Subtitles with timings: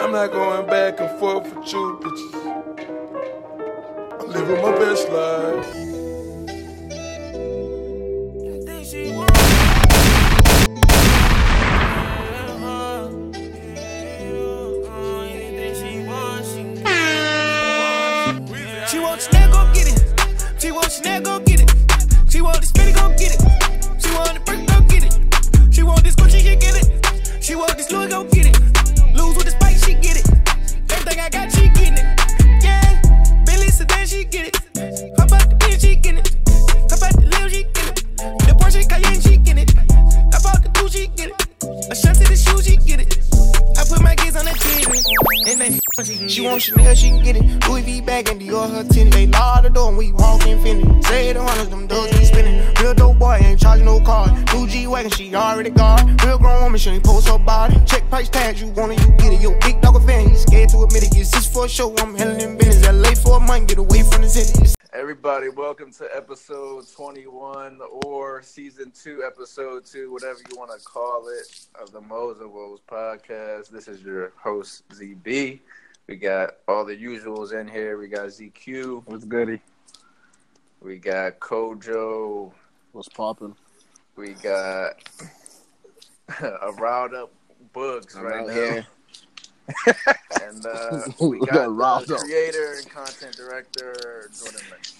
[0.00, 2.34] I'm not going back and forth with you, bitches.
[4.20, 5.66] I'm living my best life.
[18.90, 20.60] She want Chanel, go get it.
[20.60, 21.53] She want Chanel, go get it.
[46.58, 47.68] She Chanel, she can get it.
[47.68, 49.14] Louis V bag and Dior her tenant.
[49.14, 51.02] They lock the door and we walk infinity.
[51.02, 52.62] Say the hunters, them doors be spinning.
[52.80, 54.28] Real dope boy ain't charging no car.
[54.52, 56.04] Blue G wagon, she already got.
[56.24, 57.80] Real grown woman, she ain't post her body.
[57.86, 59.40] Check price tags, you want it, you get it.
[59.40, 61.16] Yo, big dog a fan, he scared to admit it.
[61.16, 62.86] Yes, this for a show, I'm handling in business.
[62.86, 64.74] LA for a month, get away from the city.
[64.92, 71.26] Everybody, welcome to episode 21 or season 2, episode 2, whatever you want to call
[71.28, 73.70] it, of the Mo's and Woes podcast.
[73.70, 75.58] This is your host, ZB.
[76.06, 77.96] We got all the usuals in here.
[77.98, 79.02] We got ZQ.
[79.06, 79.60] What's goody?
[80.82, 82.52] We got Kojo.
[82.92, 83.56] What's popping?
[84.16, 84.96] We got
[86.40, 87.32] a riled up
[87.72, 88.52] Bugs I'm right now.
[88.52, 88.86] here.
[90.42, 92.20] And uh, we We got got the up.
[92.20, 94.92] creator and content director, Jordan Lynch.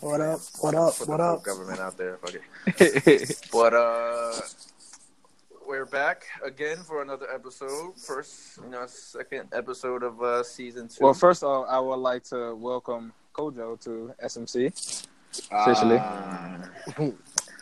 [0.00, 0.40] What up?
[0.60, 0.94] What up?
[1.06, 1.42] What up?
[1.44, 2.16] government out there.
[2.16, 2.36] Fuck
[2.80, 3.40] it.
[3.52, 4.32] But uh,
[5.66, 7.98] we're back again for another episode.
[7.98, 11.04] First, you know, second episode of uh, season two.
[11.04, 15.06] well, first off, I would like to welcome Kojo to SMC.
[15.50, 15.98] Officially.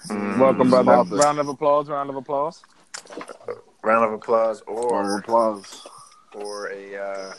[0.09, 0.93] Mm, welcome, brother.
[0.93, 1.17] Poppin'.
[1.19, 1.89] Round of applause.
[1.89, 2.63] Round of applause.
[3.83, 5.87] round of applause, Round of or applause.
[6.35, 7.33] or a uh,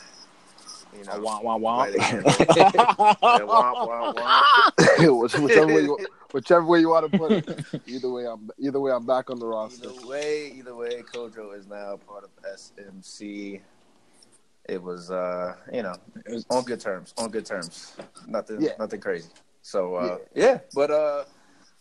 [0.96, 2.32] you know, candle.
[2.56, 5.22] Yeah, womp, womp, womp.
[5.22, 5.98] Which- whichever way you
[6.36, 7.64] whichever way you want to put it.
[7.86, 9.88] Either way, I'm either way I'm back on the roster.
[9.88, 13.62] Either way, either way, Kojo is now part of SMC.
[14.68, 15.94] It was, uh, you know,
[16.26, 17.14] It was- on good terms.
[17.16, 17.96] On good terms.
[18.28, 18.72] Nothing, Yeah.
[18.78, 19.30] nothing crazy.
[19.62, 20.58] So, uh, yeah.
[20.74, 21.24] But uh,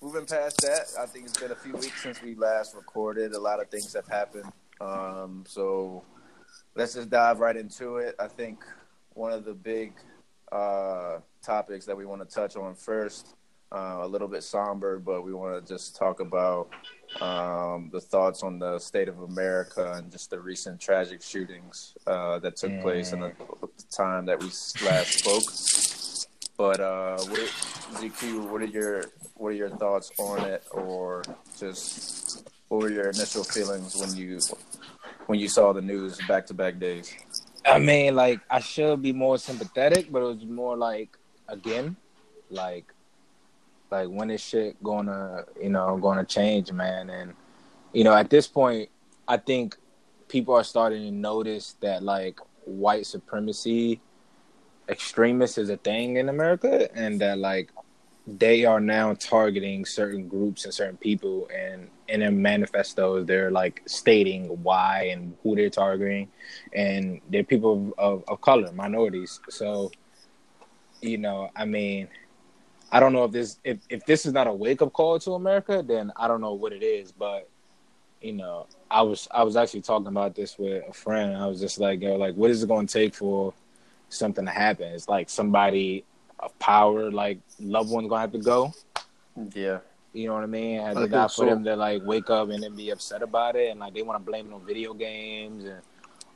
[0.01, 3.33] moving past that, I think it's been a few weeks since we last recorded.
[3.33, 4.49] A lot of things have happened.
[4.79, 6.01] Um, so
[6.75, 8.15] let's just dive right into it.
[8.19, 8.63] I think
[9.15, 9.93] one of the big
[10.49, 13.35] uh, topics that we want to touch on first,
[13.71, 16.69] uh, a little bit somber, but we want to just talk about
[17.21, 22.39] um, the thoughts on the state of America and just the recent tragic shootings uh,
[22.39, 23.31] that took place in the,
[23.95, 24.47] time that we
[24.85, 26.27] last spoke.
[26.57, 27.39] But uh, what,
[27.99, 29.05] ZQ, what are your
[29.35, 31.23] what are your thoughts on it, or
[31.59, 34.39] just what were your initial feelings when you
[35.27, 37.13] when you saw the news back to back days?
[37.65, 41.17] I mean, like, I should be more sympathetic, but it was more like,
[41.47, 41.95] again,
[42.49, 42.93] like,
[43.91, 47.09] like when is shit gonna, you know, gonna change, man?
[47.09, 47.33] And
[47.93, 48.89] you know, at this point,
[49.27, 49.77] I think
[50.27, 54.01] people are starting to notice that like white supremacy
[54.89, 57.71] extremists is a thing in America, and that like
[58.27, 63.81] they are now targeting certain groups and certain people, and in their manifestos, they're like
[63.85, 66.27] stating why and who they're targeting,
[66.73, 69.39] and they're people of, of, of color, minorities.
[69.49, 69.91] So,
[71.01, 72.07] you know, I mean,
[72.91, 75.33] I don't know if this if, if this is not a wake up call to
[75.33, 77.11] America, then I don't know what it is.
[77.11, 77.49] But
[78.21, 81.35] you know, I was I was actually talking about this with a friend.
[81.35, 83.53] I was just like, yo, like, what is it going to take for
[84.09, 84.87] something to happen?
[84.93, 86.05] It's like somebody
[86.39, 88.73] of power, like loved ones, gonna have to go.
[89.53, 89.79] Yeah,
[90.13, 90.79] You know what I mean?
[90.79, 91.45] And I they got for so.
[91.45, 94.19] them to like wake up and then be upset about it, and like they want
[94.19, 95.81] to blame it on video games and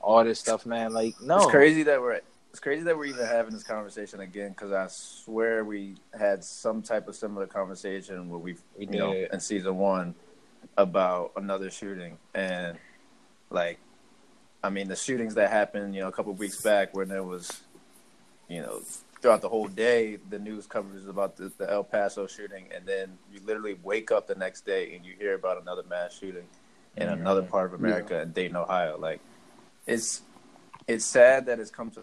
[0.01, 0.93] all this stuff, man.
[0.93, 4.49] Like, no, it's crazy that we're it's crazy that we're even having this conversation again
[4.49, 9.13] because I swear we had some type of similar conversation where we We you know
[9.31, 10.15] in season one
[10.77, 12.17] about another shooting.
[12.33, 12.77] And
[13.51, 13.79] like
[14.63, 17.61] I mean the shootings that happened you know a couple weeks back when there was
[18.47, 18.81] you know
[19.21, 22.67] throughout the whole day the news covers about the, the El Paso shooting.
[22.73, 26.17] And then you literally wake up the next day and you hear about another mass
[26.17, 26.47] shooting
[26.97, 27.13] in Mhm.
[27.13, 28.97] another part of America in Dayton Ohio.
[28.97, 29.19] Like
[29.85, 30.23] it's
[30.87, 32.01] it's sad that it's come to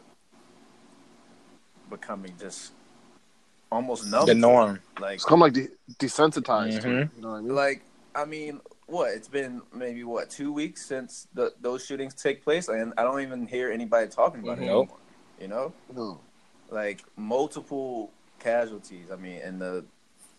[1.90, 2.72] becoming just
[3.70, 4.80] almost numb the norm.
[5.00, 5.68] like It's kind of like de-
[6.06, 6.82] desensitized.
[6.82, 7.16] to it, Mhm.
[7.16, 7.54] You know what I mean?
[7.54, 7.82] like
[8.14, 9.10] I mean, what?
[9.12, 13.20] It's been maybe what two weeks since the, those shootings take place, and I don't
[13.20, 14.88] even hear anybody talking about it Nope.
[14.88, 14.98] anymore.
[15.40, 16.20] You know, no.
[16.70, 19.10] like multiple casualties.
[19.12, 19.84] I mean, in the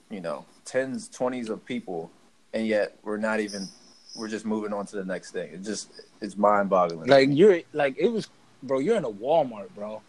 [0.09, 2.09] you know tens, twenties of people,
[2.53, 3.67] and yet we're not even
[4.15, 5.53] we're just moving on to the next thing.
[5.53, 7.07] It just it's mind boggling.
[7.07, 8.27] Like you're like it was,
[8.63, 8.79] bro.
[8.79, 10.01] You're in a Walmart, bro,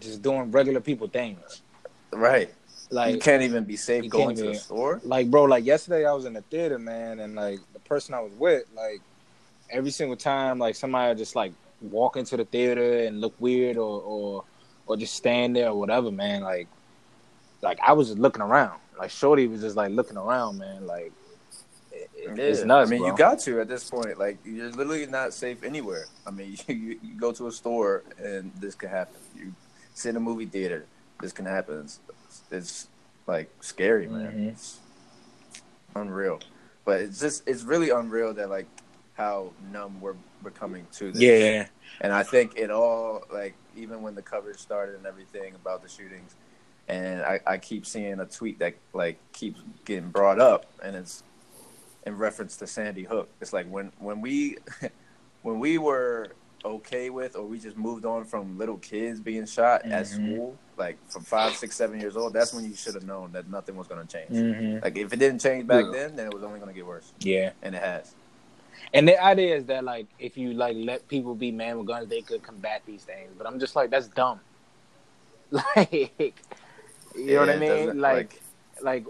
[0.00, 1.62] just doing regular people things.
[2.12, 2.52] right.
[2.90, 5.00] Like you can't even be safe going to the store.
[5.02, 8.20] like bro like yesterday i was in the theater man and like the person i
[8.20, 9.00] was with like
[9.70, 14.00] every single time like somebody just like walk into the theater and look weird or
[14.02, 14.44] or
[14.86, 16.68] or just stand there or whatever man like
[17.60, 21.10] like i was just looking around like shorty was just like looking around man like
[21.90, 23.10] it, it- it's nuts I mean, bro.
[23.10, 24.16] you got to at this point.
[24.18, 26.06] Like, you're literally not safe anywhere.
[26.26, 29.16] I mean, you, you, you go to a store and this could happen.
[29.36, 29.54] You
[29.96, 30.84] sit in a movie theater,
[31.20, 31.80] this can happen.
[31.80, 32.00] It's,
[32.50, 32.88] it's
[33.26, 34.32] like scary, man.
[34.32, 34.48] Mhm.
[34.50, 34.78] It's
[35.94, 36.40] unreal.
[36.84, 38.66] But it's just, it's really unreal that like
[39.14, 40.14] how numb we're
[40.44, 41.20] becoming to this.
[41.22, 41.66] yeah
[42.02, 45.88] And I think it all like even when the coverage started and everything about the
[45.88, 46.34] shootings,
[46.88, 51.22] and I, I keep seeing a tweet that like keeps getting brought up, and it's
[52.06, 53.28] in reference to Sandy Hook.
[53.40, 54.58] It's like when when we
[55.42, 56.32] when we were
[56.66, 60.06] okay with or we just moved on from little kids being shot at Mhm.
[60.06, 62.32] school, like from five, six, seven years old.
[62.32, 64.30] That's when you should have known that nothing was going to change.
[64.30, 65.92] hmm Like if it didn't change back Yeah.
[65.92, 68.14] then, then it was only going to get worse, yeah and it has.
[68.92, 72.08] and the idea is that like if you like let people be man with guns
[72.08, 74.38] they could combat these things but i'm just like that's dumb
[75.50, 76.34] like
[77.14, 78.42] you know what i mean doesn't- like
[78.82, 79.06] like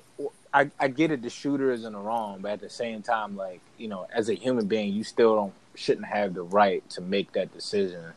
[0.55, 3.37] I, I get it the shooter is in the wrong but at the same time
[3.37, 7.01] like you know as a human being you still don't shouldn't have the right to
[7.01, 8.13] make that decision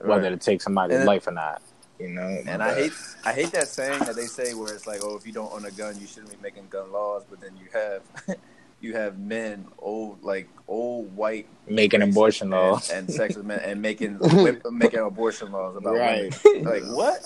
[0.00, 0.30] whether Right.
[0.30, 1.62] to take somebody's And life or not
[1.98, 2.92] you know And I hate
[3.24, 5.64] I hate that saying that they say where it's like, oh, if you don't own
[5.64, 7.24] a gun, you shouldn't be making gun laws.
[7.28, 8.02] But then you have
[8.80, 13.60] you have men, old like old white making racists abortion and, laws and sexist men,
[13.60, 14.18] and making
[14.70, 16.32] making abortion laws about Right.
[16.44, 16.64] women.
[16.64, 17.20] Like what?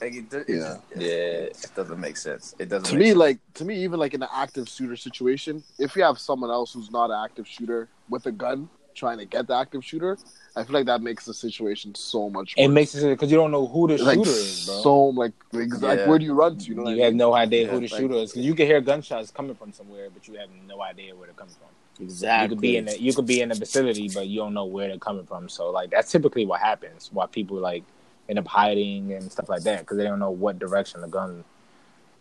[0.00, 0.56] Like it, it, Yeah.
[0.56, 1.02] just, Yeah.
[1.02, 2.54] it doesn't make sense.
[2.58, 2.84] It doesn't.
[2.84, 3.18] to make me, sense.
[3.18, 6.72] like to me, even like in an active shooter situation, if you have someone else
[6.72, 10.16] who's not an active shooter with a gun trying to get the active shooter,
[10.54, 12.54] I feel like that makes the situation so much.
[12.56, 15.32] it makes it because you don't know who the like shooter is bro so like
[15.52, 16.08] exactly Yeah.
[16.08, 16.64] where do you run to?
[16.68, 17.18] You know, what you I have mean?
[17.18, 20.10] no idea who the like- shooter is 'Cause you can hear gunshots coming from somewhere,
[20.10, 22.04] but you have no idea where they're coming from.
[22.04, 22.44] exactly.
[22.44, 24.64] You could be in the, you could be in the vicinity, but you don't know
[24.64, 25.48] where they're coming from.
[25.48, 27.10] So like that's typically what happens.
[27.12, 27.82] Why people like
[28.28, 31.42] end up hiding and stuff like that because they don't know what direction the gun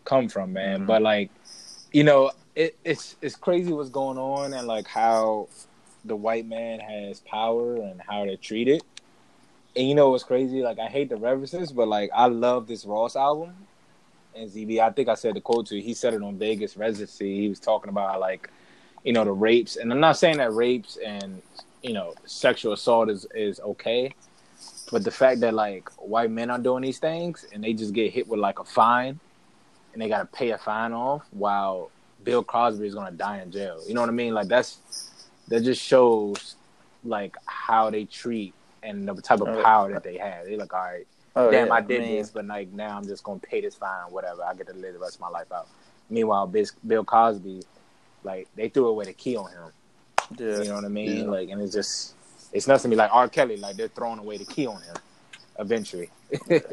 [0.05, 0.81] come from, man.
[0.81, 0.87] Mhm.
[0.87, 1.29] But like,
[1.91, 5.47] you know, it, it's it's crazy what's going on and like how
[6.05, 8.83] the white man has power and how they're treated.
[9.75, 10.61] And you know what's crazy?
[10.61, 13.53] Like I hate the references, but like I love this Ross album.
[14.35, 15.81] And ZB, I think I said the quote to you.
[15.81, 17.41] He said it on Vegas Residency.
[17.41, 18.49] He was talking about like,
[19.03, 21.41] you know, the rapes, and I'm not saying that rapes and
[21.81, 24.13] you know sexual assault is is okay,
[24.91, 28.11] but the fact that like white men are doing these things and they just get
[28.11, 29.19] hit with like a fine,
[29.93, 31.91] and they got to pay a fine off, while
[32.23, 33.81] Bill Cosby is gonna die in jail.
[33.87, 34.33] You know what I mean?
[34.33, 35.11] Like that's
[35.53, 36.55] that just shows
[37.03, 40.45] like how they treat and the type of Oh, power that they have.
[40.45, 41.05] They're like, all right,
[41.35, 43.75] Oh, damn, yeah, I did mean, this, but like now I'm just gonna pay this
[43.75, 44.43] fine, whatever.
[44.43, 45.67] I get to live the rest of my life out.
[46.09, 46.51] Meanwhile,
[46.87, 47.61] Bill Cosby,
[48.23, 49.71] like they threw away the key on him.
[50.39, 50.57] Yeah.
[50.57, 51.25] You know what I mean?
[51.25, 51.31] Yeah.
[51.31, 52.15] Like, and it's just
[52.51, 53.27] it's nothing to me like R.
[53.27, 53.57] Kelly.
[53.57, 54.95] Like they're throwing away the key on him
[55.59, 56.09] eventually.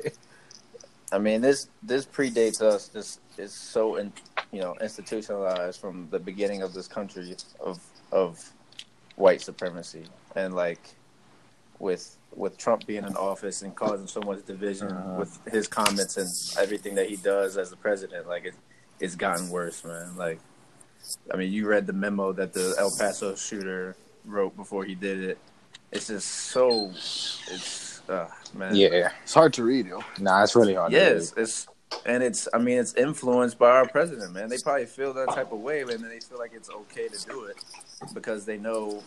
[1.12, 2.88] I mean, this this predates us.
[2.88, 4.10] This is so in,
[4.52, 7.78] you know institutionalized from the beginning of this country of
[8.10, 8.52] of
[9.20, 10.80] white supremacy, and like
[11.78, 15.18] with with Trump being in office and causing so much division Uh-huh.
[15.18, 16.30] with his comments and
[16.62, 18.54] everything that he does as the president, like it
[19.00, 20.16] it's gotten worse, man.
[20.16, 20.38] Like,
[21.32, 25.22] I mean, you read the memo that the El Paso shooter wrote before he did
[25.24, 25.38] it.
[25.90, 26.90] It's just so
[27.50, 28.74] it's uh, man.
[28.76, 30.02] yeah, It's hard to read, yo.
[30.18, 30.92] nah, it's really hard.
[30.92, 31.02] to read.
[31.14, 31.66] Yes, it's
[32.06, 32.46] and it's.
[32.54, 34.48] I mean, it's influenced by our president, man.
[34.48, 37.26] They probably feel that type of way, and then they feel like it's okay to
[37.26, 37.56] do it
[38.14, 39.02] because they know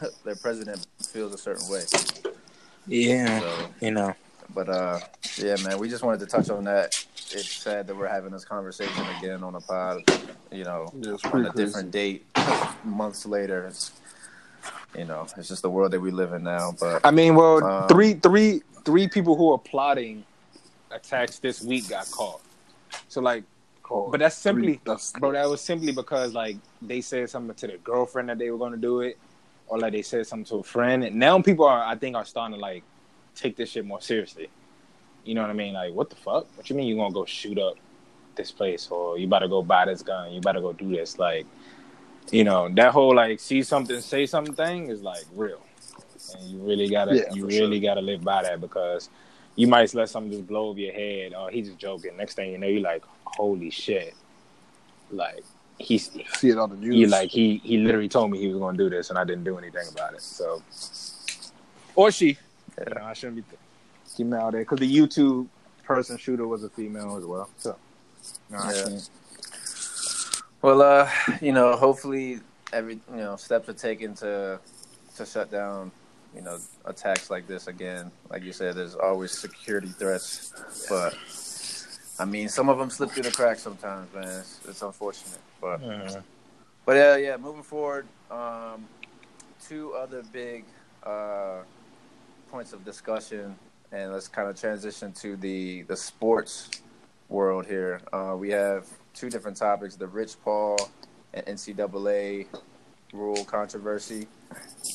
[0.24, 1.82] their president feels a certain way.
[2.86, 4.14] yeah, So, you know.
[4.54, 4.98] but uh,
[5.38, 6.92] yeah, man, we just wanted to touch on that.
[7.34, 10.02] It's sad that we're having this conversation again on a pod.
[10.50, 11.66] You know, Yeah, it's on a crazy.
[11.66, 12.26] different date,
[12.84, 13.66] months later.
[13.66, 13.92] It's
[14.96, 16.72] you know, it's just the world that we live in now.
[16.78, 20.24] But I mean, well, Um, three, three, three people who are plotting
[20.90, 22.42] attacks this week got caught.
[23.08, 23.44] So like,
[23.88, 25.32] but that's simply, That's bro.
[25.32, 28.72] That was simply because like they said something to their girlfriend that they were going
[28.72, 29.18] to do it,
[29.72, 31.02] or like they said something to a friend.
[31.02, 32.84] And now people are, I think, are starting to like
[33.34, 34.50] take this shit more seriously.
[35.24, 35.72] You know what I mean?
[35.72, 36.46] Like, what the fuck?
[36.58, 37.76] What you mean you gonna go shoot up
[38.34, 40.30] this place, or you better go buy this gun?
[40.30, 41.18] You better go do this?
[41.18, 41.46] Like,
[42.30, 45.62] you know, that whole like see something, say something thing is like real,
[46.34, 49.08] and you really gotta, Yeah, you really gotta live by that because
[49.56, 51.32] you might let something just blow over your head.
[51.34, 52.14] Oh, he's just joking.
[52.18, 54.12] Next thing you know, you're like, holy shit,
[55.10, 55.42] like
[55.82, 56.20] he See
[56.50, 56.94] it on the news.
[56.94, 59.24] he like he he literally told me he was going to do this, and I
[59.24, 60.22] didn't do anything about it.
[60.22, 60.62] So,
[61.94, 62.26] or she,
[62.78, 63.56] you know, I shouldn't be
[64.16, 65.48] female there because the YouTube
[65.84, 67.48] person shooter was a female as well.
[67.58, 67.76] So,
[68.50, 68.98] no, Yeah.
[70.62, 71.10] Well, uh,
[71.40, 72.38] you know, hopefully
[72.72, 74.58] every you know steps are taken to
[75.16, 75.90] to shut down
[76.34, 78.10] you know attacks like this again.
[78.30, 80.52] Like you said, there's always security threats,
[80.88, 81.14] but
[82.18, 84.24] I mean, some of them slip through the cracks sometimes, man.
[84.24, 85.80] It's, it's unfortunate, but
[86.84, 87.36] but yeah, yeah.
[87.38, 88.86] Moving forward, um,
[89.66, 90.64] two other big
[91.04, 91.60] uh,
[92.50, 93.56] points of discussion,
[93.92, 96.68] and let's kind of transition to the the sports
[97.28, 98.00] world here.
[98.12, 100.76] Uh, we have two different topics: the Rich Paul
[101.32, 102.46] and NCAA
[103.14, 104.26] rule controversy.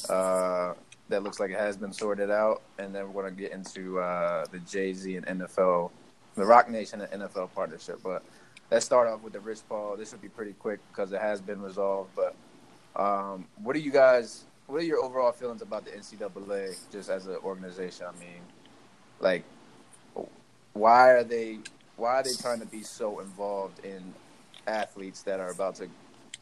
[0.09, 0.73] Uh,
[1.09, 3.97] that looks like it has been sorted out, and then we're going to get into
[3.99, 5.89] uh, the Jay Z and NFL,
[6.35, 8.01] the Roc Nation and NFL partnership.
[8.03, 8.23] But
[8.71, 9.95] let's start off with the Rich Paul.
[9.97, 12.11] This should be pretty quick because it has been resolved.
[12.15, 12.35] But
[13.01, 14.45] um, what are you guys?
[14.67, 18.05] What are your overall feelings about the NCAA just as an organization?
[18.07, 18.41] I mean,
[19.19, 19.43] like,
[20.73, 21.59] why are they?
[21.95, 24.13] Why are they trying to be so involved in
[24.67, 25.87] athletes that are about to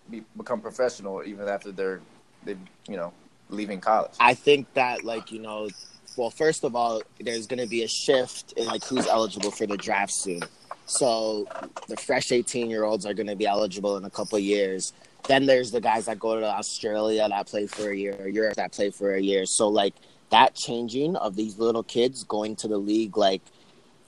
[0.09, 2.01] be, become professional even after they're
[2.43, 3.13] they you know
[3.49, 4.11] leaving college?
[4.19, 5.69] I think that like you know,
[6.17, 9.67] well, first of all, there's going to be a shift in like who's eligible for
[9.67, 10.41] the draft soon.
[10.85, 11.47] So
[11.87, 14.93] the fresh 18 year olds are going to be eligible in a couple years.
[15.27, 18.71] Then there's the guys that go to Australia that play for a year, Europe that
[18.71, 19.45] play for a year.
[19.45, 19.95] So like
[20.29, 23.41] that changing of these little kids going to the league like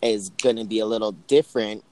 [0.01, 1.84] is going to be a little different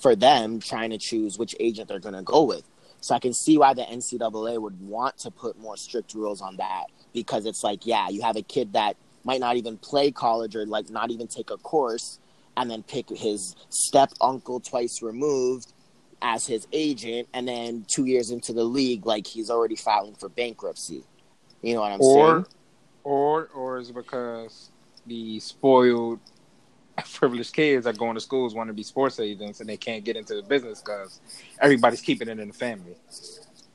[0.00, 2.62] for them trying to choose which agent they're going to go with.
[3.00, 6.56] So I can see why the NCAA would want to put more strict rules on
[6.56, 10.56] that because it's like, yeah, you have a kid that might not even play college
[10.56, 12.20] or like not even take a course
[12.56, 15.72] and then pick his step uncle twice removed
[16.20, 20.28] as his agent and then 2 years into the league like he's already filing for
[20.28, 21.02] bankruptcy.
[21.62, 22.46] You know what I'm Or, saying?
[23.04, 24.70] or, or is it because
[25.06, 26.20] the spoiled,
[27.14, 30.16] privileged kids are going to schools want to be sports agents and they can't get
[30.16, 31.20] into the business because
[31.60, 32.94] everybody's keeping it in the family?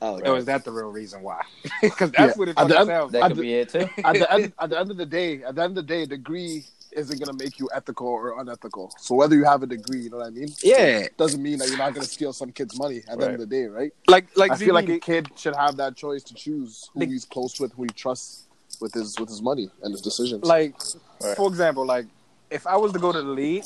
[0.00, 1.42] Oh, Or is that the real reason why?
[1.82, 2.38] Because that's Yeah.
[2.38, 3.32] what it At the end- sounds That like.
[3.34, 3.88] could be it too.
[4.04, 6.06] at the end, at the end of the day, at the end of the day,
[6.06, 8.92] degree isn't gonna make you ethical or unethical.
[8.98, 11.58] So whether you have a degree, you know what I mean, Yeah, it doesn't mean
[11.58, 13.92] that you're not gonna steal some kid's money at the end of the day, right?
[14.06, 17.06] like like I feel like a kid should have that choice to choose who The-
[17.06, 18.46] he's close with, who he trusts
[18.80, 20.44] with his with his money and his decisions.
[20.44, 20.74] like
[21.22, 21.36] Right.
[21.36, 22.06] for example, like
[22.50, 23.64] if I was to go to the league,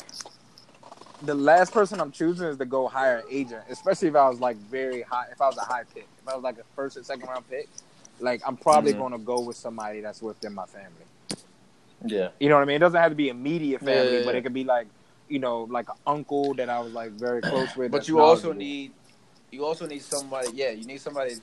[1.22, 4.40] the last person I'm choosing is to go hire an agent, especially if I was
[4.40, 5.26] like very high.
[5.30, 7.48] If I was a high pick, if I was like a first and second round
[7.48, 7.68] pick,
[8.20, 8.98] like I'm probably Mhm.
[8.98, 10.88] going to go with somebody that's within my family.
[12.06, 12.28] Yeah.
[12.40, 12.76] You know what I mean?
[12.76, 14.88] It doesn't have to be immediate family, Yeah, yeah, but it could be like
[15.28, 17.90] you know like an uncle that I was like very close with.
[17.92, 18.58] But you also knowledgeable.
[18.58, 18.92] need
[19.50, 20.50] you also need somebody.
[20.54, 21.36] Yeah, you need somebody.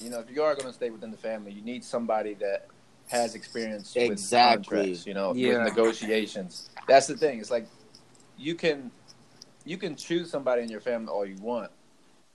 [0.00, 2.66] You know, if you are going to stay within the family, you need somebody that
[3.08, 4.76] has experience with Exactly.
[4.78, 5.06] contracts.
[5.06, 5.64] You know, Yeah.
[5.64, 6.70] with negotiations.
[6.88, 7.38] That's the thing.
[7.38, 7.66] It's like
[8.36, 8.90] you can
[9.64, 11.70] you can choose somebody in your family all you want,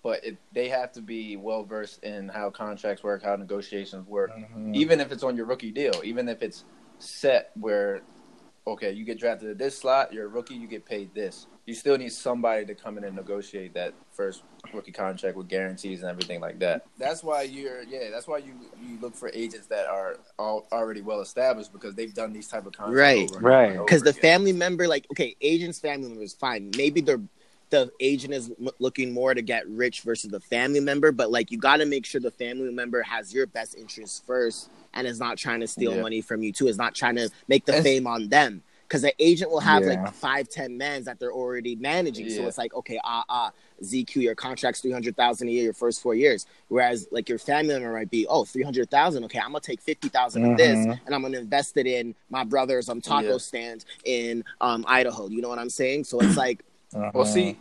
[0.02, 4.32] but it, they have to be well versed in how contracts work, how negotiations work.
[4.32, 4.74] Mhm.
[4.76, 6.64] Even if it's on your rookie deal, even if it's
[7.00, 8.02] set where
[8.68, 11.48] okay, you get drafted at this slot, you're a rookie, you get paid this.
[11.66, 16.02] You still need somebody to come in and negotiate that first rookie contract with guarantees
[16.02, 16.86] and everything like that.
[16.98, 21.02] That's why you're yeah, that's why you you look for agents that are all, already
[21.02, 23.18] well established because they've done these type of contracts Right.
[23.18, 23.78] over and Right.
[23.78, 27.22] because the family member like okay agent's family member is fine maybe the
[27.70, 31.52] the agent is m- looking more to get rich versus the family member but like
[31.52, 35.20] you got to make sure the family member has your best interest first and is
[35.20, 36.02] not trying to steal Yeah.
[36.02, 39.02] money from you too is not trying to make the And- fame on them because
[39.02, 39.90] the agent will have Yeah.
[40.04, 43.52] like five ten mans that they're already managing so it's like okay ah ah
[43.84, 46.48] ZQ, your contract's three hundred thousand a year your first four years.
[46.68, 49.24] Whereas like your family member might be, oh, three hundred thousand.
[49.26, 51.00] Okay, I'm gonna take fifty of this Mhm.
[51.06, 53.38] and I'm gonna invest it in my brother's um taco Yeah.
[53.38, 55.28] stand in um Idaho.
[55.28, 56.06] You know what I'm saying?
[56.06, 56.64] So it's like
[56.96, 57.12] Uh-huh.
[57.14, 57.60] Well, see,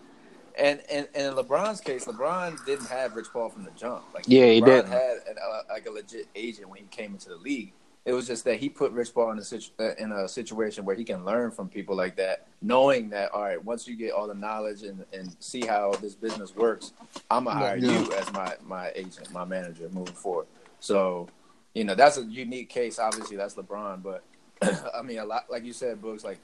[0.58, 4.04] and, and, and in LeBron's case, LeBron didn't have Rich Paul from the jump.
[4.14, 4.88] Like, Yeah, he didn't.
[4.90, 7.72] had an, uh, like a legit agent when he came into the league.
[8.04, 10.84] It was just that he put Rich Paul in a situ- uh, in a situation
[10.84, 14.12] where he can learn from people like that, knowing that all right, once you get
[14.12, 16.92] all the knowledge and, and see how this business works,
[17.30, 18.00] I'm gonna hire Yeah.
[18.04, 20.46] you as my my agent, my manager moving forward.
[20.78, 21.26] So,
[21.74, 23.00] you know, that's a unique case.
[23.00, 24.22] Obviously, that's LeBron, but
[24.94, 26.38] I mean, a lot like you said, books like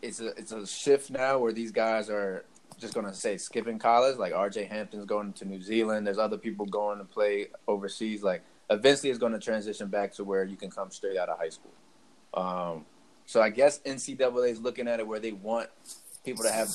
[0.00, 2.44] it's a it's a shift now where these guys are
[2.82, 4.18] just gonna say skipping college.
[4.18, 4.64] Like R.J.
[4.64, 6.06] Hampton's going to New Zealand.
[6.06, 8.22] There's other people going to play overseas.
[8.22, 11.38] Like eventually, it's going to transition back to where you can come straight out of
[11.38, 11.72] high school.
[12.34, 12.84] Um,
[13.24, 15.68] so I guess NCAA is looking at it where they want
[16.24, 16.68] people to have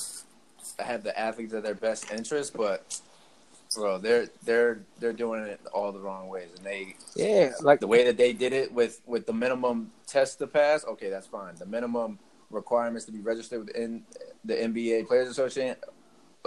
[0.80, 3.00] have the athletes at their best interest, but
[3.76, 7.88] bro, they're they're they're doing it all the wrong ways, and they Yeah, like the
[7.88, 10.86] way that they did it with with the minimum test to pass.
[10.86, 11.56] Okay, that's fine.
[11.56, 14.04] The minimum requirements to be registered within
[14.46, 15.76] the NBA Players Association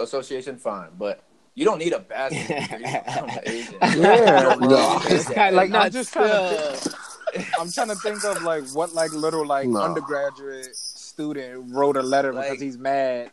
[0.03, 1.23] Association, fine, but.
[1.53, 3.77] You don't need a basketball degree to become an agent.
[3.97, 4.67] Yeah, bro.
[4.69, 5.51] No.
[5.51, 6.75] Like Not I'm just trying to.
[6.77, 6.93] still.
[7.33, 9.81] Think, I'm trying to think of like what like little like No.
[9.81, 13.31] undergraduate student wrote a letter Like- because he's mad.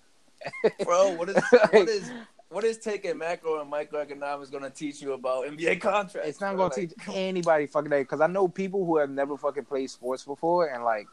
[0.84, 1.10] bro.
[1.12, 1.36] What is
[1.70, 2.10] what is
[2.48, 6.28] what is taking macro and microeconomics going to teach you about NBA contracts?
[6.28, 6.68] It's not bro?
[6.70, 10.24] gonna teach anybody fucking that because I know people who have never fucking played sports
[10.24, 11.06] before and like.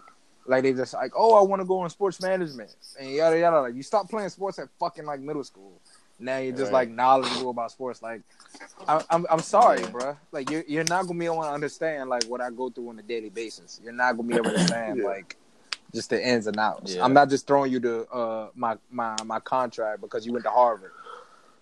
[0.48, 3.62] Like they just like, oh, I want to go in sports management and yada yada.
[3.62, 5.82] Like you stop playing sports at fucking like middle school.
[6.20, 6.88] Now you're just Right.
[6.88, 8.02] like knowledgeable about sports.
[8.02, 8.22] Like,
[8.88, 9.88] I, I'm I'm sorry, Yeah.
[9.90, 10.18] bruh.
[10.32, 13.00] Like you're you're not gonna be able to understand like what I go through on
[13.00, 13.82] a daily basis.
[13.84, 15.06] You're not gonna be able to understand Yeah.
[15.08, 15.36] like
[15.94, 16.96] just the ins and outs.
[16.96, 17.04] Yeah.
[17.04, 20.52] I'm not just throwing you to uh my my my contract because you went to
[20.52, 20.92] Harvard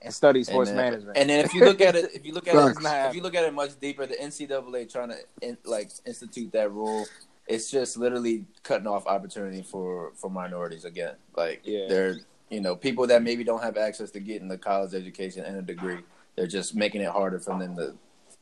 [0.01, 1.17] and studied sports and then, management.
[1.17, 2.77] And then if you look at it, if you look at it,
[3.09, 6.71] if you look at it much deeper, the NCAA trying to in, like institute that
[6.71, 7.05] rule,
[7.47, 11.15] it's just literally cutting off opportunity for for minorities again.
[11.35, 11.88] Like Yeah.
[11.89, 12.15] they're
[12.50, 15.62] you know people that maybe don't have access to getting a college education and a
[15.62, 16.00] degree,
[16.35, 17.95] they're just making it harder for them to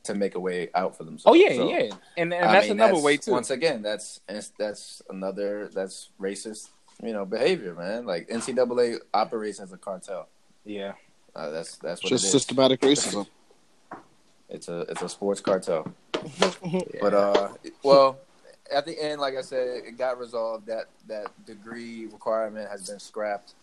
[0.04, 1.26] to make a way out for themselves.
[1.26, 3.30] oh yeah, So, yeah, and, and that's mean, another that's- way too.
[3.30, 4.20] Once again, that's
[4.58, 6.70] that's another that's racist,
[7.02, 8.04] you know, behavior, man.
[8.04, 10.28] Like NCAA operates as a cartel.
[10.64, 10.92] yeah,
[11.36, 12.32] Uh, that's that's what Just it is.
[12.32, 13.26] systematic racism.
[14.48, 15.92] It's a it's a sports cartel.
[17.00, 17.48] But uh,
[17.82, 18.18] well,
[18.72, 20.66] at the end, like I said, it got resolved.
[20.66, 23.54] That that degree requirement has been scrapped.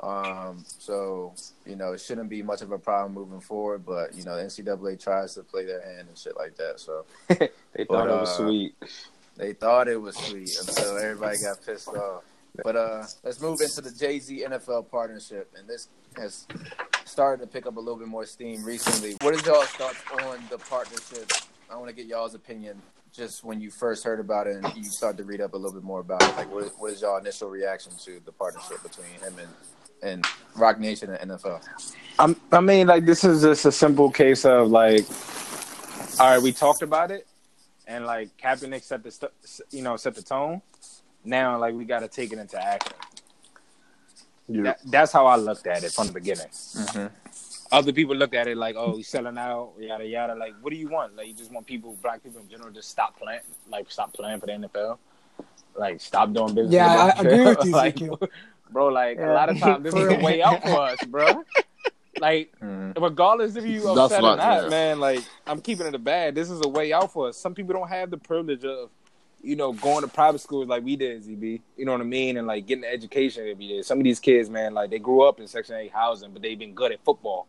[0.00, 1.32] Um, so
[1.66, 3.84] you know, it shouldn't be much of a problem moving forward.
[3.86, 6.80] But you know, the NCAA tries to play their hand and shit like that.
[6.80, 7.36] So they
[7.84, 8.74] thought But, it was uh, sweet.
[9.36, 12.22] they thought it was sweet until everybody got pissed off.
[12.62, 16.46] But uh, let's move into the Jay Z NFL partnership, and this has
[17.04, 19.16] started to pick up a little bit more steam recently.
[19.22, 21.32] What is y'all's thoughts on the partnership?
[21.68, 22.80] I want to get y'all's opinion.
[23.14, 25.72] Just when you first heard about it and you started to read up a little
[25.72, 29.06] bit more about it, like what, what is y'all initial reaction to the partnership between
[29.20, 29.48] him and
[30.02, 30.26] and
[30.56, 31.62] Roc Nation and NFL?
[32.18, 35.06] I'm, I mean, like this is just a simple case of like,
[36.18, 37.28] all right, we talked about it,
[37.86, 39.32] and like Kaepernick set the st-
[39.70, 40.60] you know set the tone.
[41.24, 42.92] Now, like we got to take it into action.
[44.48, 44.62] Yeah.
[44.62, 46.48] That, that's how I looked at it from the beginning.
[46.48, 47.23] Mm-hmm.
[47.72, 50.34] Other people looked at it like, oh, he's selling out, yada yada.
[50.34, 51.16] Like, what do you want?
[51.16, 54.40] Like, you just want people, black people in general, just stop playing, like, stop playing
[54.40, 54.98] for the NFL,
[55.76, 56.72] like, stop doing business.
[56.72, 57.98] Yeah, with I agree with you, like,
[58.70, 58.88] bro.
[58.88, 61.44] Like, a lot of times this is For a way out for us, bro.
[62.20, 63.02] Like, Mm-hmm.
[63.02, 64.68] regardless if you upset or not- not, yeah.
[64.68, 66.34] man, like I'm keeping it a bad.
[66.36, 67.36] This is a way out for us.
[67.36, 68.90] Some people don't have the privilege of,
[69.42, 71.60] you know, going to private schools like we did, ZB.
[71.76, 72.36] You know what I mean?
[72.36, 73.84] And like getting the education that we did.
[73.84, 76.58] Some of these kids, man, like they grew up in Section 8 housing, but they've
[76.58, 77.48] been good at football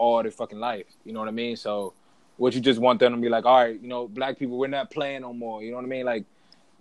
[0.00, 0.86] all their fucking life.
[1.04, 1.56] You know what I mean?
[1.56, 1.92] So
[2.38, 4.66] what you just want them to be like, all right, you know, black people, we're
[4.66, 5.62] not playing no more.
[5.62, 6.06] You know what I mean?
[6.06, 6.24] Like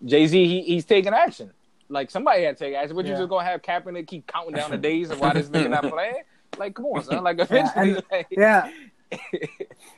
[0.06, 1.52] Jay Z, he, he's taking action.
[1.90, 2.96] Like somebody had to take action.
[2.96, 5.70] But you just gonna have Kaepernick keep counting down the days of why this nigga
[5.70, 6.22] not playing?
[6.58, 7.24] Like, come on, son.
[7.24, 8.72] Like eventually, and- like, Yeah.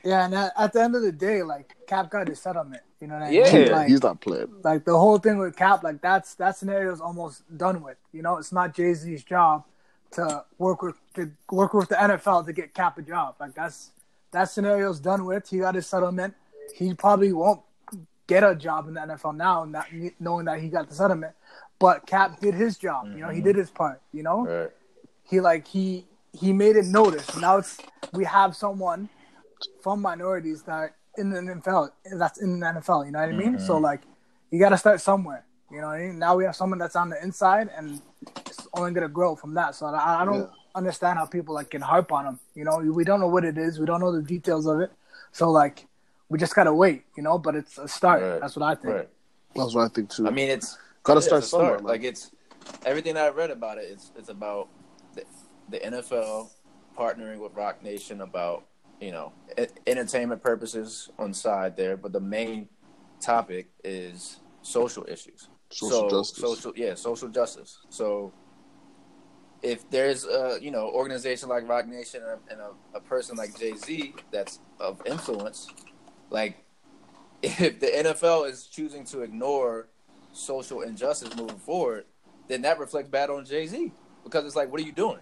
[0.04, 2.82] Yeah, and at, at the end of the day, like Cap got his settlement.
[3.00, 3.44] You know what I mean?
[3.46, 4.48] Yeah, Like, he's not playing.
[4.64, 7.98] like the whole thing with Cap, like that's that scenario is almost done with.
[8.14, 9.64] You know, it's not Jay Z's job
[10.12, 13.36] to work with to work with the NFL to get Cap a job.
[13.40, 13.92] Like that's
[14.32, 15.50] that scenario's done with.
[15.50, 16.34] He got his settlement.
[16.76, 17.62] He probably won't
[18.28, 19.88] get a job in the NFL now, not
[20.20, 21.34] knowing that he got the settlement.
[21.80, 23.08] But Cap did his job.
[23.08, 23.60] You know, he did mm-hmm.
[23.60, 24.02] his part.
[24.14, 24.70] You know, Right.
[25.24, 27.36] he like he he made it notice.
[27.38, 27.78] Now it's
[28.14, 29.10] we have someone
[29.82, 33.06] from minorities that in the NFL that's in the NFL.
[33.06, 33.60] You know what I mean?
[33.60, 33.84] So mm-hmm.
[33.84, 34.02] like
[34.50, 35.46] you got to start somewhere.
[35.72, 36.20] You know what I mean?
[36.20, 38.02] Now we have someone that's on the inside, and
[38.74, 39.76] it's only gonna grow from that.
[39.76, 40.48] So I, I don't Yeah.
[40.76, 42.40] understand how people like can harp on him.
[42.56, 43.80] You know, we don't know what it is.
[43.80, 44.92] We don't know the details of it.
[45.32, 45.88] So like
[46.30, 47.04] we just gotta wait.
[47.18, 48.22] You know, but it's a start.
[48.22, 48.42] Right.
[48.42, 48.96] That's what I think.
[48.96, 49.10] Right.
[49.56, 50.28] That's what I think too.
[50.28, 51.78] I mean, it's gotta Yeah, start somewhere.
[51.78, 51.84] man.
[51.84, 52.32] Like it's
[52.86, 53.86] everything that I read about it.
[53.92, 54.70] It's it's about
[55.16, 55.24] the,
[55.70, 56.50] the NFL
[56.98, 58.66] partnering with Roc Nation about
[59.02, 59.34] you know
[59.86, 62.70] entertainment purposes on side there, but the main
[63.20, 65.50] topic is social issues.
[65.72, 66.42] Social so, justice.
[66.42, 67.80] Social, yeah, social justice.
[67.90, 68.34] So
[69.64, 73.36] if there's a you know organization like Roc Nation and a, and a, a person
[73.38, 75.68] like Jay Z that's of influence,
[76.30, 76.64] like
[77.44, 79.88] if the NFL is choosing to ignore
[80.32, 82.06] social injustice moving forward,
[82.48, 83.92] then that reflects bad on Jay Z
[84.24, 85.20] because it's like, what are you doing?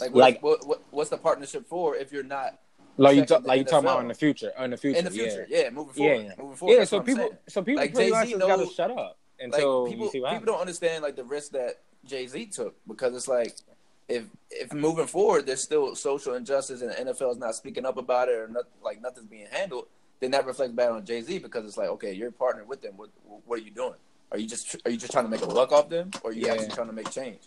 [0.00, 2.58] Like, what, Like- what, what, what's the partnership for if you're not
[2.96, 4.98] like you, Second ta- like you talking about in the future, oh, in the future,
[4.98, 5.46] in the future?
[5.48, 5.62] yeah.
[5.64, 6.22] Yeah, moving forward.
[6.24, 6.32] yeah.
[6.38, 6.74] Moving forward.
[6.76, 9.16] Yeah, so people, so people Like, Jay-Z much got to knows- shut up like
[9.54, 10.46] until people, what people happens.
[10.46, 13.54] don't understand like the risk that Jay Z took because it's like
[14.10, 17.96] if if moving forward there's still social injustice and the NFL is not speaking up
[17.96, 19.86] about it or not, like nothing's being handled,
[20.20, 22.94] then that reflects bad on Jay Z because it's like, okay, you're partnering with them.
[22.96, 23.10] What
[23.46, 23.94] what are you doing?
[24.32, 26.32] Are you just are you just trying to make a buck off them, or are
[26.34, 26.52] you Yeah.
[26.54, 27.40] actually trying to make change?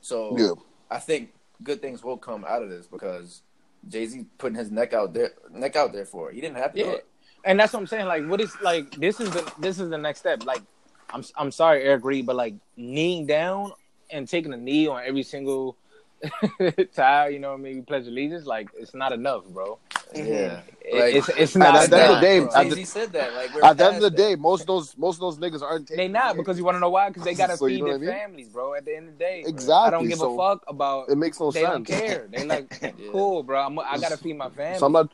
[0.00, 0.52] So Yeah.
[0.90, 3.42] I think good things will come out of this because
[3.88, 6.34] Jay Z putting his neck out there neck out there for it.
[6.34, 6.94] He didn't have to do Yeah.
[6.96, 7.06] it.
[7.44, 8.06] and that's what I'm saying.
[8.06, 10.44] Like, what is like this is the this is the next step.
[10.44, 10.62] Like,
[11.10, 13.72] I'm I'm sorry, Eric Reid, but like kneeling down
[14.10, 15.76] and taking a knee on every single
[16.94, 17.76] tile, you know what I mean?
[17.76, 18.46] We pledge allegiance.
[18.46, 19.78] Like, it's not enough, bro.
[20.14, 20.26] Mm-hmm.
[20.26, 22.50] Yeah, It- it's it's At not the end of the day, bro.
[22.54, 23.34] at the- said that.
[23.34, 25.86] Like At the end of the day, most of those most of those niggas aren't
[25.86, 25.98] taking.
[25.98, 27.08] They not because you want to know why?
[27.08, 28.20] Because they gotta So you feed know their I mean?
[28.22, 28.74] families, bro.
[28.74, 29.74] At the end of the day, bro.
[29.76, 31.08] I don't give so a fuck about.
[31.10, 31.72] it makes no they sense.
[31.72, 32.26] don't care.
[32.32, 32.90] They like, Yeah.
[33.12, 33.60] cool, bro.
[33.66, 34.78] I'm, I gotta feed my family.
[34.78, 35.10] So I'm not.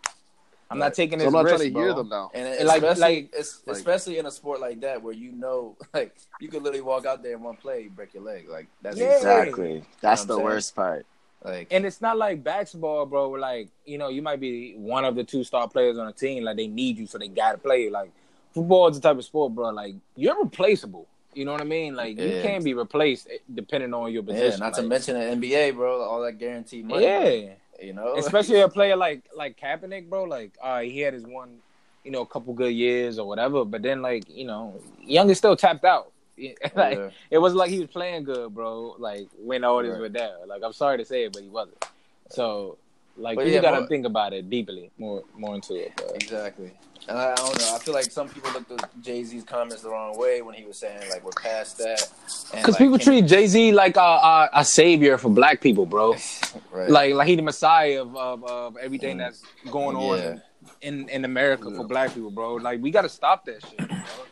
[0.71, 1.83] I'm not taking So I'm not risk, trying to bro.
[1.85, 2.31] hear them now.
[2.35, 5.33] And And like- especially, like- es- like- especially in a sport like that where you
[5.33, 8.49] know, like you could literally walk out there in one play, break your leg.
[8.49, 9.17] Like that's Yeah.
[9.17, 9.85] Exactly.
[10.01, 11.07] That's You know the what I'm worst part.
[11.45, 13.29] like And it's not like basketball, bro.
[13.29, 16.13] Where like you know you might be one of the two star players on a
[16.13, 16.43] team.
[16.45, 17.91] Like they need you, so they gotta play.
[17.91, 18.11] Like
[18.55, 19.71] football is the type of sport, bro.
[19.71, 21.07] Like you're replaceable.
[21.35, 21.95] You know what I mean?
[21.97, 24.33] Like you can't be replaced eh, depending on your yeah.
[24.33, 24.61] position.
[24.61, 26.01] Not to mention the NBA, bro.
[26.01, 27.03] All that guaranteed money.
[27.05, 27.55] yeah.
[27.85, 30.25] You know, especially a player like like Kaepernick, bro.
[30.25, 31.59] Like, right, he had his one,
[32.05, 35.39] you know, a couple good years or whatever, but then like you know, Young is
[35.39, 36.11] still tapped out.
[36.39, 37.11] like Yeah.
[37.31, 38.97] it wasn't like he was playing good, bro.
[38.99, 40.01] Like when all this Right.
[40.01, 40.35] were there.
[40.47, 41.85] Like I'm sorry to say it, but he wasn't.
[42.31, 42.79] So
[43.17, 45.93] like But you yeah, gotta more- think about it deeply, more more into it.
[45.97, 46.17] But.
[46.17, 46.73] Exactly.
[47.09, 47.75] And I, I don't know.
[47.75, 50.65] I feel like some people looked at Jay Z's comments the wrong way when he
[50.65, 52.09] was saying like we're past that.
[52.51, 56.17] Because like, people treat Jay Z like a, a a savior for black people, bro.
[56.73, 56.89] right.
[56.89, 59.21] Like like he the messiah of of, of everything mm.
[59.21, 60.39] that's going on Yeah.
[60.81, 62.55] in in America for black people, bro.
[62.55, 63.91] Like we gotta stop that shit.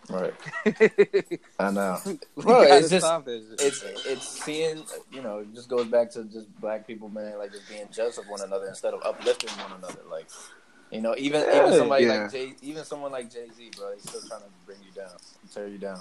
[0.08, 1.40] right.
[1.58, 1.98] I know.
[2.36, 3.66] Bro, it's just stop that shit.
[3.66, 7.52] it's it's seeing you know it just goes back to just black people man like
[7.52, 10.26] just being jealous of one another instead of uplifting one another like
[10.92, 12.22] you know even even somebody Yeah.
[12.24, 15.10] like Jay even someone like Jay Z bro he's still trying to bring you down
[15.52, 16.00] tear you down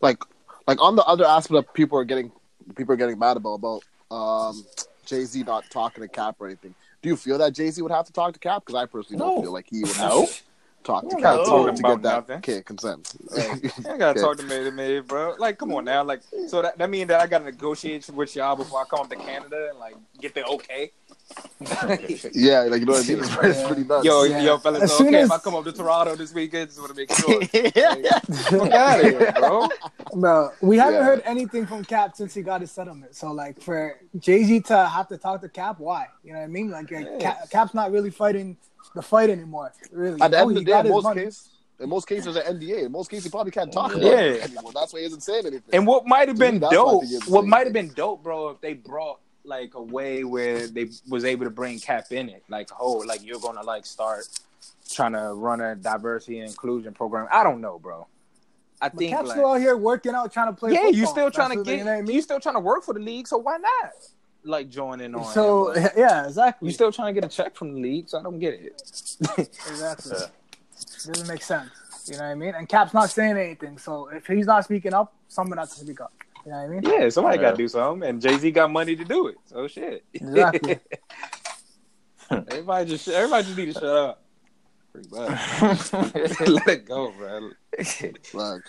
[0.00, 0.22] like
[0.66, 2.30] like on the other aspect of people are getting
[2.76, 3.82] people are getting mad about about
[4.14, 4.64] um
[5.06, 6.74] Jay Z not talking to Cap or anything.
[7.02, 8.62] Do you feel that Jay Z would have to talk to Cap?
[8.64, 9.30] Because I personally No.
[9.34, 10.34] don't feel like he would have to
[10.84, 12.36] talk to Cap gotta to, talk to about get that nothing.
[12.38, 13.12] okay, consent.
[13.34, 14.20] I gotta Okay.
[14.20, 15.34] talk to me to me, bro.
[15.38, 16.04] Like, come on now.
[16.04, 19.10] Like, so that that mean that I gotta negotiate with y'all before I come up
[19.10, 20.92] to Canada and like get the okay.
[22.32, 23.18] Yeah, like you know what I mean.
[23.20, 24.04] It's, pretty- it's pretty nuts.
[24.04, 24.40] yo, Yeah.
[24.42, 26.80] yo, fellas, As soon okay as- if I come up to Toronto this weekend, just
[26.80, 27.40] want to make sure.
[28.60, 29.68] Fuck out of here, bro.
[30.14, 31.04] Bro, we haven't Yeah.
[31.04, 33.14] heard anything from Cap since he got his settlement.
[33.14, 36.06] So, like, for Jay Z to have to talk to Cap, why?
[36.24, 36.70] You know what I mean?
[36.70, 37.18] Like, like, Yeah.
[37.18, 38.56] Cap, Cap's not really fighting
[38.94, 39.72] the fight anymore.
[39.92, 42.36] Really, At the Oh, end of the day, in most cases, in most cases, there's
[42.48, 42.84] an NDA.
[42.86, 44.18] In most cases, he probably can't talk about Yeah.
[44.20, 44.72] it anymore.
[44.74, 45.74] That's why he isn't saying anything.
[45.74, 47.46] And what might have To me, been that's why I dope, think it's the what
[47.46, 51.44] might have been dope, bro, if they brought like a way where they was able
[51.44, 54.28] to bring Cap in it, like oh, like you're gonna like start
[54.90, 57.26] trying to run a diversity and inclusion program.
[57.30, 58.06] I don't know, bro.
[58.82, 60.72] I But think Cap's like, still out here working out, trying to play.
[60.72, 61.12] yeah, you football.
[61.12, 62.14] still trying to That's what- get, You know I mean?
[62.14, 63.92] you still trying to work for the league, so why not?
[64.42, 65.90] Like join in on So it, bro.
[66.02, 66.66] yeah, exactly.
[66.68, 68.82] you still trying to get a check from the league, so I don't get it.
[69.38, 70.16] exactly.
[71.06, 71.70] Doesn't make sense.
[72.06, 72.54] You know what I mean?
[72.54, 73.76] And Cap's not saying anything.
[73.78, 76.12] So if he's not speaking up, someone has to speak up.
[76.46, 76.82] You know what I mean?
[76.82, 77.42] yeah, somebody Yeah.
[77.42, 79.36] got to do something, and Jay Z got money to do it.
[79.46, 80.04] So shit.
[80.14, 80.78] Exactly.
[82.30, 84.22] everybody just everybody just need to shut up.
[84.92, 85.92] Pretty much.
[86.48, 87.50] Let it go, bro.
[88.34, 88.62] Like,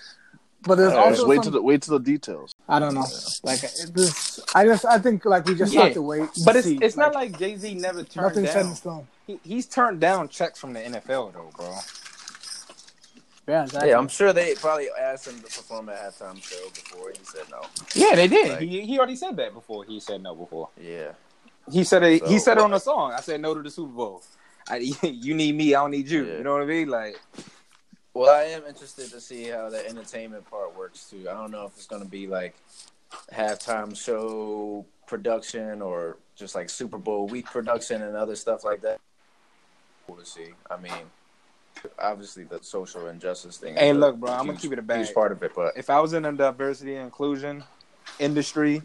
[0.64, 2.54] But there's Alright, also just wait some, to the wait to the details.
[2.68, 3.06] I don't know.
[3.44, 5.86] Like this, I just I think like we just Yeah.
[5.86, 6.22] have to wait.
[6.22, 6.78] and But it's see.
[6.82, 9.08] it's not like Jay Z never turned nothing set in stone.
[9.28, 11.76] He, he's turned down checks from the NFL though, bro.
[13.48, 13.90] Yeah, exactly.
[13.90, 17.44] yeah I'm sure they probably asked him to perform at halftime show before he said
[17.52, 17.62] no
[17.96, 18.50] Yeah, they did.
[18.52, 19.84] Like- he he already said that before.
[19.84, 20.70] He said no before.
[20.80, 21.14] yeah
[21.72, 22.26] He said it.
[22.28, 23.14] he said it on the song.
[23.14, 24.24] I said no to the Super Bowl.
[24.70, 25.74] I, you need me.
[25.76, 26.26] I don't need you.
[26.26, 26.38] Yeah.
[26.38, 26.88] You know what I mean?
[26.90, 27.20] Like
[28.14, 31.28] Well, I am interested to see how the entertainment part works too.
[31.30, 32.56] I don't know if it's going to be like
[33.34, 39.00] halftime show production or just like Super Bowl week production and other stuff like that.
[40.08, 40.50] Cool to see.
[40.70, 40.94] I mean,
[42.00, 43.76] obviously the social injustice thing.
[43.76, 45.06] Hey, look, bro, I'm gonna keep it a bag.
[45.06, 47.64] Huge part of it, but if I was in a diversity and inclusion
[48.20, 48.82] industry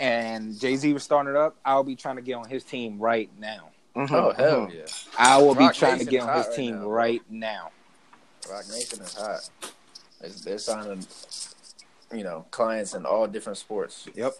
[0.00, 2.98] and Jay Z was starting it up, I'll be trying to get on his team
[2.98, 3.70] right now.
[3.96, 4.76] Mm-hmm, oh hell mm-hmm.
[4.76, 4.84] yeah,
[5.18, 7.70] I will be Rock trying to get on his right team now, right now.
[8.50, 9.50] Roc Nation is hot.
[10.44, 11.06] They're signing,
[12.12, 14.34] you know, clients in all different sports, Yep.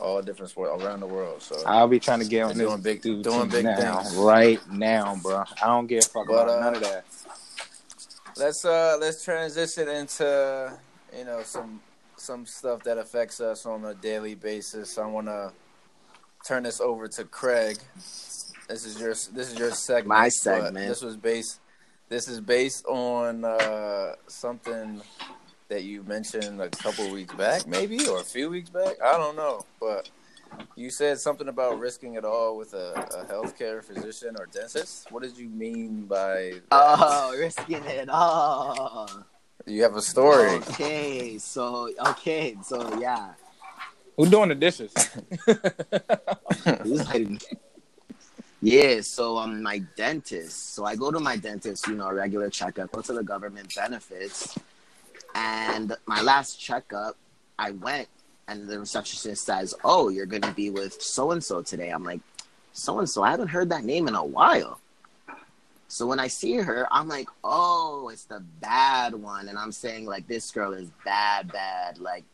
[0.00, 1.42] All different sports around the world.
[1.42, 4.14] So I'll be trying to get on this doing big- dude doing big now, things.
[4.16, 5.44] right now, bro.
[5.62, 7.04] I don't give a fuck But, about uh, none of that.
[8.36, 10.72] let's uh let's transition into
[11.16, 11.80] you know some
[12.16, 14.98] some stuff that affects us on a daily basis.
[14.98, 15.52] I want to
[16.46, 17.78] turn this over to Craig.
[18.68, 20.08] This is your this is your segment.
[20.08, 20.76] My segment.
[20.88, 21.60] This was based.
[22.08, 25.02] This is based on uh, something
[25.68, 28.96] that you mentioned a couple weeks back, maybe or a few weeks back.
[29.04, 30.10] I don't know, but
[30.76, 35.12] you said something about risking it all with a, a healthcare physician or dentist.
[35.12, 36.54] What did you mean by?
[36.54, 36.62] That?
[36.72, 39.10] Oh, risking it all.
[39.66, 40.48] You have a story.
[40.48, 43.34] Okay, so okay, so yeah.
[44.16, 44.92] Who doing the dishes?
[46.82, 47.28] He's like,
[48.60, 50.74] yeah, so um, my dentist.
[50.74, 54.58] So I go to my dentist, you know, regular checkup, go to the government benefits,
[55.34, 57.16] and my last checkup,
[57.58, 58.08] I went,
[58.46, 62.04] and the receptionist says, "Oh, you're going to be with so and so today." I'm
[62.04, 62.20] like,
[62.72, 63.22] "So and so?
[63.22, 64.80] I haven't heard that name in a while."
[65.88, 70.06] So when I see her, I'm like, "Oh, it's the bad one," and I'm saying
[70.06, 72.24] like, "This girl is bad, bad, like."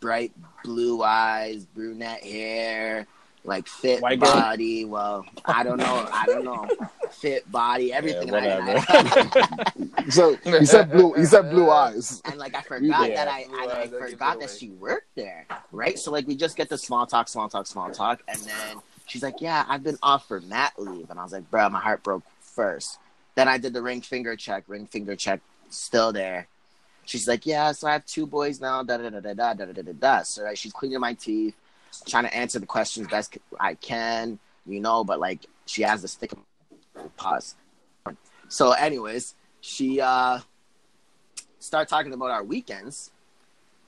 [0.00, 0.32] Bright
[0.64, 3.06] blue eyes, brunette hair,
[3.44, 4.82] like fit White body.
[4.82, 4.90] Girl?
[4.90, 6.08] Well, I don't know.
[6.12, 6.68] I don't know.
[7.10, 8.28] fit body, everything.
[8.28, 9.72] Yeah, like that.
[10.10, 11.12] so he said blue.
[11.14, 12.22] he said blue eyes.
[12.24, 15.98] And like I forgot yeah, that I, I, I, forgot that she worked there, right?
[15.98, 18.76] So like we just get the small talk, small talk, small talk, and then
[19.06, 21.80] she's like, "Yeah, I've been off for mat leave," and I was like, "Bro, my
[21.80, 22.98] heart broke first.
[23.34, 24.64] Then I did the ring finger check.
[24.68, 26.46] Ring finger check, still there.
[27.06, 29.64] She's like, "Yeah, so I have two boys now." Da da da da da da
[29.64, 30.22] da da.
[30.22, 31.56] So right, she's cleaning my teeth
[32.06, 36.08] trying to answer the questions best I can, you know, but like she has to
[36.08, 36.32] stick.
[37.16, 37.54] Pause.
[38.48, 40.40] So, anyways, she uh
[41.58, 43.10] start talking about our weekends,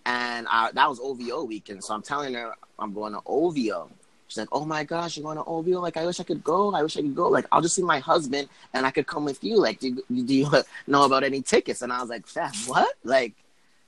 [0.06, 1.84] and uh, that was OVO weekend.
[1.84, 3.90] So I'm telling her I'm going to OVO.
[4.28, 5.80] She's like, "Oh my gosh, you're going to OVO?
[5.80, 6.74] Like, I wish I could go.
[6.74, 7.28] I wish I could go.
[7.28, 9.60] Like, I'll just see my husband, and I could come with you.
[9.60, 10.48] Like, do, do you
[10.86, 12.94] know about any tickets?" And I was like, "Fam, what?
[13.04, 13.34] Like,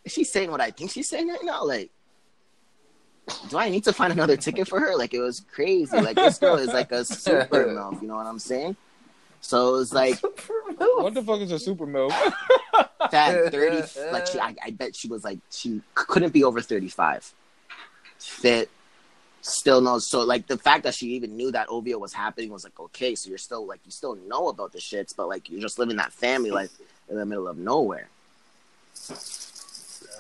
[0.05, 1.64] is she saying what I think she's saying right now?
[1.64, 1.90] Like."
[3.48, 4.96] Do I need to find another ticket for her?
[4.96, 5.98] Like it was crazy.
[6.00, 8.00] Like this girl is like a super milf.
[8.00, 8.76] You know what I'm saying?
[9.40, 12.12] So it was like what the fuck is a super milk?
[13.10, 17.32] that 30 like she I, I bet she was like she couldn't be over 35
[18.18, 18.68] fit
[19.42, 22.64] still knows so like the fact that she even knew that OVO was happening was
[22.64, 25.60] like okay so you're still like you still know about the shits but like you're
[25.60, 26.70] just living that family life
[27.08, 28.08] in the middle of nowhere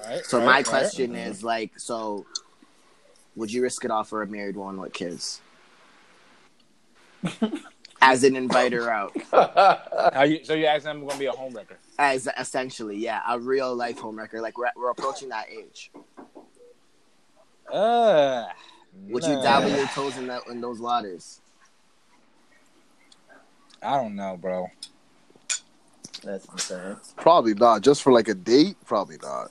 [0.06, 0.66] Right, so right, my right.
[0.66, 2.24] question is like so
[3.36, 5.40] would you risk it all for a married one with kids
[8.02, 9.12] as an inviter out
[10.12, 11.76] How you, so you asking I'm gonna be a homewrecker?
[11.98, 15.90] as essentially yeah a real life homewrecker like we're, we're approaching that age
[17.72, 18.44] Uh,
[19.08, 21.40] Would you dabble your toes in that in those waters?
[23.82, 24.68] I don't know, bro.
[26.22, 26.96] That's insane.
[27.16, 27.82] Probably not.
[27.82, 28.76] Just for like a date.
[28.84, 29.50] Probably not.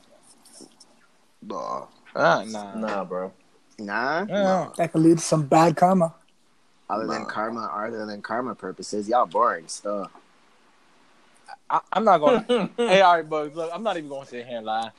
[1.41, 1.85] Nah.
[2.15, 2.75] Uh, nah.
[2.75, 3.31] Nah, bro.
[3.77, 4.25] Nah.
[4.27, 4.69] Yeah.
[4.77, 6.13] That could lead to some bad karma.
[6.89, 7.27] Other than Nah.
[7.27, 10.11] karma, other than karma purposes, y'all boring stuff.
[11.69, 12.69] I, I'm not gonna.
[12.77, 14.91] hey, all right, but look, I'm not even gonna sit here and lie.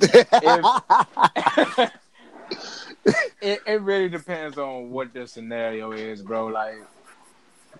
[0.00, 1.92] If,
[3.42, 6.46] it, it really depends on what the scenario is, bro.
[6.46, 6.76] Like,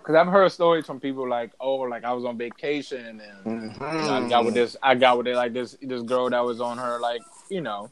[0.03, 3.53] cause I've heard stories from people like, oh, like I was on vacation and you
[3.53, 4.61] know, I got with mm-hmm.
[4.61, 7.61] this, I got with it like this, this girl that was on her like, you
[7.61, 7.91] know,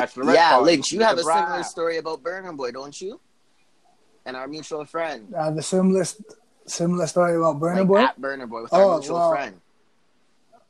[0.00, 0.34] bachelorette.
[0.34, 3.20] yeah, party Lynch, you have the a similar story about Burna Boy, don't you?
[4.24, 5.32] And our mutual friend.
[5.38, 6.04] I have a similar
[6.66, 8.00] similar story about Burna like Boy.
[8.02, 9.30] At Burna Boy with our Oh, mutual well.
[9.30, 9.60] friend.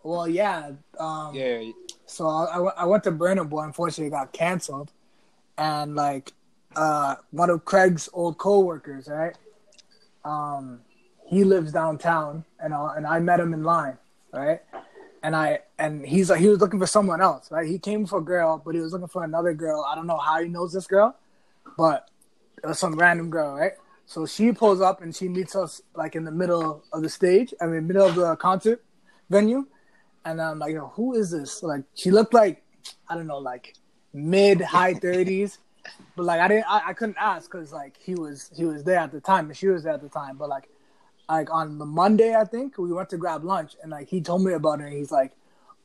[0.03, 0.71] Well, yeah.
[1.01, 1.71] Um, Yeah,
[2.07, 3.62] So I, I went- to Burna Boy.
[3.62, 4.93] Unfortunately, it got canceled,
[5.59, 6.33] and like
[6.77, 9.35] uh, one of Craig's old coworkers, right?
[10.25, 10.81] Um,
[11.25, 13.97] he lives downtown, and uh, and I met him in line,
[14.33, 14.61] right?
[15.23, 17.67] And I and he's like he was looking for someone else, right?
[17.67, 19.85] He came for a girl, but he was looking for another girl.
[19.89, 21.17] I don't know how he knows this girl,
[21.77, 22.11] but
[22.62, 23.73] it was some random girl, right?
[24.07, 27.53] So she pulls up and she meets us like in the middle of the stage,
[27.61, 28.85] I mean, middle of the concert
[29.29, 29.67] venue,
[30.25, 31.62] and I'm like, Yo, who is this?
[31.62, 32.62] Like, she looked like
[33.09, 33.75] I don't know, like
[34.12, 35.59] mid high thirties,
[36.17, 38.99] but like I didn't, I, I couldn't ask because like he was he was there
[38.99, 40.69] at the time and she was there at the time, but like
[41.29, 44.45] like on the Monday I think we went to grab lunch and like he told
[44.45, 44.87] me about her.
[44.87, 45.33] And he's like,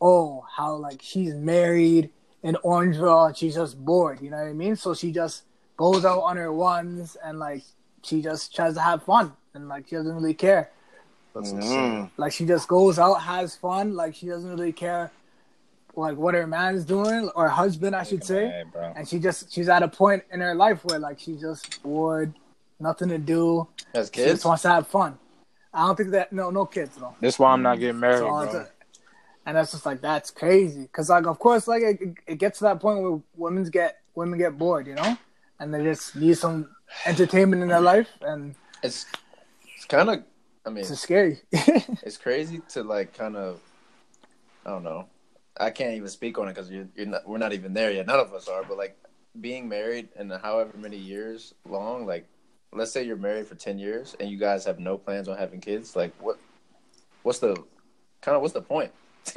[0.01, 2.09] oh, how like she's married
[2.43, 4.19] in Orangeville and she's just bored.
[4.21, 4.75] You know what I mean?
[4.75, 5.43] So she just
[5.77, 7.63] goes out on her ones and like
[8.03, 10.71] she just tries to have fun and like she doesn't really care.
[11.35, 12.09] That's Mm.
[12.17, 13.95] Like she just goes out, has fun.
[13.95, 15.11] Like she doesn't really care,
[15.95, 18.65] like what her man's doing or husband, I should say.
[18.73, 18.93] mad.
[18.97, 22.33] And she just she's at a point in her life where like she's just bored,
[22.79, 23.67] nothing to do.
[23.93, 24.31] Has She kids?
[24.31, 25.17] just wants to have fun.
[25.73, 27.15] I don't think that no no kids though.
[27.21, 28.39] That's why I'm not getting married, So bro.
[28.61, 28.67] a-
[29.45, 32.65] and that's just like that's crazy because like of course like it, it gets to
[32.65, 35.17] that point where women get women get bored, you know,
[35.59, 36.69] and they just need some
[37.05, 39.05] entertainment in their life, and It's
[39.75, 40.23] it's kind of.
[40.65, 41.39] I mean, it's scary.
[41.51, 43.59] it's crazy to like kind of.
[44.65, 45.07] I don't know.
[45.57, 47.27] I can't even speak on it because you're, you're not.
[47.27, 48.07] We're not even there yet.
[48.07, 48.63] None of us are.
[48.63, 48.97] But like
[49.39, 52.27] being married and however many years long, like
[52.73, 55.61] let's say you're married for ten years and you guys have no plans on having
[55.61, 55.95] kids.
[55.95, 56.37] Like what?
[57.23, 57.55] What's the
[58.21, 58.91] kind of what's the point?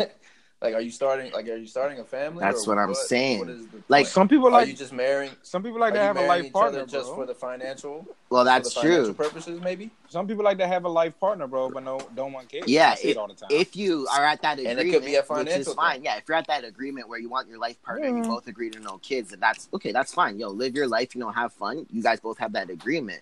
[0.63, 1.33] like, are you starting?
[1.33, 2.41] Like, are you starting a family?
[2.41, 3.41] That's or what I'm saying.
[3.41, 4.09] What is the Like, point?
[4.15, 5.33] Some people are like you just marrying?
[5.43, 7.17] some people like to have a life each other partner, just bro.
[7.17, 8.07] for the financial.
[8.31, 9.15] Well, for that's the financial true.
[9.15, 9.91] Purposes, maybe.
[10.09, 12.67] Some people like to have a life partner, bro, but no, don't want kids.
[12.67, 13.49] Yeah, I see it all the time.
[13.53, 15.77] If you are at that And it could be a which financial is thing.
[15.77, 16.03] fine.
[16.03, 18.47] Yeah, if you're at that agreement where you want your life partner and you both
[18.47, 19.93] agree to no kids, and that's okay.
[19.93, 20.39] That's fine.
[20.39, 21.15] Yo, live your life.
[21.15, 21.87] You know, have fun.
[21.91, 23.21] You guys both have that agreement.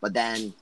[0.00, 0.52] But then,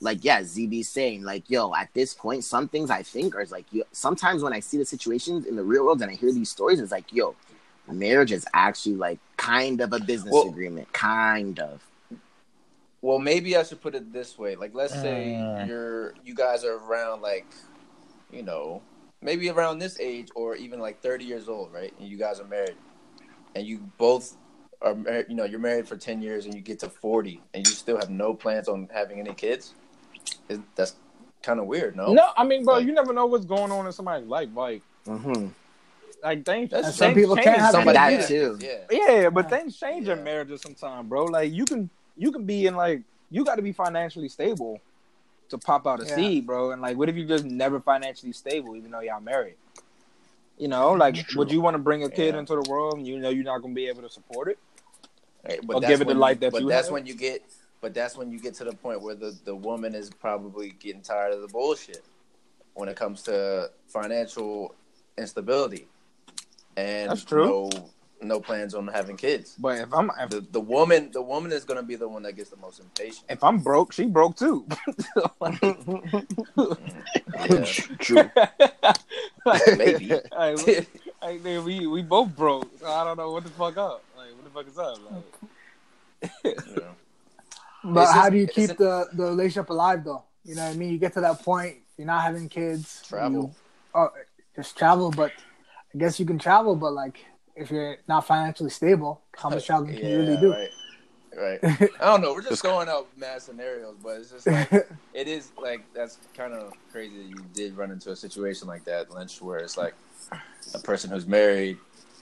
[0.00, 3.66] like, yeah, ZB's saying, like, yo, at this point, some things I think are like,
[3.70, 6.50] yo, sometimes when I see the situations in the real world and I hear these
[6.50, 7.34] stories, it's like, yo,
[7.86, 11.82] marriage is actually like kind of a business Well- agreement, kind of.
[13.02, 14.56] Well, maybe I should put it this way.
[14.56, 15.66] Like, let's say Mm.
[15.66, 17.46] you're you guys are around like,
[18.30, 18.82] you know,
[19.22, 21.94] maybe around this age or even like 30 years old, right?
[21.98, 22.76] And you guys are married,
[23.54, 24.36] and you both
[24.82, 24.94] are.
[25.28, 27.96] You know, you're married for 10 years, and you get to 40, and you still
[27.96, 29.72] have no plans on having any kids.
[30.48, 30.94] Is that's
[31.42, 32.12] kind of weird, no?
[32.12, 34.48] no, I mean, bro, Like- you never know what's going on in somebody's life.
[34.54, 35.46] Like, Mm-hmm.
[36.22, 36.70] like things.
[36.70, 38.58] That's some people change can't in have Some of that too.
[38.60, 38.78] Yeah.
[38.90, 41.24] Yeah, but things change in marriages sometimes, bro.
[41.24, 44.78] Like you can you can be in like you got to be financially stable
[45.48, 46.14] to pop out a Yeah.
[46.16, 46.72] seed, bro.
[46.72, 49.54] And like, what if you just never financially stable, even though y'all married?
[50.58, 52.40] You know, like, would you want to bring a kid Yeah.
[52.40, 54.58] into the world and you know you're not gonna be able to support it?
[55.48, 56.92] Right, but Or give it the when life you, that but you that's have?
[56.92, 57.42] when you get
[57.80, 61.02] but that's when you get to the point where the, the woman is probably getting
[61.02, 62.04] tired of the bullshit
[62.74, 64.74] when it comes to financial
[65.18, 65.86] instability
[66.76, 67.44] and That's true.
[67.44, 67.70] no
[68.22, 71.64] no plans on having kids But if I'm if, the the woman the woman is
[71.64, 74.36] going to be the one that gets the most impatient if I'm broke, she broke
[74.36, 74.66] too.
[77.50, 77.64] yeah,
[77.98, 78.30] True.
[79.46, 80.86] Like, maybe like, we-
[81.22, 82.68] like, nigga, we we both broke.
[82.78, 84.02] So I don't know what the fuck up.
[84.16, 84.98] Like, what the fuck is up?
[85.10, 86.92] Like, Yeah.
[87.84, 90.24] But It's how just- do you keep the, the relationship alive though?
[90.44, 90.90] You know what I mean?
[90.90, 93.02] You get to that point, you're not having kids.
[93.06, 93.42] Travel.
[93.42, 93.54] You,
[93.94, 94.08] oh,
[94.56, 95.32] just travel, but
[95.94, 97.24] I guess you can travel, but like
[97.56, 100.50] if you're not financially stable, how much traveling can you really do?
[100.52, 100.68] right
[101.36, 104.72] right i don't know we're just throwing out mad scenarios but it's just like
[105.14, 108.84] it is like that's kind of crazy that you did run into a situation like
[108.84, 109.94] that, Lynch, where it's like
[110.74, 111.78] a person who's married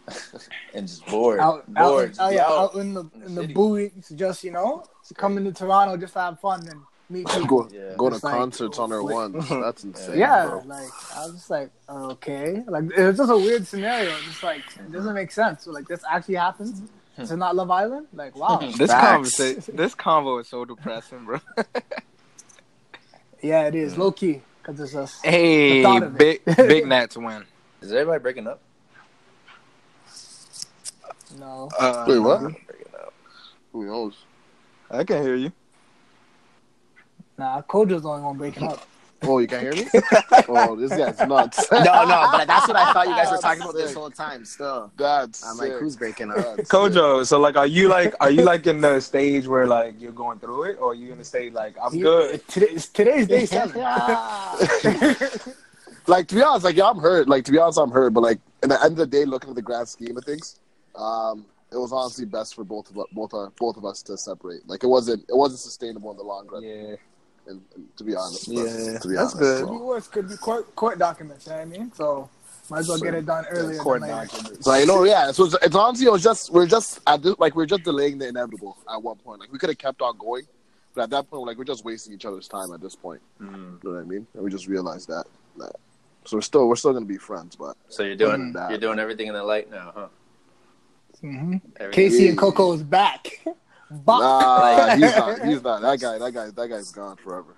[0.74, 2.52] and just bored, out, out, bored, oh just yeah, out.
[2.52, 4.84] out in the in in the the buoy, just you know,
[5.16, 7.64] coming to Toronto just to have fun and meet people.
[7.64, 7.94] Go, Yeah.
[7.96, 9.48] go to like- concerts on their ones.
[9.50, 10.18] That's insane.
[10.18, 10.62] Yeah, bro.
[10.66, 14.10] like I was just like, okay, like it was just a weird scenario.
[14.24, 15.64] Just like it doesn't make sense.
[15.64, 16.82] So like this actually happens.
[17.16, 18.06] Is it not Love Island?
[18.14, 18.58] Like wow.
[18.76, 19.10] this Facts.
[19.10, 21.40] conversation, this convo is so depressing, bro.
[23.42, 26.56] yeah, it is low key because it's just hey, The big it.
[26.56, 27.44] big Nats win.
[27.80, 28.60] Is everybody breaking up?
[31.38, 31.68] no.
[31.78, 32.52] Uh, Wait, what?
[33.72, 34.14] Who knows?
[34.90, 35.52] I can't hear you.
[37.36, 38.86] Nah, Kojo's the only one breaking up.
[39.22, 39.90] Oh, you can't hear me?
[40.48, 41.66] oh, this guy's nuts.
[41.72, 44.44] No, no, but that's what I thought you guys were talking about this whole time.
[44.44, 46.56] Still, That's I'm like, who's breaking up?
[46.56, 50.00] That's Kojo, so like, are you like, are you like in the stage where like
[50.00, 52.46] you're going through it, or are you in the stage like I'm good?
[52.48, 53.80] Today's, today's day seven.
[56.06, 57.28] Like to be honest, like yeah, I'm hurt.
[57.28, 58.14] Like to be honest, I'm hurt.
[58.14, 60.58] But like at the end of the day, looking at the grand scheme of things,
[60.96, 64.16] um, it was honestly best for both of us, both uh, both of us to
[64.16, 64.66] separate.
[64.68, 66.62] Like it wasn't it wasn't sustainable in the long run.
[66.62, 66.96] Yeah,
[67.46, 69.58] And, and to be honest, Yeah, bro, to be that's honest, good.
[69.60, 69.66] so.
[69.66, 70.08] Could be worse.
[70.08, 71.46] Could be court, court documents.
[71.46, 71.92] You know what I mean?
[71.94, 72.28] So
[72.70, 74.64] might as well get it done earlier court than documents.
[74.64, 75.30] So you know, yeah.
[75.32, 78.18] So it's, it's honestly, it was just we're just at this, like we're just delaying
[78.18, 79.40] the inevitable at one point.
[79.40, 80.44] Like we could have kept on going,
[80.94, 83.20] but at that point, like we're just wasting each other's time at this point.
[83.40, 83.82] Mm.
[83.82, 84.26] You know what I mean?
[84.34, 85.24] And we just realized that.
[85.58, 85.72] that.
[86.24, 89.28] So we're still we're still gonna be friends, but So you're doing you're doing everything
[89.28, 90.08] in the light now, huh?
[91.20, 93.40] Hmm Everything- Casey and Coco is back.
[93.90, 94.06] Back.
[94.06, 95.38] nah, he's not.
[95.46, 95.80] He's not.
[95.80, 96.18] That guy.
[96.18, 96.50] That guy.
[96.50, 97.54] That guy's gone forever.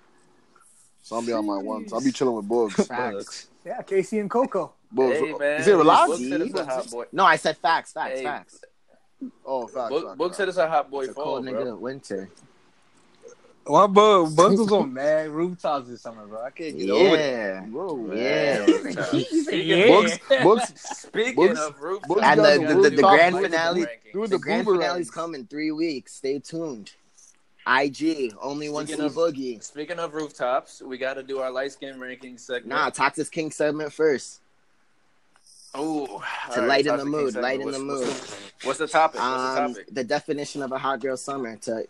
[1.02, 1.92] So I'll be on my ones.
[1.92, 2.86] I'll be chilling with Bugs.
[2.86, 3.48] Facts.
[3.66, 4.72] Yeah, Casey and Coco.
[4.92, 5.18] Bugs.
[5.18, 6.06] Hey man, Is it relaxed?
[6.06, 7.04] Book said it's a hot boy.
[7.11, 8.61] No, I said facts, facts, Hey, facts.
[9.44, 9.88] Oh, facts.
[9.90, 10.36] Book, facts, Book facts.
[10.36, 11.74] said it's a hot boy It's a fall, cold nigga bro.
[11.76, 12.30] winter.
[13.70, 16.42] Well, Bug, Bugs was on mad rooftops this summer, bro.
[16.42, 17.18] I can't get over it.
[17.20, 17.60] Yeah.
[17.66, 18.66] Bro, Yeah.
[19.22, 20.18] Speaking, Bugs.
[20.28, 20.80] Bugs.
[20.98, 24.36] speaking Bugs- of roof, Bugs And the, the the, the, the grand finale, Doing the
[24.36, 24.84] the grand boomerangs.
[24.88, 26.14] finale's come in three weeks.
[26.14, 26.92] Stay tuned.
[27.66, 29.62] IG, only one C Speaking of- boogie.
[29.62, 32.68] Speaking of rooftops, we got to do our light skin ranking segment.
[32.70, 34.40] Nah, Toxic King segment first.
[35.78, 36.20] Ooh,
[36.54, 38.08] To lighten the mood, lighten the mood.
[38.64, 39.20] What's the topic?
[39.20, 39.86] What's the Um, topic?
[39.94, 41.54] the definition of a hot girl summer.
[41.58, 41.86] To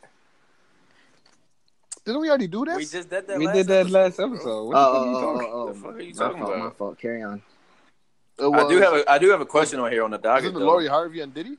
[2.05, 2.77] Didn't we already do this?
[2.77, 3.39] We just did that.
[3.39, 4.65] We last did that episode, last episode.
[4.65, 5.43] What oh, the fuck oh, are you oh, talking?
[5.43, 5.73] oh, oh, oh.
[5.73, 6.65] The fuck are you my talking fault, about?
[6.65, 6.99] My fault.
[6.99, 7.43] Carry on.
[8.39, 10.45] It I do have a I do have a question on here on the docket.
[10.45, 10.67] Isn't it though.
[10.67, 11.59] Lori Harvey and Diddy?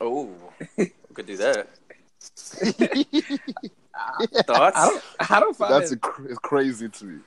[0.00, 0.30] Oh,
[0.76, 1.68] we could do that.
[4.46, 4.76] Thoughts?
[4.76, 5.02] I don't.
[5.30, 6.00] I don't find a, it.
[6.00, 7.18] cr- it's crazy to me.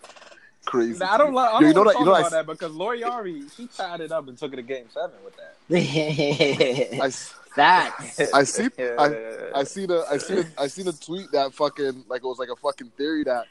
[0.66, 1.02] Crazy.
[1.02, 1.32] I don't.
[1.32, 2.00] to li- I Yo, don't you know that?
[2.00, 4.58] You know about I, that because Lori Harvey she tied it up and took it
[4.58, 5.56] to Game Seven with that.
[7.02, 8.20] I, s- Facts.
[8.34, 8.70] I see.
[8.80, 12.28] I, I seen a I seen a, I seen a tweet that fucking like it
[12.28, 13.46] was like a fucking theory that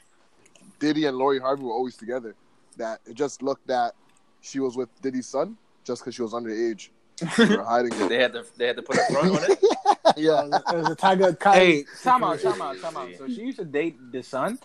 [0.79, 2.35] Diddy and Lori Harvey were always together.
[2.77, 3.93] That it just looked that
[4.41, 6.89] she was with Diddy's son just because she was underage.
[7.37, 7.99] They were hiding it.
[8.09, 9.59] They had to they had to put a front on it.
[10.17, 10.45] yeah.
[10.45, 11.55] It was a Tiger Kai.
[11.55, 13.09] Hey, time out, time out, time out.
[13.17, 14.57] So she used to date the son.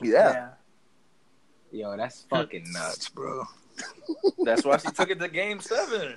[0.00, 0.50] Yeah.
[1.72, 3.44] Yo, that's fucking nuts, bro.
[4.44, 6.14] That's why she took it to Game Seven.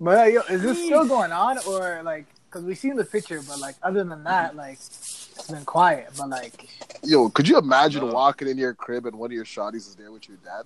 [0.00, 2.26] But uh, yo, is this still going on or like?
[2.50, 6.10] Because we seen the picture, but like other than that, like it's been quiet.
[6.16, 6.68] But like,
[7.02, 8.12] Yo, could you imagine No.
[8.14, 10.64] walking in your crib and one of your shotties is there with your dad?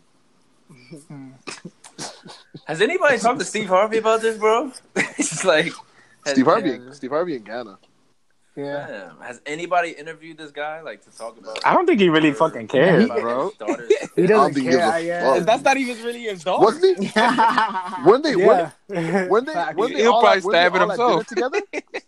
[2.67, 4.71] Has anybody talked to Steve Harvey about this, bro?
[4.97, 5.73] it's like
[6.27, 6.93] Steve Harvey, yeah.
[6.93, 7.79] Steve Harvey in Ghana.
[8.59, 9.21] Yeah, Damn.
[9.21, 11.59] Has anybody interviewed this guy like to talk about?
[11.65, 13.51] I don't think he really fucking cares, about bro.
[14.17, 15.01] he doesn't think he gives care.
[15.01, 15.39] Yeah.
[15.41, 16.65] That's not even really his daughter.
[16.65, 17.11] Wasn't he?
[18.05, 18.71] When they yeah.
[19.29, 21.27] when they when they He'll all probably when they stab it all at himself.
[21.27, 21.61] together?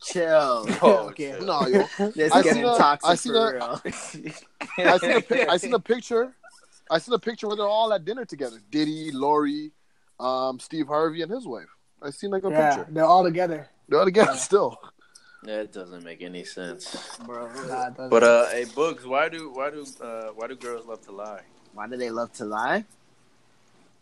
[0.03, 0.67] Chill.
[0.83, 1.33] Oh, Okay.
[1.33, 1.43] shit.
[1.43, 2.11] No, yo.
[2.15, 3.81] This I is getting a- toxic I seen for a- real.
[3.85, 6.35] I seen a pic- seen a picture.
[6.91, 8.59] I seen a picture where they're all at dinner together.
[8.71, 9.71] Diddy, Lori,
[10.19, 11.69] um, Steve Harvey, and his wife.
[12.03, 12.93] I seen like a yeah, picture.
[12.93, 13.69] they're all together.
[13.89, 14.81] They're all together still.
[15.45, 17.17] That doesn't make any sense.
[17.25, 17.91] Bro, nah.
[18.09, 21.41] But uh, hey, Boogs, why do why do uh, why do girls love to lie?
[21.73, 22.85] Why do they love to lie?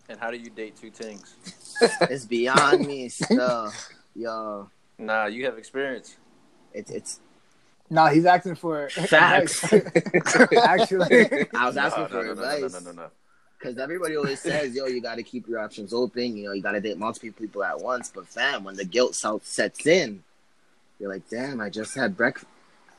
[0.09, 1.35] And how do you date two things?
[2.11, 3.73] It's beyond me still.
[4.17, 4.69] Yo,
[4.99, 6.17] Nah, you have experience.
[6.75, 7.21] it's it's
[7.89, 9.63] nah, he's asking for Facts.
[9.73, 10.53] advice.
[10.57, 12.73] Actually, I was asking no, for no, no, no, advice.
[12.73, 13.09] no, no, no, no.
[13.59, 16.37] Because everybody always says, yo, you got to keep your options open.
[16.37, 18.11] You know, you got to date multiple people at once.
[18.13, 20.23] But fam, when the guilt self sets in,
[20.99, 22.47] you're like, damn, I just had breakfast.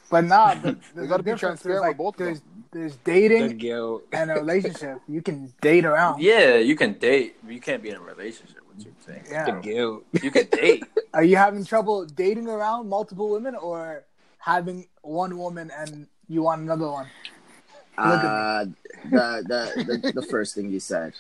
[0.10, 1.62] but nah, but You there's gotta a be difference.
[1.62, 2.42] There's transparent like both there's
[2.72, 4.04] there's dating guilt.
[4.14, 5.00] and a relationship.
[5.08, 6.22] You can date around.
[6.22, 7.36] Yeah, you can date.
[7.48, 9.28] You can't be in a relationship with two things.
[9.32, 9.46] Yeah.
[9.46, 10.04] The guilt.
[10.22, 10.84] You can date.
[11.14, 14.04] Are you having trouble dating around multiple women or
[14.38, 17.08] having one woman and you want another one?
[17.98, 18.66] Look at Uh,
[19.06, 21.14] the, the, the, the first thing you said.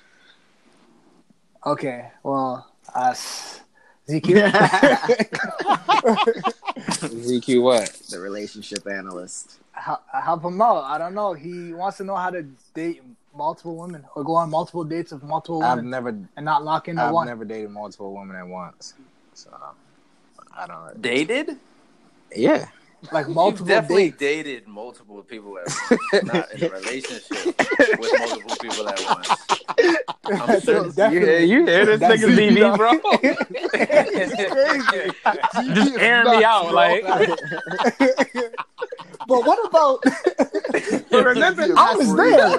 [1.66, 3.60] Okay, well, us.
[4.10, 4.40] ZQ.
[6.78, 7.90] ZQ what?
[8.10, 9.60] the relationship analyst.
[9.72, 10.84] Hel- help him out.
[10.84, 11.34] I don't know.
[11.34, 12.44] He wants to know how to
[12.74, 13.02] date
[13.36, 15.78] multiple women or go on multiple dates with multiple women.
[15.80, 17.28] I've never, and not lock into I've one.
[17.28, 18.94] never dated multiple women at once.
[19.34, 19.50] So
[20.58, 20.86] I don't.
[20.86, 20.92] know.
[21.00, 21.58] Dated?
[22.36, 22.68] Yeah.
[23.14, 24.18] Like You've multiple definitely dates.
[24.20, 26.24] dated multiple people at once.
[26.26, 27.46] Not in a relationship
[27.98, 29.30] with multiple people at once.
[30.26, 30.62] I'm
[31.14, 33.00] you hear this nigga DB, bro?
[34.50, 35.74] crazy.
[35.74, 37.04] Just airing me out, like.
[39.28, 40.04] But what about?
[41.12, 42.50] Remember, I was there.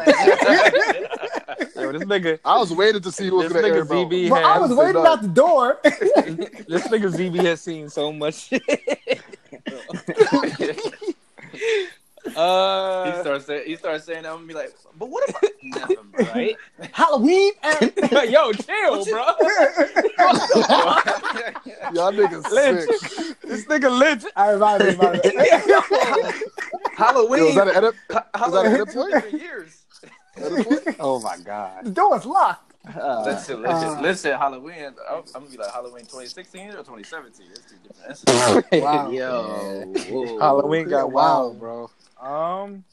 [1.76, 4.08] Yo, this nigga, I was waiting to see who was this gonna air nigga him.
[4.08, 5.78] ZB But I was waiting at the door.
[5.82, 8.62] this nigga ZB has seen so much shit.
[12.32, 15.42] He uh, starts saying he starts saying that I'm gonna be like, but what about
[15.62, 16.56] nothing, right?
[16.92, 17.92] Halloween and
[18.30, 19.24] Yo, chill, bro.
[21.92, 23.00] Y'all niggas Lynch.
[23.00, 23.38] sick.
[23.42, 24.24] This nigga lit.
[24.36, 24.84] I remember.
[24.86, 26.32] remember.
[26.96, 27.38] Halloween.
[27.42, 27.94] Yo, is that an edit?
[28.10, 29.22] Ha- is that an Halloween edit point?
[29.24, 29.82] for years.
[31.00, 31.84] Oh my god.
[31.84, 32.66] the door is locked.
[32.98, 34.32] Uh, Listen, listen, Uh, listen.
[34.38, 34.84] Halloween.
[35.10, 37.46] I'm, I'm gonna be like Halloween 2016 or 2017.
[38.06, 38.70] That's two different.
[38.72, 39.10] That's Wow.
[39.10, 39.92] yo.
[40.08, 40.38] whoa.
[40.38, 41.90] Halloween got wild, bro.
[42.20, 42.84] Um,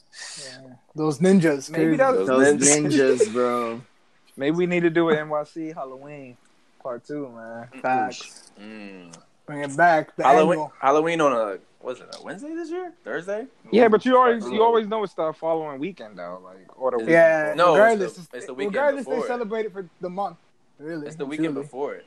[0.94, 1.70] Those ninjas.
[1.70, 1.96] Maybe crazy.
[1.98, 3.80] that was- Those ninjas, bro.
[4.36, 6.36] maybe we need to do an NYC Halloween
[6.82, 7.68] part two, man.
[7.82, 8.50] Facts.
[8.60, 9.14] Mm.
[9.46, 10.14] Bring it back.
[10.16, 10.50] The Halloween.
[10.52, 10.72] annual.
[10.80, 12.92] Halloween on a was it a Wednesday this year?
[13.04, 13.46] Thursday?
[13.70, 16.98] Yeah, but you always you always know it's the following weekend though, like or the
[16.98, 17.54] week Yeah.
[17.56, 19.26] No, it's regardless, the- it's the weekend regardless, before they it.
[19.28, 20.36] celebrate it for the month.
[20.78, 21.62] Really, It's the weekend truly.
[21.62, 22.06] before it.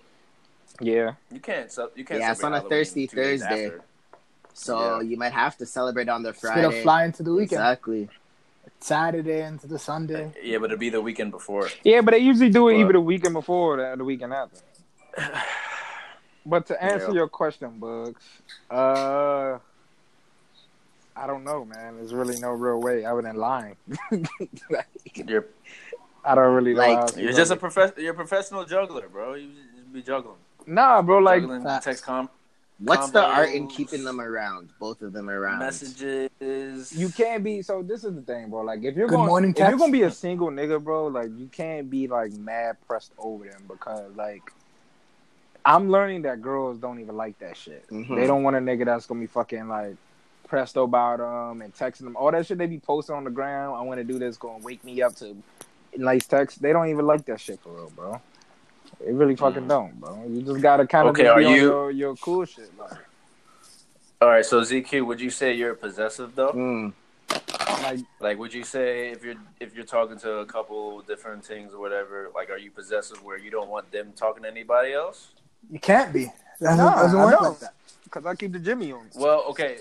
[0.79, 1.13] Yeah.
[1.31, 1.71] You can't.
[1.71, 2.19] ce- You can't.
[2.21, 3.71] Yeah, it's on a Halloween thirsty two days Thursday.
[4.51, 4.63] After.
[4.65, 5.01] So Yeah.
[5.09, 6.65] you might have to celebrate on the Friday.
[6.65, 8.09] of flying to the weekend, Exactly.
[8.79, 10.31] Saturday into the Sunday.
[10.41, 11.69] Yeah, but it'll be the weekend before.
[11.83, 14.57] Yeah, but they usually do it But- either the weekend before or the weekend after.
[16.43, 17.13] But to answer Yeah.
[17.13, 18.23] your question, Bugs,
[18.71, 19.59] uh,
[21.15, 21.97] I don't know, man.
[21.97, 23.75] There's really no real way other than lying.
[25.13, 25.45] You're
[26.25, 26.73] I don't really.
[26.73, 27.59] Like, you're do just a it.
[27.59, 29.35] prof- You're a professional juggler, bro.
[29.35, 30.37] You just be juggling.
[30.65, 31.19] Nah, bro.
[31.19, 31.85] Like Juggling Facts.
[31.85, 32.27] text com
[32.83, 34.69] What's the art in keeping them around?
[34.79, 35.59] Both of them around.
[35.59, 36.91] messages.
[36.95, 37.61] you can't be.
[37.61, 38.61] So this is the thing, bro.
[38.61, 41.29] Like if you're Good going, morning if you're gonna be a single nigga, bro, like
[41.37, 44.51] you can't be like mad pressed over them because like.
[45.63, 47.87] I'm learning that girls don't even like that shit.
[47.89, 48.15] Mhm.
[48.15, 49.95] They don't want a nigga that's gonna be fucking like
[50.47, 52.15] pressed about them and texting them.
[52.15, 53.75] All that shit they be posting on the ground.
[53.77, 54.37] I want to do this.
[54.37, 55.37] Gonna wake me up to
[55.95, 56.63] nice text.
[56.63, 58.19] They don't even like that shit for real, bro.
[59.05, 59.67] They really fucking Mm.
[59.69, 60.23] don't, bro.
[60.27, 62.69] You just gotta kind of Okay, be are on you- your, your cool shit.
[62.77, 62.91] Like,
[64.21, 66.51] All right, so ZQ, would you say you're possessive though?
[66.51, 66.93] Mm.
[67.83, 71.73] like Like, would you say if you're if you're talking to a couple different things
[71.73, 75.29] or whatever, like, are you possessive where you don't want them talking to anybody else?
[75.71, 76.25] You can't be.
[76.59, 77.43] That No, doesn't I work don't.
[77.49, 77.73] like that.
[78.11, 79.07] Cause I keep the Jimmy on.
[79.15, 79.77] Well, okay,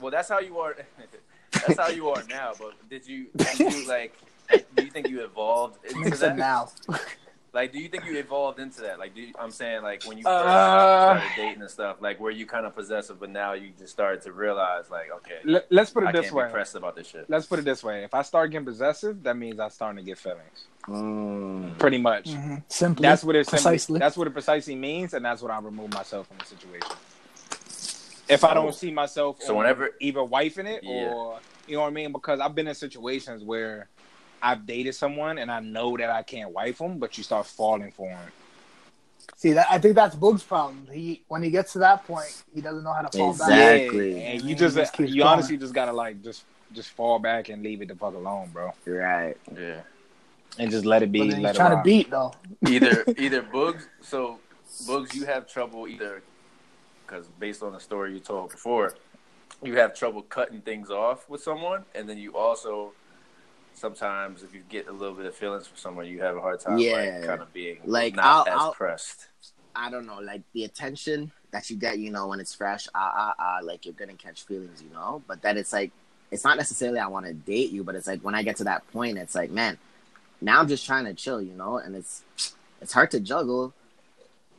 [0.00, 0.74] well that's how you are.
[1.52, 2.52] that's how you are now.
[2.58, 4.14] But did you, did you like?
[4.74, 6.36] Do you think you evolved into Nigga said that?
[6.38, 6.70] now.
[7.54, 8.98] Like, do you think you evolved into that?
[8.98, 12.32] Like, do you, I'm saying like when you Uh, started dating and stuff, like were
[12.32, 15.90] you kind of possessive, but now you just started to realize like, okay, Let, let's
[15.90, 16.46] put it I this can't way.
[16.46, 17.30] be pressed about this shit.
[17.30, 18.02] Let's put it this way.
[18.02, 20.64] If I start getting possessive, that means I'm starting to get feelings.
[20.88, 21.78] Mm.
[21.78, 22.24] Pretty much.
[22.30, 22.62] Mhm.
[22.68, 23.02] Simply.
[23.02, 23.98] That's what it simply, precisely.
[24.00, 26.90] That's what it precisely means, and that's what I remove myself from the situation.
[28.28, 31.12] If I don't see myself, So on whenever- either wifing it Yeah.
[31.12, 31.38] or
[31.68, 33.88] you know what I mean, because I've been in situations where
[34.44, 37.90] I've dated someone and I know that I can't wife them, but you start falling
[37.92, 38.28] for them.
[39.36, 40.86] See, that, I think that's Boog's problem.
[40.92, 43.56] He when he gets to that point, he doesn't know how to fall Exactly.
[43.56, 43.80] back.
[43.80, 44.22] Exactly.
[44.24, 45.22] and you just, just you going.
[45.22, 48.72] honestly just gotta like just just fall back and leave it the fuck alone, bro,
[48.86, 49.36] Right.
[49.56, 49.80] Yeah.
[50.58, 51.20] and just let it be.
[51.20, 52.34] But then let he's it trying to beat though.
[52.68, 53.86] either either Boogs.
[54.02, 54.38] So
[54.86, 56.22] Boogs, you have trouble either
[57.06, 58.94] because based on the story you told before,
[59.62, 62.92] you have trouble cutting things off with someone, and then you also
[63.74, 66.60] sometimes if you get a little bit of feelings for someone, you have a hard
[66.60, 66.92] time Yeah.
[67.18, 69.28] like kind of being Like, not I'll- as I'll- pressed.
[69.76, 73.12] I don't know, like the attention that you get, you know, when it's fresh, ah
[73.16, 75.22] ah ah, like you're gonna catch feelings, you know.
[75.26, 75.90] But then it's like,
[76.30, 78.64] it's not necessarily I want to date you, but it's like when I get to
[78.64, 79.76] that point, it's like, man,
[80.40, 82.22] now I'm just trying to chill, you know, and it's
[82.80, 83.72] it's hard to juggle.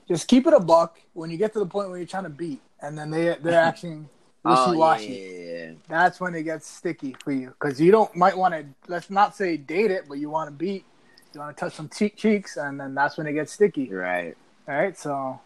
[0.07, 2.29] Just keep it a buck when you get to the point where you're trying to
[2.29, 4.09] beat, and then they they're acting
[4.43, 5.44] Oh, wishy yeah, washy.
[5.44, 5.73] yeah, yeah.
[5.87, 9.35] That's when it gets sticky for you because you don't might want to let's not
[9.35, 10.85] say date it, but you want to beat.
[11.33, 13.83] You want to touch some cheek cheeks, and then that's when it gets sticky.
[13.83, 14.35] You're right.
[14.67, 15.39] All right, so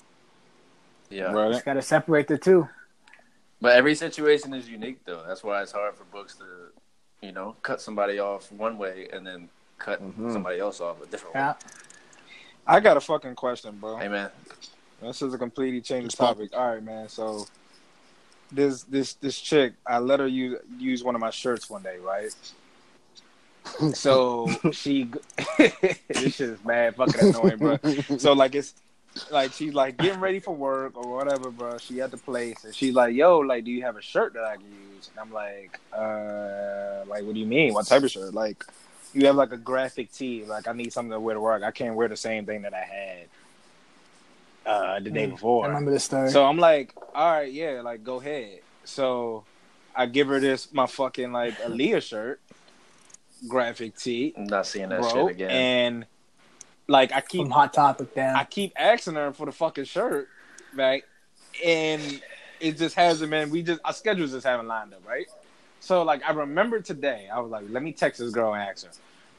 [1.10, 1.52] Yeah, Right.
[1.52, 2.68] just gotta separate the two.
[3.62, 5.24] but every situation is unique though.
[5.28, 6.46] That's why it's hard for Books to,
[7.22, 9.50] you know, cut somebody off one way and then
[9.80, 10.32] cut Mhm.
[10.32, 11.52] somebody else off a different Yeah.
[11.54, 11.58] way.
[12.68, 13.98] I got a fucking question, bro.
[13.98, 14.30] Hey man,
[15.02, 16.56] This is a completely changed topic.
[16.56, 17.08] All right, man.
[17.10, 17.48] So
[18.52, 21.98] this this this chick, I let her use use one of my shirts one day,
[21.98, 22.34] right?
[23.94, 25.12] So she,
[25.58, 27.78] this shit is mad fucking annoying, bro.
[28.18, 28.74] So like it's
[29.30, 31.78] like she's like getting ready for work or whatever, bro.
[31.78, 34.44] She at the place and she's like, "Yo, like, do you have a shirt that
[34.44, 37.74] I can use?" And I'm like, "Uh, like, what do you mean?
[37.74, 38.34] What type of shirt?
[38.34, 38.66] Like,
[39.14, 40.46] you have like a graphic tee?
[40.46, 41.62] Like, I need something to wear to work.
[41.62, 43.28] I can't wear the same thing that I had
[44.66, 46.30] uh the day Mm, before." I remember this story.
[46.32, 48.60] So I'm like, all right, yeah, like go ahead.
[48.86, 49.46] So
[49.96, 52.42] I give her this my fucking like Aaliyah shirt,
[53.48, 55.52] graphic tee, I'm not seeing that bro, shit again.
[55.52, 56.06] and
[56.88, 58.36] like I keep From Hot Topic, down.
[58.36, 60.28] I keep asking her for the fucking shirt,
[60.74, 61.04] right?
[61.64, 62.02] And
[62.60, 63.50] it just hasn't been.
[63.50, 65.28] We just our schedules just haven't lined up, right?
[65.80, 68.86] So like I remember today, I was like, let me text this girl and ask
[68.86, 68.92] her.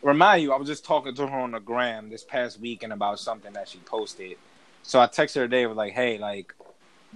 [0.03, 3.19] Remind you, I was just talking to her on the gram this past weekend about
[3.19, 4.39] something that she posted.
[4.83, 6.55] So I texted her today, was like, hey, like,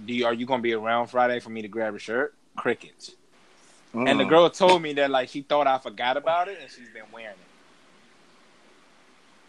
[0.03, 2.33] do you, are you gonna be around Friday for me to grab a shirt?
[2.57, 3.11] Crickets.
[3.93, 4.29] And the Mm.
[4.29, 7.39] girl told me that like she thought I forgot about it and she's been wearing
[7.39, 7.47] it.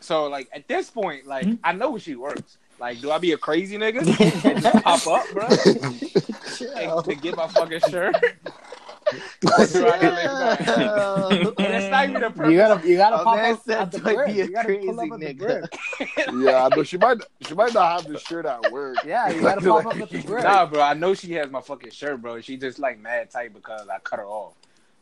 [0.01, 2.59] So like at this point, like I know she works.
[2.79, 4.01] Like, do I be a crazy nigga
[4.45, 5.49] and just pop up, bro,
[6.77, 8.17] and, to get my fucking shirt?
[9.13, 11.55] Or gotta leave that?
[11.59, 12.51] and it's not even a purpose.
[12.53, 14.27] you gotta you gotta Oh, pop man up at the "Do I crib.
[14.35, 17.55] be a You gotta pull up crazy at the nigga?" yeah, but she might she
[17.55, 18.97] might not have the shirt at work.
[19.05, 20.45] Yeah, you gotta pop up at the crib.
[20.45, 22.41] Nah, bro, I know she has my fucking shirt, bro.
[22.41, 24.55] She just like mad tight because I cut her off.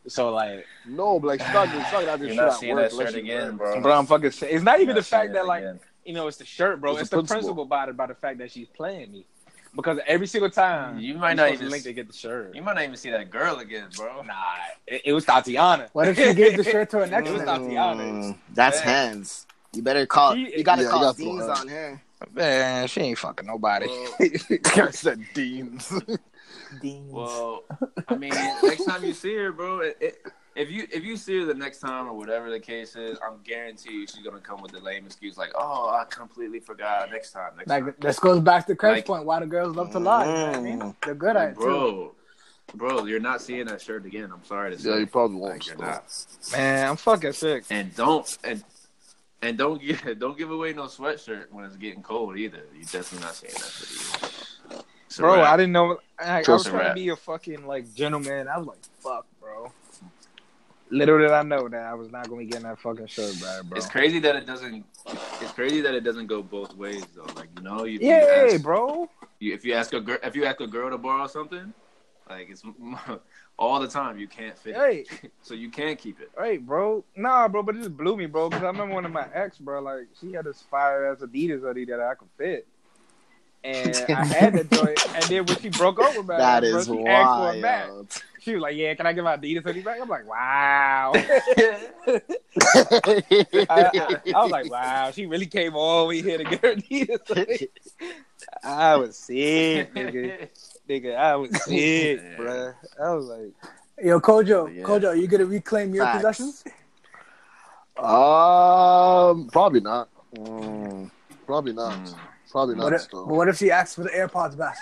[0.06, 2.52] So like, No, but like she's not, she's not gonna have the You're shirt not
[2.52, 3.80] at seeing work that shirt again, bro.
[3.80, 4.32] bro, I'm fucking.
[4.42, 5.80] It's not even the fact that like again.
[6.04, 6.92] you know it's the shirt, bro.
[6.92, 7.54] It's It's, the the principle.
[7.54, 9.24] principle about it, by the fact that she's playing me.
[9.76, 12.54] Because every single time You might not even- link to get the shirt.
[12.54, 14.22] You might not even see that girl again, bro.
[14.22, 14.34] Nah,
[14.86, 15.88] it, it was Tatiana.
[15.92, 17.42] What if she gave the shirt to her next It was?
[17.42, 18.02] Tatiana.
[18.02, 18.84] Mm, that's Yeah.
[18.84, 19.46] hands.
[19.72, 20.34] You better call.
[20.34, 22.00] He- you gotta Yeah, call gotta Dean's on her.
[22.32, 23.86] Man, she ain't fucking nobody.
[24.20, 25.92] I said Dean's.
[26.82, 27.64] Well,
[28.08, 30.22] I mean, next time you see her, bro, it, it,
[30.56, 33.38] if you if you see her the next time or whatever the case is, I'm
[33.42, 37.10] guarantee you she's gonna come with the lame excuse like, "Oh, I completely forgot.
[37.10, 39.24] Next time, next time." This goes back to Craig's Like- point.
[39.24, 40.26] Why do girls love to lie?
[40.26, 40.78] You know I mean?
[40.80, 40.94] Mm.
[41.04, 41.60] They're good at it too.
[41.60, 42.14] bro,
[42.74, 44.30] bro, you're not seeing that shirt again.
[44.32, 44.90] I'm sorry to say.
[44.90, 45.66] Yeah, you probably won't.
[45.66, 45.86] You're still.
[45.86, 46.26] not.
[46.52, 47.64] Man, I'm fucking sick.
[47.70, 48.62] And don't and
[49.42, 52.62] and don't give don't give away no sweatshirt when it's getting cold either.
[52.76, 54.84] You definitely not seeing that shit either.
[55.18, 55.52] Bro, wrap.
[55.52, 55.98] I didn't know.
[56.18, 58.48] I, I was Just a trying to be a fucking like gentleman.
[58.48, 59.72] I was like, fuck, bro.
[60.90, 63.64] Little did I know that I was not gonna be getting that fucking shirt back,
[63.64, 63.76] bro.
[63.76, 64.84] It's crazy that it doesn't.
[65.40, 67.26] It's crazy that it doesn't go both ways though.
[67.36, 69.08] Like you know, you, you Yeah, ask- bro.
[69.40, 71.72] You, if you ask a girl, if you ask a girl to borrow something,
[72.28, 72.62] like it's
[73.58, 74.74] all the time, you can't fit.
[74.76, 75.32] Hey, it.
[75.42, 76.30] so you can't keep it.
[76.36, 77.04] Right, bro.
[77.16, 78.48] Nah, bro, but it just blew me, bro.
[78.50, 79.80] Because I remember one of my ex, bro.
[79.80, 82.68] Like she had this fire ass Adidas hoodie that I could fit.
[83.64, 86.76] And I had that joint, and then when she broke up with me, That bro,
[86.78, 87.88] is she asked for it back.
[87.88, 88.22] wild.
[88.40, 92.20] She was like, "Yeah, can I get my Adidas hoodie back?" I'm like, "Wow." I,
[93.68, 96.74] I- I was like, "Wow." She really came all the way here to get her
[96.74, 97.68] Adidas hoodie.
[98.62, 100.48] I was sick, nigga.
[100.88, 102.36] Nigga, I was sick, Yeah.
[102.36, 102.74] bruh.
[103.02, 103.52] I was like,
[104.04, 104.82] Yo, Kojo, Yeah.
[104.82, 106.18] Kojo, are you gonna reclaim your Facts.
[106.18, 106.64] possessions?
[107.96, 110.08] Um, probably not.
[110.36, 111.10] Mm.
[111.46, 111.94] Probably not.
[111.94, 112.14] Mm.
[112.54, 112.84] Probably not.
[112.84, 113.26] What if, still.
[113.26, 114.76] but what if she asks for the AirPods back?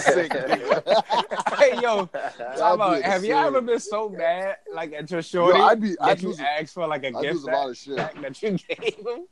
[0.00, 0.32] Sick,
[1.58, 2.96] hey, yo, That'd time out.
[2.96, 3.44] be have you insane.
[3.46, 6.40] ever been so mad, like at your shorty, Yo, I'd be- that I'd you lose-
[6.40, 7.96] asked for like a I'd gift lose a lot of shit.
[7.98, 9.26] that you gave him?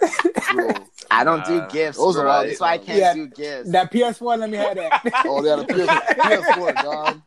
[1.10, 1.66] I don't do Nah.
[1.68, 2.28] gifts, Those are bro.
[2.30, 3.12] wild That's why I can't Yeah.
[3.14, 3.70] do gifts.
[3.70, 5.02] That PS1, let me have that.
[5.26, 5.86] Oh, yeah, the PS,
[6.18, 7.20] PS4, dog.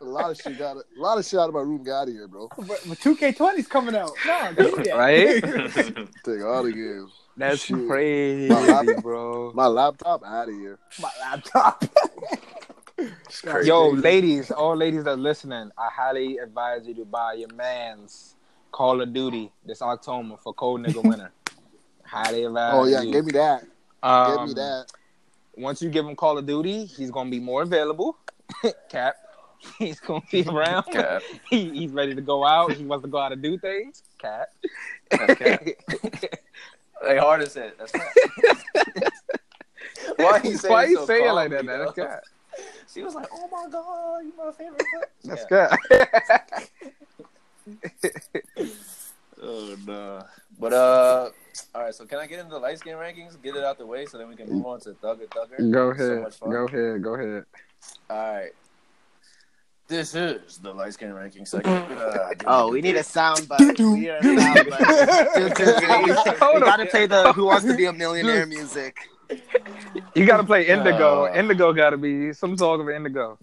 [0.00, 1.82] A lot of shit got a lot of shit out of my room.
[1.82, 2.48] Get out of here, bro.
[2.56, 4.12] but, but 2K20's coming out.
[4.24, 4.96] No, give me that.
[4.96, 5.42] Right?
[6.24, 7.12] Take all the games.
[7.36, 7.86] That's Shit.
[7.86, 9.52] crazy, My lap- bro.
[9.54, 10.78] My laptop out of here.
[11.00, 11.84] My laptop.
[13.44, 13.68] Crazy.
[13.68, 18.36] Yo, ladies, all ladies that are listening, I highly advise you to buy your man's
[18.72, 21.30] Call of Duty this October for Cold Nigga Winter.
[22.04, 22.72] highly advise.
[22.72, 22.78] You.
[22.80, 23.12] Oh yeah, you.
[23.12, 23.60] give me that.
[23.62, 23.68] Give
[24.02, 24.86] Um, me that.
[25.58, 28.16] Once you give him Call of Duty, he's gonna be more available.
[28.88, 29.16] Cap.
[29.78, 30.84] He's gonna be around.
[30.84, 31.20] Cap.
[31.50, 32.72] He, he's ready to go out.
[32.72, 34.02] He wants to go out and do things.
[34.18, 34.48] Cap.
[35.10, 35.66] That's cap.
[37.02, 37.76] Hey, hard as it.
[37.78, 38.08] That's cap.
[40.16, 41.64] Why he saying Why it you so say it like that?
[41.64, 41.78] man?
[41.80, 42.06] That's though?
[42.06, 42.22] Cap.
[42.88, 44.82] She was like, "Oh my god, you my favorite."
[45.24, 45.68] That's Yeah.
[45.68, 45.78] Cap.
[49.42, 50.22] Oh no.
[50.58, 51.28] But uh,
[51.74, 51.94] all right.
[51.94, 53.38] So can I get into the light skin rankings?
[53.42, 55.70] Get it out the way, so then we can move on to Thugger Thugger.
[55.70, 56.22] Go So ahead.
[56.22, 56.50] much fun.
[56.52, 57.02] Go ahead.
[57.02, 57.44] Go ahead.
[58.08, 58.52] All right.
[59.88, 61.90] This is the light skin ranking segment.
[61.92, 63.60] Uh, Oh, we need a sound bite.
[63.78, 66.04] We need a sound bite.
[66.04, 68.96] we Hold gotta play the Who Wants to Be a Millionaire music.
[70.14, 71.26] You gotta play Indigo.
[71.26, 73.38] Uh, Indigo gotta be some sort of Indigo.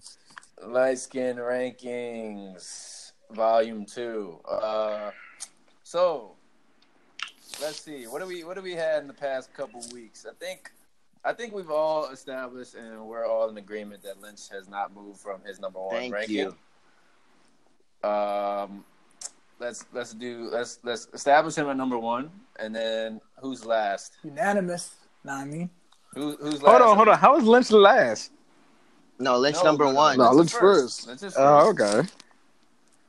[0.66, 4.38] light skin rankings, volume two.
[4.48, 5.10] Uh,
[5.82, 6.32] so
[7.62, 8.06] let's see.
[8.06, 10.26] What do we what do we had in the past couple weeks?
[10.28, 10.70] I think
[11.24, 15.20] I think we've all established and we're all in agreement that Lynch has not moved
[15.20, 16.54] from his number one Thank ranking.
[18.02, 18.84] Um,
[19.58, 24.18] let's let's do let's let's establish him at number one, and then who's last?
[24.22, 24.96] Unanimous.
[25.24, 25.70] Nah, I mean,
[26.14, 26.70] Who, who's last?
[26.78, 27.18] Hold on, hold on.
[27.18, 28.32] How is Lynch last?
[29.18, 30.18] No, Lynch No, number no, no, one.
[30.18, 31.06] No, Lynch Lynch is first.
[31.08, 32.06] Lynch is Oh, okay.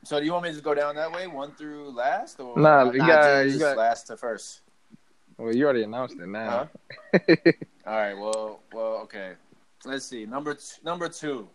[0.04, 2.56] So do you want me to just go down that way, one through last, or
[2.58, 4.60] Nah, Nah, you nah, got- just you got- last to first?
[5.38, 6.68] Well, you already announced it now.
[7.14, 7.20] All
[7.86, 8.14] right.
[8.14, 9.32] Well, well, okay.
[9.84, 10.24] Let's see.
[10.26, 11.48] Number two, number two.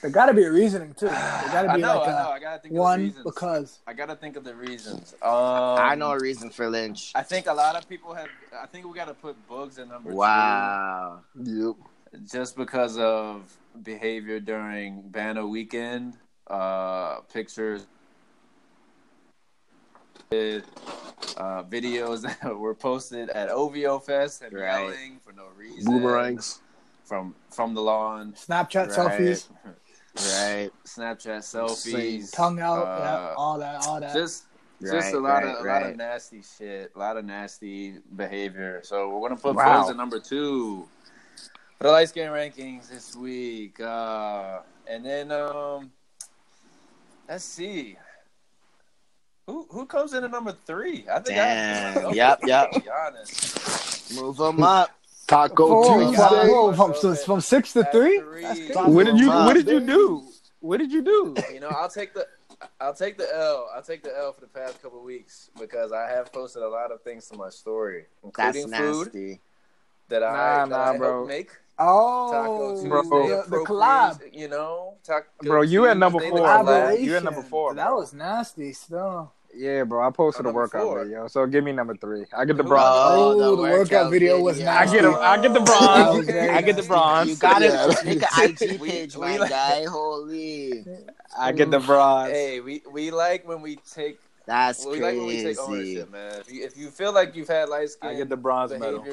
[0.00, 1.06] there got to be a reasoning too.
[1.06, 1.14] There
[1.52, 1.98] got to I be know.
[1.98, 2.28] like I know.
[2.30, 3.24] a I gotta think of the one reasons.
[3.24, 5.14] because I gotta think of the reasons.
[5.22, 7.12] Um, I know a reason for Lynch.
[7.14, 8.28] I think a lot of people have.
[8.58, 11.20] I think we gotta put Bugs at number Wow.
[11.42, 11.74] Yep.
[12.24, 13.42] just because of
[13.82, 16.16] behavior during Caribana weekend.
[16.46, 17.86] Uh, pictures.
[20.32, 24.84] Uh, videos that were posted at OVO Fest and Right.
[24.84, 25.92] yelling for no reason.
[25.92, 26.60] Boomerangs.
[27.04, 28.34] from from the lawn.
[28.34, 28.96] Snapchat Right.
[28.96, 29.48] selfies,
[30.14, 30.70] Right.
[30.86, 34.14] Snapchat selfies, tongue out, uh, yeah, all that, all that.
[34.14, 34.44] just
[34.80, 37.98] just Right, a lot right, of a lot of nasty shit, a lot of nasty
[38.14, 38.82] behavior.
[38.84, 39.78] So we're gonna put Wow.
[39.78, 40.86] Bugs at number two
[41.78, 45.90] for the light skin rankings this week, uh, and then um,
[47.28, 47.98] let's see.
[49.50, 51.04] Who, who comes in at number three?
[51.10, 52.06] I think Damn.
[52.06, 52.70] I, Yep, yep.
[52.72, 54.14] To be honest.
[54.14, 54.90] Move them up.
[55.26, 56.48] Taco Whoa, Tuesday.
[56.48, 58.20] whoa, from, from, from six to three.
[58.20, 58.70] three.
[58.74, 59.46] What did you Mom.
[59.46, 60.24] What did you do?
[60.60, 61.36] What did you do?
[61.52, 62.26] You know, I'll take the
[62.80, 63.68] I'll take the L.
[63.74, 66.68] I'll take the L for the past couple of weeks because I have posted a
[66.68, 68.04] lot of things to my story,
[68.36, 69.38] That's including food
[70.08, 71.26] that I, Nah, that nah, I bro.
[71.26, 71.50] make.
[71.78, 73.28] Oh, Taco Tuesday, Bro.
[73.28, 74.20] the, the collab.
[74.34, 76.64] You know, Taco Bro, you at number four, collab.
[76.66, 76.90] bro.
[76.90, 77.96] You at number four, That bro.
[78.00, 78.72] was nasty.
[78.74, 79.32] Still.
[79.54, 80.06] Yeah, bro.
[80.06, 81.02] I posted a workout four.
[81.04, 82.24] video, so give me number three.
[82.36, 82.86] I get the bronze.
[83.18, 86.26] Oh, the the workout video was I get a, I get the bronze.
[86.26, 87.28] was I get the bronze.
[87.30, 87.94] You gotta Yeah.
[88.04, 89.84] make an IG We- page, we my like- guy.
[89.86, 90.84] Holy,
[91.38, 92.30] I get the bronze.
[92.32, 96.00] Hey, we, we like when we take that's we like when we take crazy.
[96.00, 96.40] ownership, man.
[96.40, 99.04] If you, if you feel like you've had light skin I get the bronze medal.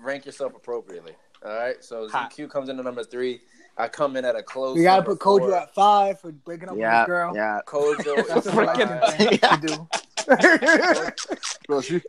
[0.00, 1.12] rank yourself appropriately.
[1.44, 1.82] All right.
[1.84, 2.32] So Hot.
[2.32, 3.40] ZQ comes in at number three.
[3.78, 4.76] I come in at a close.
[4.76, 5.54] We gotta put Kojo four.
[5.56, 7.32] at five for breaking up Yeah, with his girl.
[7.36, 7.60] yeah.
[7.66, 8.26] Kojo.
[8.28, 9.56] That's is a freaking thing Yeah.
[9.56, 11.48] to do.
[11.68, 12.00] Bro, she,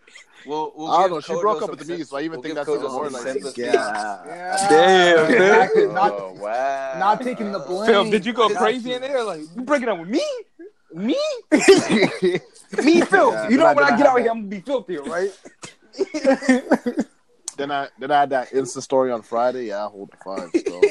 [0.45, 2.31] We'll, we'll I don't give know, she Kojo broke up with me, so I even
[2.39, 3.61] we'll think that's Kojo even more some like- sympathy.
[3.61, 4.21] Yeah.
[4.25, 4.67] Yeah.
[4.69, 5.87] Damn, Exactly.
[5.87, 6.95] Not, Oh, wow.
[6.97, 7.87] not taking the blame.
[7.87, 9.21] Phil, did you go crazy in there?
[9.23, 10.23] Like you breaking up with me?
[10.93, 11.17] Me?
[11.51, 13.31] Me, Phil.
[13.31, 14.31] Yeah, you know I- when I I get had out here.
[14.31, 15.31] I'm gonna be filthy, right?
[17.57, 19.65] then I then I had that Insta story on Friday.
[19.67, 20.49] Yeah, I hold the five.
[20.67, 20.81] So.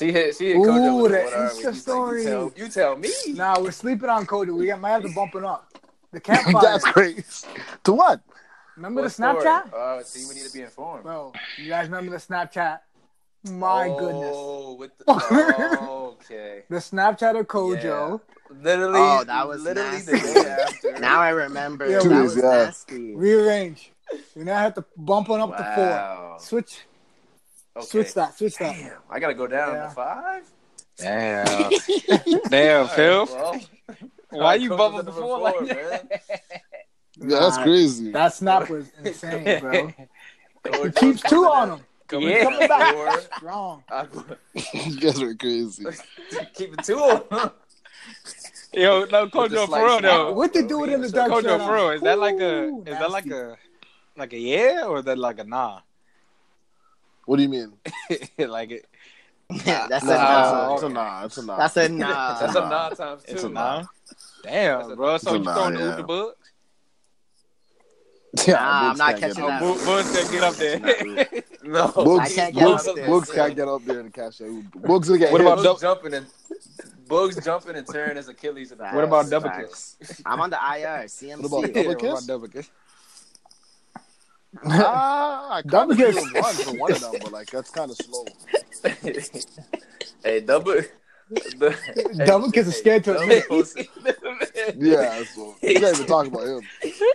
[0.00, 0.34] She hit.
[0.34, 1.50] She hit Ooh, Kojo the the what are we?
[1.50, 2.22] Insta He's like, story.
[2.22, 3.10] You tell, you tell me.
[3.28, 4.56] Nah, we're sleeping on Kojo.
[4.56, 5.70] We might have to bump it up.
[6.10, 6.62] The campfire.
[6.62, 7.46] That's crazy.
[7.84, 8.22] To what?
[8.76, 9.68] Remember What the Snapchat?
[9.68, 9.98] story?
[9.98, 11.02] Uh, see, we need to be informed.
[11.02, 12.78] Bro, you guys remember the Snapchat?
[13.50, 14.32] My goodness.
[14.34, 16.62] Oh, with the, oh, okay.
[16.70, 18.22] The Snapchat of Kojo.
[18.62, 19.00] Literally.
[19.00, 20.12] Oh, that was literally nasty.
[20.12, 20.98] the day after.
[20.98, 21.86] Now I remember.
[21.86, 22.42] Yeah, that was yeah.
[22.42, 23.14] nasty.
[23.14, 23.92] Rearrange.
[24.34, 26.40] We now have to bump on up to four.
[26.40, 26.86] Switch
[27.80, 27.88] Okay.
[27.88, 28.36] switch that.
[28.38, 28.74] Switch that.
[28.76, 29.84] Damn, I gotta go down Yeah.
[29.84, 30.42] to five.
[30.96, 31.70] Damn.
[32.48, 33.28] Damn, Phil.
[33.30, 34.00] All right, well,
[34.42, 35.68] Why you Kojo's bumping at number before like man?
[35.76, 36.22] that?
[37.18, 38.12] Yeah, that's Nah, crazy.
[38.12, 39.92] That snap was insane, bro.
[40.64, 41.84] Kojo's He keeps two on at- him.
[42.06, 42.44] coming Yeah.
[42.44, 42.94] Coming back.
[42.94, 43.20] four.
[43.36, 43.84] Strong.
[44.54, 45.84] You guys are crazy.
[46.54, 47.50] Keep it two on him.
[48.72, 50.32] Yo, no, With the Kojo, for slight real though.
[50.32, 51.66] What to do it in the dark Kojo, side?
[51.66, 53.56] for real, is that like a, Ooh, is that like a,
[54.16, 55.80] like a yeah, or is that like a nah?
[57.30, 57.72] What do you mean?
[58.50, 58.86] like it,
[59.64, 60.74] that's Nah, a nah.
[60.74, 61.24] it's a nah.
[61.26, 61.56] It's a nah.
[61.58, 62.40] That's a nah.
[62.40, 63.32] That's a nine times two.
[63.32, 63.80] it's a nah.
[63.82, 63.86] nah.
[64.42, 65.16] Damn, a- bro.
[65.18, 65.86] So it's you nah, throwing the yeah.
[65.90, 66.36] hoop the book?
[68.48, 69.48] yeah, Nah, I'm not catching up.
[69.48, 69.62] that.
[69.62, 70.78] Oh, Bugs can get up there.
[71.62, 73.08] No, Boogs, I can't get Boogs, up there.
[73.08, 74.48] Boogs can't get up there and catch that.
[74.72, 75.46] Boogs gonna get What hit.
[75.52, 76.26] about Bugs dou- jumping and
[77.06, 79.98] Bugs jumping and tearing his Achilles in the What about double Facts.
[80.26, 81.04] I'm on the IR.
[81.04, 81.48] CMC.
[81.48, 81.60] What
[82.00, 82.70] about double what kiss?
[84.52, 84.72] About?
[84.72, 86.32] Ah, I Double kind of kiss.
[86.34, 88.24] one for one of them, but like that's kind of slow.
[90.24, 90.80] hey, double.
[91.30, 93.48] The, Double kiss is scared to admit.
[93.48, 93.86] posted-
[94.76, 96.62] Yeah, so we can't even talk about him.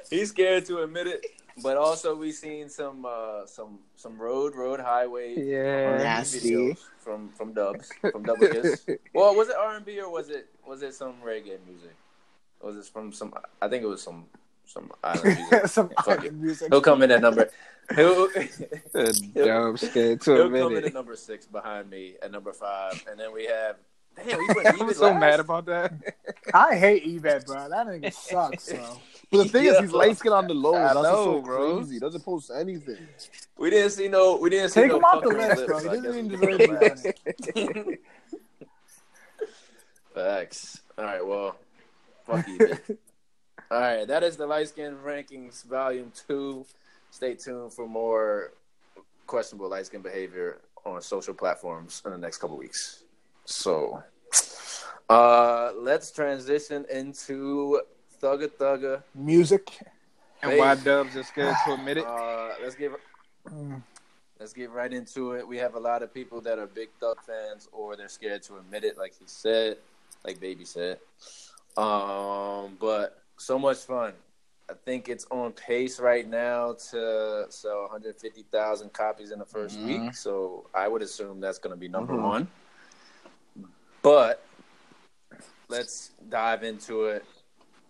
[0.09, 1.25] He's scared to admit it,
[1.61, 5.97] but also we seen some uh, some some road road highway Yeah.
[5.97, 6.77] Nasty.
[6.99, 8.85] from from Dubs from Double Kiss.
[9.13, 11.93] well, was it R and B or was it was it some reggae music?
[12.61, 13.33] Was it from some?
[13.61, 14.25] I think it was some
[14.65, 15.67] some island music.
[15.67, 16.31] Some Fuck it.
[16.31, 16.67] island music.
[16.71, 17.49] He'll come in at number.
[17.95, 18.27] He'll,
[19.33, 23.19] Dope, scared to he'll come in at number six behind me at number five, and
[23.19, 23.75] then we have.
[24.15, 25.19] Damn, we went I'm so last.
[25.19, 25.93] mad about that.
[26.53, 27.69] I hate Ebed, bro.
[27.69, 28.97] That nigga sucks, bro.
[29.29, 30.73] But the thing is, he's light skin on the low.
[30.75, 31.77] I That's know, so bro.
[31.77, 31.93] crazy.
[31.95, 33.07] He doesn't post anything.
[33.57, 34.37] We didn't see no.
[34.37, 35.77] We didn't see Take no him off the fucking list, bro.
[35.79, 37.99] He so I doesn't even we deserve did to it.
[40.13, 40.81] Facts.
[40.97, 41.25] All right.
[41.25, 41.55] Well,
[42.25, 42.77] fuck you.
[43.71, 44.07] All right.
[44.07, 46.65] That is the light skin rankings, volume two.
[47.11, 48.51] Stay tuned for more
[49.27, 53.03] questionable light skin behavior on social platforms in the next couple weeks.
[53.45, 54.03] So,
[55.09, 57.81] uh, let's transition into
[58.21, 59.03] Thugga Thugga.
[59.13, 59.79] Music.
[60.43, 62.05] And why Dubs is scared to admit it?
[62.05, 62.95] Uh, let's give.
[64.39, 65.47] Let's get right into it.
[65.47, 68.57] We have a lot of people that are big Thug fans, or they're scared to
[68.57, 69.77] admit it, like he said,
[70.25, 70.99] like Baby said.
[71.77, 74.13] Um, but so much fun.
[74.69, 79.85] I think it's on pace right now to sell 150,000 copies in the 1st Mhm.
[79.85, 80.15] week.
[80.15, 82.23] So I would assume that's going to be number Mhm.
[82.23, 82.47] one.
[84.01, 84.43] But
[85.69, 87.25] let's dive into it.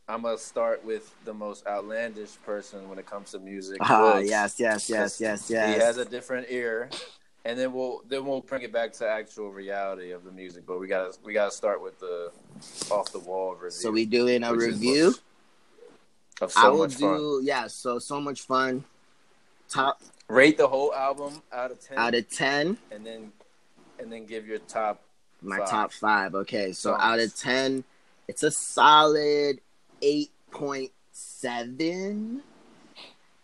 [0.08, 3.78] I'm gonna start with the most outlandish person when it comes to music.
[3.82, 4.30] Ah, Woods.
[4.30, 4.88] yes, yes,
[5.20, 6.89] yes, yes, He has a different ear,
[7.43, 10.64] and then we'll then we'll bring it back to actual reality of the music.
[10.68, 12.32] But we gotta we gotta start with the
[12.91, 13.72] off the wall review.
[13.72, 15.08] so we doing a is review.
[15.08, 15.20] of
[16.39, 17.17] so I will much fun.
[17.17, 17.67] do yeah.
[17.67, 18.83] So so much fun.
[19.69, 22.77] Top Rate the whole album out of ten, out of ten.
[22.91, 23.31] and then
[23.99, 25.01] and then give your top.
[25.41, 25.69] My Five.
[25.69, 26.36] top five.
[26.36, 27.01] Okay, so Songs.
[27.03, 27.83] out of ten,
[28.27, 29.59] it's a solid
[30.01, 32.41] eight point seven.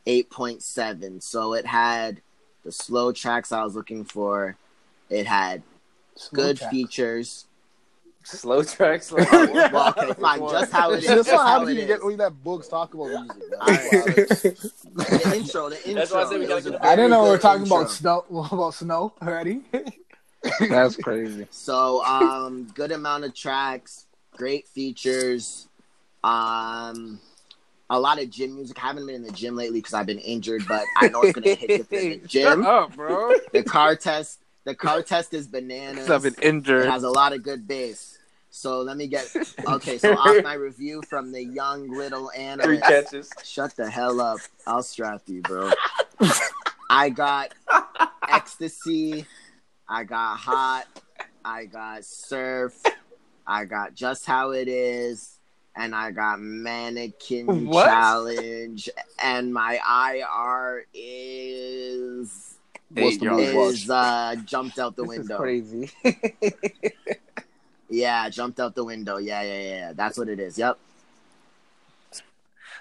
[0.07, 1.21] Eight point seven.
[1.21, 2.21] So it had
[2.63, 4.55] the slow tracks I was looking for.
[5.09, 5.61] It had
[6.15, 6.71] Slow good track.
[6.71, 7.45] features.
[8.23, 9.11] Slow tracks.
[9.11, 10.39] Like, Well, okay, fine.
[10.49, 11.01] Just how it is.
[11.01, 11.87] See, that's Just what how happens when you is.
[11.87, 13.27] get when you let books talk about music.
[13.49, 14.55] man.
[14.93, 15.93] The intro, the intro.
[15.93, 17.37] That's why I said we gotta was a get the- I didn't know we were
[17.37, 17.77] talking intro.
[17.77, 19.61] about snow about snow already.
[20.69, 21.47] That's crazy.
[21.51, 24.05] So, um, good amount of tracks,
[24.35, 25.67] great features,
[26.23, 27.19] um,
[27.89, 28.83] a lot of gym music.
[28.83, 31.33] I haven't been in the gym lately because I've been injured, but I know it's
[31.33, 32.63] gonna hit the, the gym.
[32.63, 33.33] Shut up, bro.
[33.53, 36.09] The car test, the car test is bananas.
[36.09, 36.35] I've been
[36.83, 38.19] It has a lot of good bass.
[38.49, 39.33] So let me get
[39.67, 39.97] okay.
[39.97, 42.29] So off my review from the young little
[42.61, 43.29] three catches.
[43.43, 44.39] Shut the hell up.
[44.67, 45.71] I'll strap you, bro.
[46.89, 47.53] I got
[48.29, 49.25] ecstasy.
[49.87, 50.85] I got hot.
[51.43, 52.81] I got surf.
[53.47, 55.37] I got just how it is.
[55.75, 57.85] And I got mannequin What?
[57.85, 58.89] challenge.
[59.23, 59.79] And my
[60.13, 62.50] IR is
[62.93, 65.37] What's the Hey, is uh jumped out the This is window.
[65.37, 65.89] crazy.
[67.91, 69.17] Yeah, jumped out the window.
[69.17, 69.93] Yeah, yeah, yeah.
[69.93, 70.57] That's what it is.
[70.57, 70.77] Yep.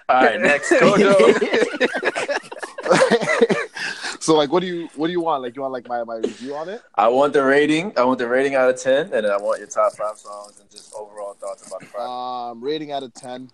[0.07, 0.71] All right, next.
[0.71, 1.11] Kojo.
[4.21, 5.43] so like, what do you what do you want?
[5.43, 6.81] Like, you want like my my review on it?
[6.95, 7.91] I want the rating.
[7.97, 10.69] I want the rating out of ten, and I want your top five songs and
[10.71, 12.09] just overall thoughts about the project.
[12.09, 13.51] Um, rating out of ten.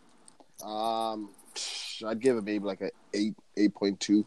[0.64, 1.30] Um,
[2.06, 4.26] I'd give it maybe like a eight eight point two.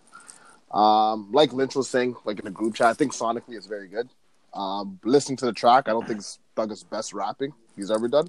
[0.70, 3.88] Um, like Lynch was saying, like in the group chat, I think sonically it's very
[3.88, 4.08] good.
[4.54, 8.28] Um, listening to the track, I don't think it's Thug's best rapping he's ever done.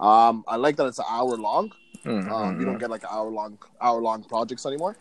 [0.00, 1.72] Um, I like that it's an hour long.
[2.04, 2.32] Mm-hmm.
[2.32, 4.96] Um, you don't get like an hour long hour long projects anymore.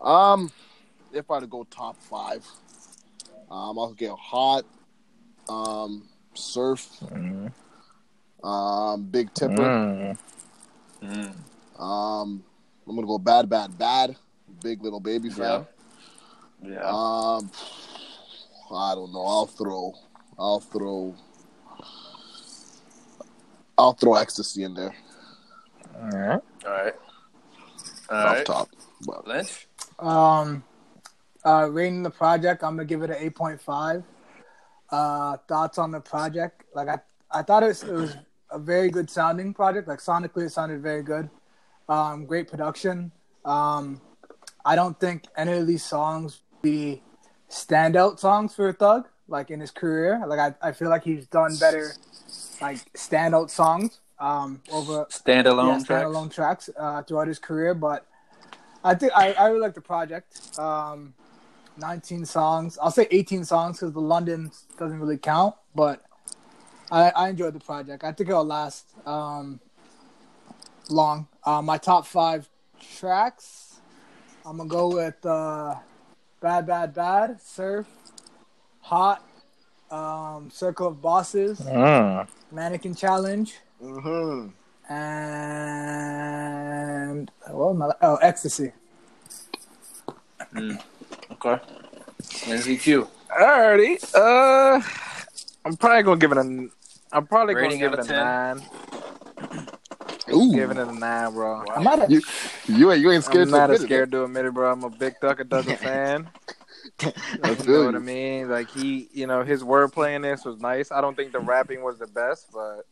[0.00, 0.50] Um,
[1.12, 2.46] if I had to go top five,
[3.50, 4.64] um, I'll get hot,
[5.48, 7.52] um, surf, Mm.
[8.44, 9.54] um, big tipper.
[9.54, 10.18] Mm.
[11.02, 11.80] Mm.
[11.80, 12.44] Um,
[12.86, 14.16] I'm gonna go bad, bad, bad.
[14.62, 15.66] Big little baby fan.
[16.62, 16.80] Yeah.
[16.80, 17.50] Um,
[18.74, 19.24] I don't know.
[19.24, 19.94] I'll throw.
[20.38, 21.14] I'll throw.
[23.76, 24.92] I'll throw ecstasy in there
[25.94, 26.40] All right.
[26.66, 26.94] All right.
[28.10, 28.46] All off right.
[28.46, 28.68] top.
[29.06, 29.68] But Lynch.
[30.00, 30.64] Um,
[31.44, 34.02] uh, rating the project, I'm gonna give it an eight point five.
[34.90, 36.64] Uh, thoughts on the project?
[36.74, 36.98] Like I,
[37.30, 38.16] I thought it was, it was
[38.50, 39.86] a very good sounding project.
[39.86, 41.28] Like sonically, it sounded very good.
[41.88, 43.12] Um, great production.
[43.44, 44.00] Um,
[44.64, 47.02] I don't think any of these songs be
[47.50, 49.08] standout songs for Thug.
[49.30, 51.92] Like in his career, like I, I feel like he's done better,
[52.62, 54.00] like standout songs.
[54.18, 56.04] Um, over Standalone yeah, tracks.
[56.04, 57.74] standalone tracks uh, throughout his career.
[57.74, 58.06] But
[58.82, 60.58] I think I, I really like the project.
[60.58, 61.14] Um,
[61.76, 62.78] 19 songs.
[62.82, 65.54] I'll say 18 songs because the London doesn't really count.
[65.74, 66.02] But
[66.90, 68.04] I, I enjoyed the project.
[68.04, 69.60] I think it'll last um,
[70.88, 71.28] long.
[71.44, 72.48] Uh, my top five
[72.98, 73.67] tracks.
[74.48, 75.74] I'm gonna go with uh,
[76.40, 77.86] "Bad Bad Bad," "Surf,"
[78.80, 79.22] "Hot,"
[79.90, 82.26] um, "Circle of Bosses," Mm.
[82.50, 84.48] "Mannequin Challenge." Mm-hmm.
[84.90, 86.10] and
[87.50, 88.72] what am I, oh ecstasy.
[90.56, 91.58] Okay.
[92.48, 93.06] NZQ.
[93.30, 94.02] Alrighty.
[94.14, 94.80] Uh,
[95.66, 96.68] I'm probably gonna give it a.
[97.12, 98.16] I'm probably Rating gonna give it a 10?
[98.16, 98.62] nine.
[100.38, 101.64] Ooh, Giving it a nine, bro.
[101.74, 102.22] I'm not a, you
[102.68, 104.70] you ain't you ain't scared I'm to not admit it, scared to admit it, bro.
[104.72, 106.30] I'm a big Thugger Thugger fan.
[107.44, 108.48] I You feel know what I mean?
[108.48, 110.90] Like he, you know, his wordplay in this was nice.
[110.92, 112.82] I don't think the rapping was the best, but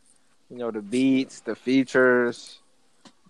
[0.49, 2.59] you know, the beats, the features,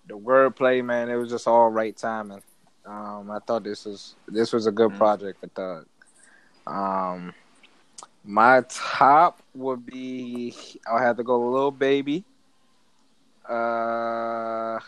[0.08, 2.42] the wordplay, man, it was just all right timing.
[2.86, 4.98] Um, I thought this was this was a good Mm.
[4.98, 5.86] project for Thug.
[6.68, 7.34] Um,
[8.24, 10.56] my top would be
[10.88, 12.24] I'll have to go little baby.
[13.48, 14.80] Uh,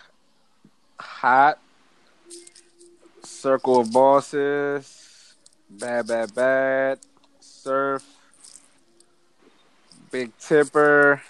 [0.99, 1.59] hot.
[3.23, 5.35] Circle of bosses.
[5.69, 6.99] Bad, bad, bad.
[7.39, 8.03] Surf.
[10.11, 11.21] Big tipper.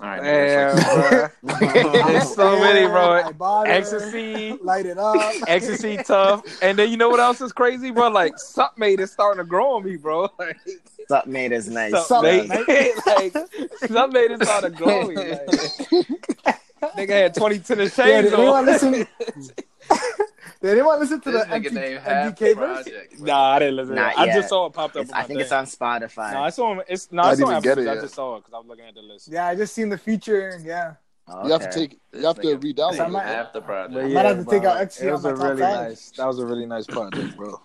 [0.00, 0.22] All right.
[0.22, 1.30] Damn, man.
[1.44, 2.06] bruh.
[2.12, 3.32] There's so many, bro.
[3.40, 4.52] I Ecstasy.
[4.62, 5.16] light it up.
[5.48, 6.42] Ecstasy tough.
[6.62, 8.08] And then you know what else is crazy, bro?
[8.08, 10.28] Like something made it starting to grow on me, bro.
[10.38, 10.56] Like
[11.08, 12.06] Something made is nice.
[12.06, 13.32] something Something made, like
[13.86, 15.14] something made it start to grow on me.
[15.16, 16.60] Like,
[16.96, 18.66] nigga had twenty tennis Yeah, chains did on.
[18.66, 19.06] listen?
[20.60, 22.82] Did anyone listen to This the nigga MT, named half the MGK verse?
[22.82, 23.18] project.
[23.18, 23.26] bro.
[23.26, 23.94] Nah, I didn't listen.
[23.94, 24.18] to Not it.
[24.18, 25.02] I just saw it popped up.
[25.02, 25.40] It's- on my I think thing.
[25.44, 26.32] it's on Spotify.
[26.32, 26.82] No, I saw him.
[26.88, 28.66] It's no, I I didn't saw get it I just saw it because I was
[28.66, 29.28] looking at the list.
[29.28, 30.58] Yeah, I just seen the feature.
[30.64, 30.94] Yeah,
[31.30, 32.96] Oh, You have to take you have to Nigga re-download.
[32.96, 33.34] So I might- it.
[33.36, 33.98] half the project.
[33.98, 36.10] I might have to take out XC It was a really nice.
[36.12, 37.60] That was a really nice project, bro.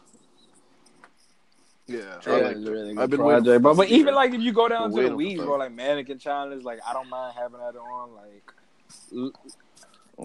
[1.88, 2.68] Yeah, Yeah, I it like was it.
[2.68, 3.74] a really I've been waiting project, for bro.
[3.76, 6.80] But even like if you go down to the weeds, bro, like mannequin challenges, like
[6.88, 8.10] I don't mind having that on.
[8.16, 8.54] Like,
[9.16, 9.32] l-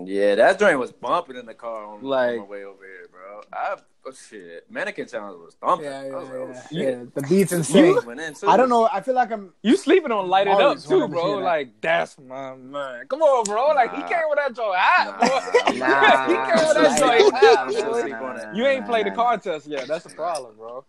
[0.07, 3.09] Yeah, that joint was bumping in the car on, Like- on my way over here,
[3.11, 3.41] bro.
[3.53, 3.77] I
[4.07, 5.87] oh, shit, Mannequin Challenge was thumping.
[5.87, 6.63] Yeah, I yeah, like, oh, yeah.
[6.63, 6.73] shit.
[6.73, 7.05] yeah.
[7.15, 8.49] The beat's and Went in, too.
[8.49, 8.89] I don't know.
[8.93, 9.53] I feel like I'm.
[9.63, 11.37] You sleeping on light it up too, bro.
[11.37, 11.45] that.
[11.45, 13.07] Like that's my man.
[13.09, 13.69] Come on, bro.
[13.69, 15.29] Like he came with that joint hot, bro.
[15.79, 18.33] Nah, he came with that nah, joint nah, hot, nah, bro.
[18.33, 19.17] nah, nah, You ain't nah, played the nah.
[19.17, 19.87] contest yet.
[19.87, 20.85] That's the problem, bro.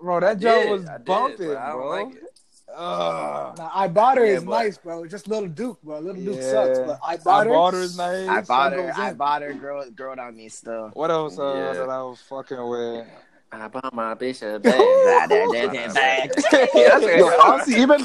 [0.00, 2.27] Bro, that joint was I did, bumping, I don't bro.
[2.68, 3.60] Like it.
[3.60, 3.70] Ugh.
[3.74, 5.06] I bought her Yeah, is but- nice, bro.
[5.06, 5.98] Just little Duke, bro.
[6.00, 6.50] Little Duke Yeah.
[6.50, 7.80] sucks, but I I bought her.
[7.80, 8.28] is nice.
[8.28, 8.92] I bought her.
[8.96, 9.52] I bought her.
[9.54, 10.90] Girl, girl on me still.
[10.94, 11.72] What else uh, Yeah.
[11.74, 13.06] that I was fucking with?
[13.50, 14.74] I bought my bitch a bag.
[15.94, 16.70] bad, bad,
[17.18, 18.00] Yo, honestly, even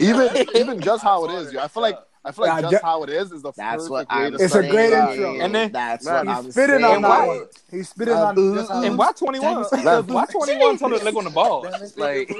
[0.00, 2.82] even even just how it is, yo, I feel like I feel like Yeah, just
[2.82, 5.10] how it is is the That's perfect what way I'm It's a great it.
[5.10, 5.40] intro.
[5.40, 6.84] And then- that's Man, what he's I'm spitting saying.
[6.84, 7.46] on And that one.
[7.70, 9.66] He's spitting Uh, on just how And why twenty one?
[9.84, 10.02] Nah.
[10.02, 11.96] Why twenty one tell her to lick on the balls?
[11.98, 12.30] Like,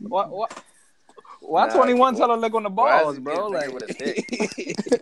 [0.00, 0.26] why?
[0.26, 0.46] Why,
[1.46, 3.48] why Nah, twenty one tell her to lick on the Why is balls, he bro?
[3.48, 5.00] Like, with a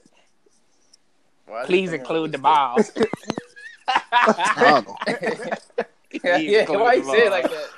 [1.47, 2.93] Why please include the a balls.
[3.88, 4.97] I don't know.
[6.24, 6.70] Yeah, yeah.
[6.70, 7.68] Why you the say it like that?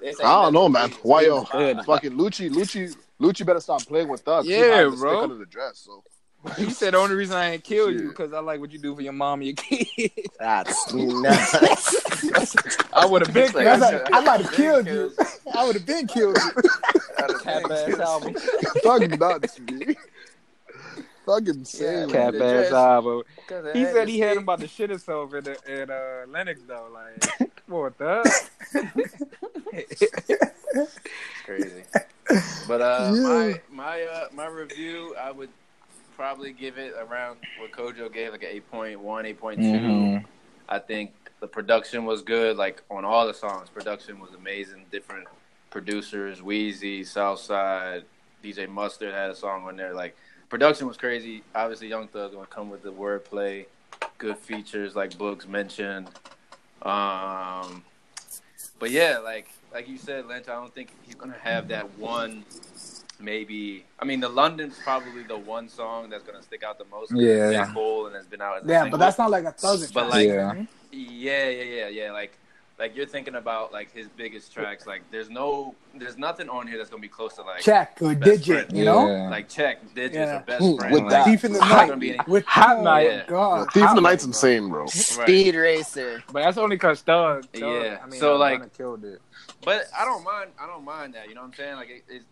[0.00, 0.90] This ain't- I don't know, man.
[0.90, 0.98] nothing.
[1.02, 1.42] Why yo?
[1.42, 1.80] Good.
[1.84, 4.46] Fucking Lucci, Lucci, Lucci better stop playing with thugs.
[4.46, 5.22] He Yeah, had to stick bro.
[5.22, 6.02] Under the dress, so
[6.56, 8.94] He said the only reason I ain't kill you because I like what you do
[8.94, 10.10] for your mom and your kids.
[10.38, 11.54] That's nuts.
[12.92, 15.12] I would have been Like, That's I like, said, I might have been killed you.
[15.54, 16.52] I would have been killed you.
[17.40, 18.34] cap ass album.
[18.82, 19.96] thug nuts, B.
[21.26, 22.08] Thug insane.
[22.08, 23.22] Yeah, Cap ass album.
[23.74, 26.88] He said he had him about to shit himself in, the, in uh, Lenox though.
[26.92, 28.48] Like, what the?
[31.44, 31.84] crazy.
[32.66, 33.20] But uh, Yeah.
[33.22, 35.50] my my uh, my review, I would
[36.20, 39.56] probably give it around what Kojo gave, like an 8.1, 8.2.
[39.58, 40.24] Mhm.
[40.68, 43.70] I think the production was good, like on all the songs.
[43.70, 44.84] Production was amazing.
[44.92, 45.26] Different
[45.70, 48.04] producers, Wheezy, Southside,
[48.44, 49.94] DJ Mustard had a song on there.
[49.94, 50.14] Like
[50.50, 51.42] production was crazy.
[51.54, 53.64] Obviously, Young Thug gonna come with the wordplay,
[54.18, 56.08] good features like Books mentioned.
[56.82, 57.82] Um,
[58.78, 62.44] but yeah, like like you said, Lynch, I don't think he's gonna have that one.
[63.20, 67.12] Maybe I mean the London's probably the one song that's gonna stick out the most.
[67.14, 67.50] Yeah.
[67.50, 67.74] it's J.
[67.74, 68.98] Cole and has been out as Yeah, single.
[68.98, 69.92] but that's not like a thousand.
[69.92, 70.12] But track.
[70.14, 70.54] like- Yeah.
[70.92, 72.12] Yeah, yeah, yeah, yeah.
[72.12, 72.36] Like,
[72.78, 74.86] like you're thinking about like his biggest tracks.
[74.86, 78.14] Like, there's no, there's nothing on here that's gonna be close to like check or
[78.14, 78.76] digit, friend.
[78.78, 79.06] you know?
[79.06, 79.28] Yeah.
[79.28, 80.38] like check digits Yeah.
[80.38, 80.92] or best Ooh, friend.
[80.94, 81.24] with like, that.
[81.26, 81.88] Thief in the night.
[81.90, 83.18] gonna any- With Hot oh night.
[83.18, 83.66] my God.
[83.72, 84.80] Thief in the Hot Night's Night, insane, bro.
[84.82, 84.90] Right.
[84.90, 86.24] Speed racer.
[86.32, 87.44] But that's only because Thug.
[87.52, 87.98] Thug Yeah.
[88.02, 89.20] I mean, So, uh, like- Gunna killed it.
[89.62, 90.50] But I don't mind.
[90.58, 91.28] I don't mind that.
[91.28, 91.76] You know what I'm saying?
[91.76, 92.22] Like, it, it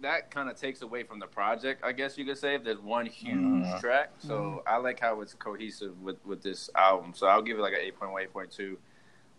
[0.00, 1.82] that kind of takes away from the project.
[1.84, 3.80] I guess you could say if there's one huge Mhm.
[3.80, 4.10] track.
[4.18, 7.12] So I like how it's cohesive with with this album.
[7.14, 8.76] So I'll give it like an 8.1, 8.2.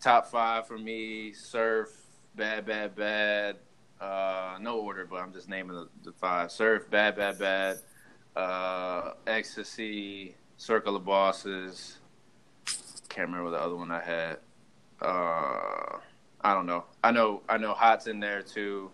[0.00, 1.88] Top five for me: Surf,
[2.34, 3.56] Bad, Bad, Bad.
[4.00, 7.78] Uh, no order, but I'm just naming the, the five: Surf, Bad, Bad, Bad.
[8.34, 11.98] Uh, Ecstasy, Circle of Bosses.
[13.08, 14.38] Can't remember the other one I had.
[15.00, 15.98] Uh,
[16.42, 16.84] I don't know.
[17.02, 17.42] I know.
[17.48, 17.72] I know.
[17.72, 18.90] Hot's in there too.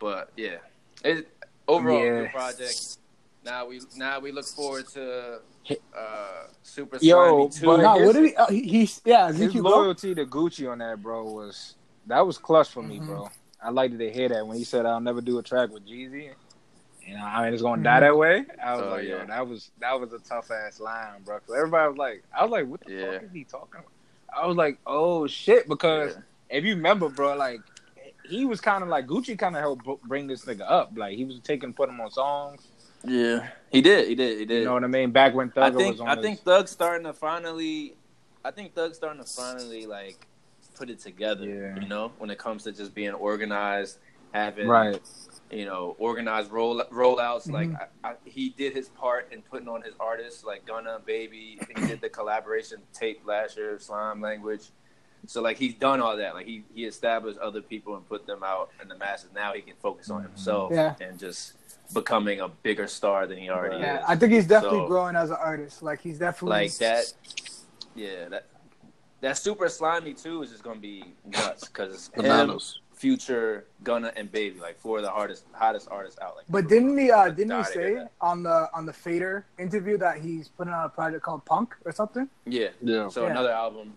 [0.00, 0.56] But yeah,
[1.04, 1.28] it
[1.68, 2.22] overall Yeah.
[2.22, 2.96] good project.
[3.44, 5.40] Now we now we look forward to
[5.96, 6.26] uh,
[6.62, 7.66] Super Yo, Slimey two.
[7.66, 8.34] but Nah, what did he?
[8.34, 9.68] Uh, he, he yeah, His Ezekiel go?
[9.70, 11.76] loyalty to Gucci on that, bro, was
[12.06, 13.06] that was clutch for me, Mhm.
[13.06, 13.30] bro.
[13.62, 16.30] I liked to hear that when he said I'll never do a track with Jeezy.
[17.06, 18.44] You know, I mean, it's gonna die that way.
[18.62, 19.20] I was Oh, like, yeah.
[19.20, 21.40] yo, that was that was a tough ass line, bro.
[21.40, 23.12] 'Cause everybody was like, I was like, what the Yeah.
[23.12, 23.80] fuck is he talking?
[23.80, 23.92] about?
[24.36, 26.58] I was like, oh shit, because Yeah.
[26.58, 27.62] if you remember, bro, like
[28.30, 30.92] he was kind of like Gucci, kind of helped br- bring this nigga up.
[30.96, 32.66] Like he was taking, put him on songs.
[33.04, 34.08] Yeah, he did.
[34.08, 34.38] He did.
[34.38, 34.58] He did.
[34.60, 35.10] You know what I mean?
[35.10, 36.08] Back when I think was on.
[36.08, 37.94] I his- think Thug's starting to finally.
[38.44, 40.26] I think Thug's starting to finally like
[40.74, 41.46] put it together.
[41.46, 41.80] Yeah.
[41.80, 43.98] You know, when it comes to just being organized,
[44.32, 45.00] having right.
[45.50, 47.48] you know organized roll rollouts.
[47.48, 47.52] Mhm.
[47.52, 47.70] Like
[48.04, 51.58] I, I, he did his part in putting on his artists like Gunna, Baby.
[51.74, 54.70] He did the collaboration tape last year, Slime Language.
[55.26, 56.34] So like he's done all that.
[56.34, 59.30] Like he he established other people and put them out in the masses.
[59.34, 60.94] Now he can focus on himself Yeah.
[61.00, 61.54] and just
[61.92, 64.04] becoming a bigger star than he already Yeah, is.
[64.08, 65.82] I think he's definitely So- growing as an artist.
[65.82, 67.12] Like he's definitely like that.
[67.94, 68.46] Yeah, that
[69.20, 72.80] that super Slimey too is just gonna be nuts because him, Bananas.
[72.94, 76.36] Future, Gunna, and Baby like four of the hardest hottest artists out.
[76.36, 77.10] Like, But didn't he?
[77.10, 80.88] Uh, didn't he say on the on the Fader interview that he's putting out a
[80.90, 82.28] project called Punk or something?
[82.44, 82.68] Yeah.
[82.82, 83.08] Yeah.
[83.08, 83.30] So Yeah.
[83.30, 83.94] another album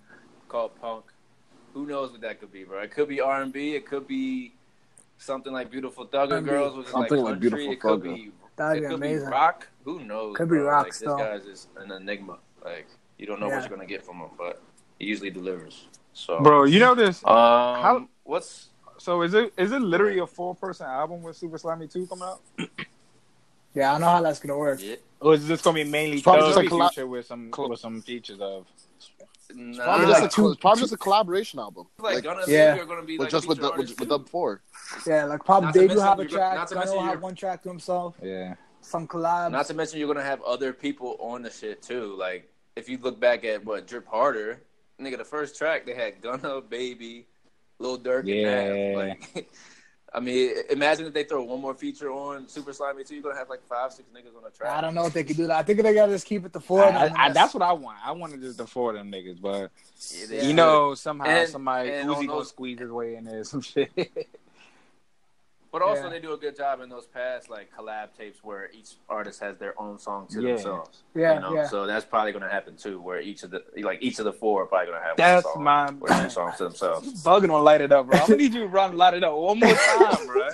[0.47, 1.03] called Punk.
[1.73, 2.79] Who knows what that could be, bro?
[2.81, 3.75] It could be R and B.
[3.75, 4.53] It could be
[5.17, 6.49] something like Beautiful Thugger R&B.
[6.49, 7.49] Girls, which is like Something like country.
[7.49, 8.15] Beautiful it could Thugger.
[8.15, 8.31] be.
[8.55, 9.25] That'd it be could amazing.
[9.25, 9.67] be rock.
[9.85, 10.35] Who knows?
[10.37, 10.65] Could be bro?
[10.65, 10.93] rock Like.
[10.93, 12.37] This guy's just an enigma.
[12.63, 13.55] Like you don't know Yeah.
[13.59, 14.61] what you're gonna get from him, but
[14.99, 15.87] he usually delivers.
[16.13, 17.23] So, Bro, you know this.
[17.25, 18.69] Um, How- what's
[18.99, 22.23] So is it is it literally a four person album with Super Slimey two coming
[22.25, 22.41] out?
[23.73, 24.79] Yeah, I know how that's gonna work.
[24.81, 24.95] Yeah.
[25.19, 27.69] Or is this gonna be mainly probably Thug just like colla- feature with some coll-
[27.69, 28.67] with some features of?
[29.55, 31.87] Nah, Probably, like just, a, two- it's probably just a collaboration album.
[31.99, 32.71] like, Like, Gunna and Yeah.
[32.71, 34.05] Baby are gonna be like just with the with, with too.
[34.05, 34.61] them four.
[35.07, 36.55] Yeah, like probably Not to Dave have a you're go- track.
[36.55, 38.15] not to Gunna mention will have you're- one track to himself.
[38.21, 38.55] Yeah.
[38.81, 39.51] Some collabs.
[39.51, 42.15] Not to mention you're gonna have other people on the shit too.
[42.17, 44.61] Like if you look back at what Drip Harder,
[44.99, 47.27] nigga, the first track they had Gunna, Baby,
[47.79, 48.49] Lil Durk, Yeah.
[48.59, 49.07] and Nav.
[49.35, 49.49] Like,
[50.15, 53.35] I mean, imagine if they throw one more feature on Super Slimey 2, you're gonna
[53.35, 54.71] have like five, six niggas on a track.
[54.71, 55.57] I don't know if they could do that.
[55.57, 56.83] I think they gotta just keep it to four.
[56.83, 57.97] I, and then I, just- that's what I want.
[58.05, 59.71] I wanted just the four of them niggas, but
[60.29, 63.61] Yeah, you know somehow And- somebody and Uzi gonna squeeze his way in there some
[63.61, 63.89] shit.
[65.73, 66.09] But also Yeah.
[66.09, 69.57] they do a good job in those past like collab tapes where each artist has
[69.57, 70.53] their own song to Yeah.
[70.53, 71.01] themselves.
[71.15, 71.55] Yeah, you know?
[71.55, 71.67] yeah.
[71.67, 74.61] So that's probably gonna happen too, where each of the like each of the four
[74.61, 77.23] are probably gonna have That's one song my- their songs to themselves.
[77.25, 78.19] Bugging on light it up, bro.
[78.19, 80.47] I'm gonna need you to run light it up one more time, bro.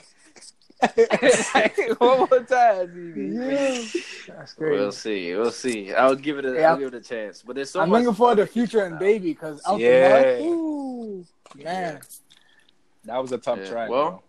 [1.98, 4.26] one more time, DB.
[4.28, 4.72] That's great.
[4.80, 5.36] We'll see.
[5.36, 5.94] We'll see.
[5.94, 6.54] I'll give it a.
[6.54, 6.72] Yeah.
[6.72, 7.42] will give it a chance.
[7.46, 9.00] But there's so I'm much looking forward to Future and now.
[9.00, 10.38] Baby because Yeah.
[10.38, 11.26] John, ooh,
[11.58, 12.00] man.
[13.04, 13.90] That was a tough Yeah, track.
[13.90, 14.24] well, bro.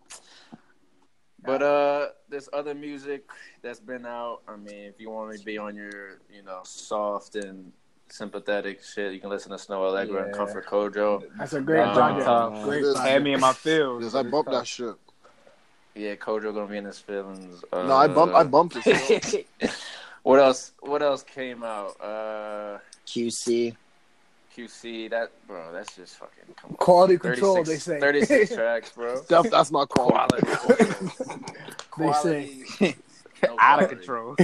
[1.45, 3.25] But uh, there's other music
[3.63, 4.41] that's been out.
[4.47, 7.73] I mean, if you want to be on your, you know, soft and
[8.09, 11.23] sympathetic shit, you can listen to Snoh Aalegra and Comfort Kojo.
[11.39, 12.25] That's a great Um, project.
[12.27, 12.63] tough.
[12.65, 12.95] Great It is.
[12.95, 13.11] project.
[13.13, 13.99] had me in my feels.
[14.01, 14.95] Because I bumped that shit.
[15.95, 17.65] Yeah, Kojo gonna be in his feelings.
[17.73, 18.35] Uh, No, I bumped.
[18.35, 19.47] I bumped it.
[20.23, 20.73] what else?
[20.81, 22.01] What else came out?
[22.01, 23.75] Uh, QC.
[24.57, 25.11] QC.
[25.11, 25.73] That bro.
[25.73, 26.77] That's just fucking come on.
[26.77, 28.01] Quality control, they say.
[28.01, 29.21] 36 tracks, bro.
[29.23, 30.47] That- that's not quality.
[31.91, 32.65] Quality.
[32.79, 32.97] They say.
[33.43, 34.37] No Out of control.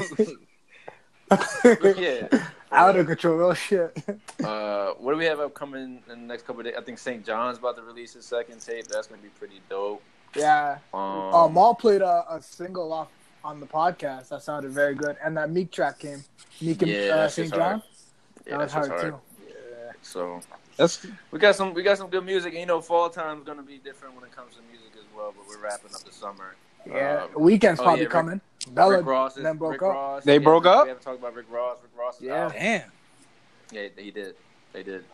[1.97, 2.29] yeah.
[2.73, 3.97] Out of control, real shit.
[4.43, 6.75] Uh, what do we have upcoming in the next couple of days?
[6.79, 7.25] I think St.
[7.25, 8.87] John's about to release his second tape.
[8.87, 10.03] That's gonna be pretty dope.
[10.35, 10.79] Yeah.
[10.95, 11.01] Um,
[11.35, 13.09] Uh, Maul played a, a single off
[13.45, 16.25] on the podcast that sounded very good, and that Meek track came.
[16.61, 17.49] Meek and Yeah, uh, St.
[17.51, 17.59] just.
[17.61, 17.83] John.
[18.47, 19.01] yeah, that was hard, hard.
[19.03, 19.21] too.
[20.07, 20.41] So
[20.77, 22.53] That's we got some we got some good music.
[22.53, 25.35] And, you know, fall time's gonna be different when it comes to music as well.
[25.37, 26.55] But we're wrapping up the summer.
[26.87, 28.41] Yeah, Um, Weeknd's oh, probably yeah, Rick- coming.
[28.71, 29.95] Bella Rick Ross is, then broke Rick up.
[29.95, 30.85] Ross, They yeah, broke up?
[30.85, 31.79] We haven't talked about Rick Ross.
[31.83, 32.47] Rick Ross is Yeah.
[32.47, 32.53] out.
[32.53, 32.93] damn.
[33.73, 34.37] Yeah, he did.
[34.73, 35.05] They did.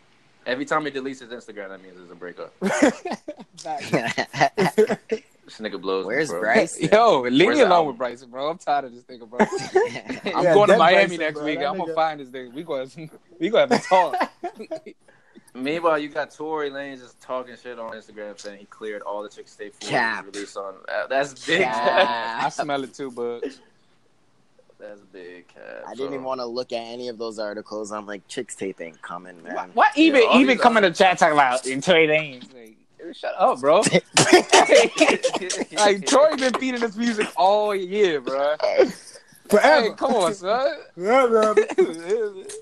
[0.45, 2.53] Every time he deletes his Instagram, that means it's a breakup.
[5.45, 5.57] Facts.
[5.57, 6.05] This nigga blows.
[6.05, 6.39] Where's bro.
[6.41, 6.79] Bryce?
[6.91, 8.49] Yo, leave Where's me alone with Bryson, bro.
[8.49, 9.39] I'm tired of this nigga, bro.
[10.35, 11.45] I'm Yeah, going to Miami Bryson, next bro.
[11.45, 11.59] week.
[11.59, 12.53] That I'm gonna find this nigga.
[12.53, 14.31] We going we gonna have to talk.
[15.55, 19.29] Meanwhile, you got Tory Lanez just talking shit on Instagram saying he cleared all the
[19.29, 20.25] Chick State food Cap.
[20.25, 20.73] released on.
[20.91, 21.61] Uh, that's big.
[21.67, 23.43] I smell it too, but
[24.79, 25.47] that's big.
[25.49, 25.63] Cap.
[25.85, 27.91] I didn't So- even want to look at any of those articles.
[27.91, 29.69] I'm like, Chixtape ain't coming, man.
[29.75, 32.51] why even Yeah, all even these come in are- the chat talking about Tory Lanez?
[32.53, 32.77] Like,
[33.11, 33.79] shut up, bro.
[35.75, 38.55] like Troy been feeding this music all year, bro.
[39.49, 39.81] Forever.
[39.89, 40.71] Hey, come on, son.
[40.95, 41.53] Forever.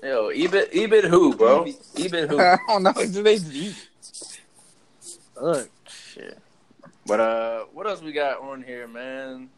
[0.02, 1.64] Yo, Ebit, Ebit who, bro?
[1.64, 2.40] Ebit who?
[2.40, 2.92] I don't know.
[2.96, 3.88] It's just-
[5.40, 6.38] Look, shit.
[7.06, 9.48] But uh, what else we got on here, man?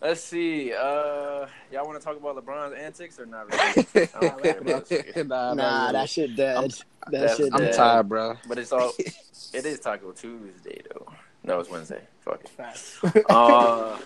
[0.00, 0.72] Let's see.
[0.72, 3.86] Uh, y'all want to talk about LeBron's antics or not really?
[4.14, 5.16] I don't care about it.
[5.28, 6.56] nah, Nah, nah, that shit dead.
[6.70, 7.74] that that's- shit I'm dead.
[7.74, 8.36] tired, bro.
[8.48, 8.92] But it's all.
[9.52, 11.06] It is Taco Tuesday though.
[11.42, 12.02] No, it's Wednesday.
[12.20, 13.24] Fuck it.
[13.28, 13.98] Uh,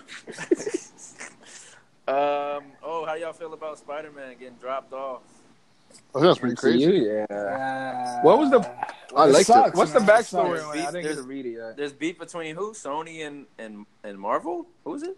[2.07, 2.63] um.
[2.81, 5.21] Oh, how y'all feel about Spider Man getting dropped off?
[5.91, 6.79] I think that's pretty crazy.
[6.91, 7.25] Yeah.
[7.29, 8.23] Yeah.
[8.23, 8.67] What was the-
[9.15, 9.75] I liked it.
[9.75, 10.09] What's the man.
[10.09, 10.63] It backstory sucks.
[10.63, 10.71] on?
[10.71, 11.77] I didn't get There's- to read it yet.
[11.77, 12.71] There's beef between who?
[12.73, 14.65] Sony and and and Marvel.
[14.83, 15.15] Who is it?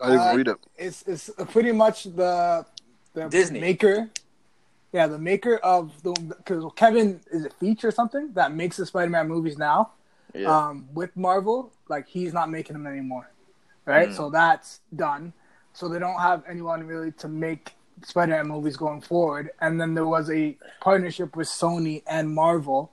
[0.00, 0.56] I didn't Uh, read it.
[0.76, 2.66] It's it's pretty much the
[3.14, 3.60] the Disney.
[3.60, 4.10] maker.
[4.92, 8.86] Yeah, the maker of the because Kevin is it Feige or something that makes the
[8.86, 9.92] Spider-Man movies now.
[10.34, 10.54] Yeah.
[10.54, 13.30] Um, with Marvel, like he's not making them anymore,
[13.84, 14.08] right?
[14.10, 14.16] Mm.
[14.16, 15.32] So that's done.
[15.72, 17.74] So they don't have anyone really to make
[18.04, 19.50] Spider-Man movies going forward.
[19.60, 22.92] And then there was a partnership with Sony and Marvel,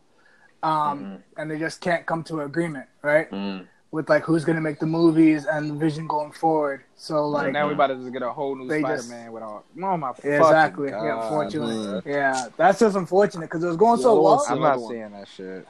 [0.61, 3.29] um, and they just can't come to an agreement, right?
[3.31, 3.67] Mm.
[3.93, 6.83] With like who's gonna make the movies and the vision going forward.
[6.95, 9.43] So Like like now we about to just get a whole new Spider Man with
[9.43, 9.63] all.
[9.81, 10.89] Oh my Yeah, fucking exactly.
[10.89, 11.87] God, yeah, unfortunately.
[11.87, 12.01] man.
[12.03, 14.45] Yeah, that's just unfortunate because it was going Yeah, so I well.
[14.49, 14.91] I'm not one.
[14.91, 15.67] seeing that shit.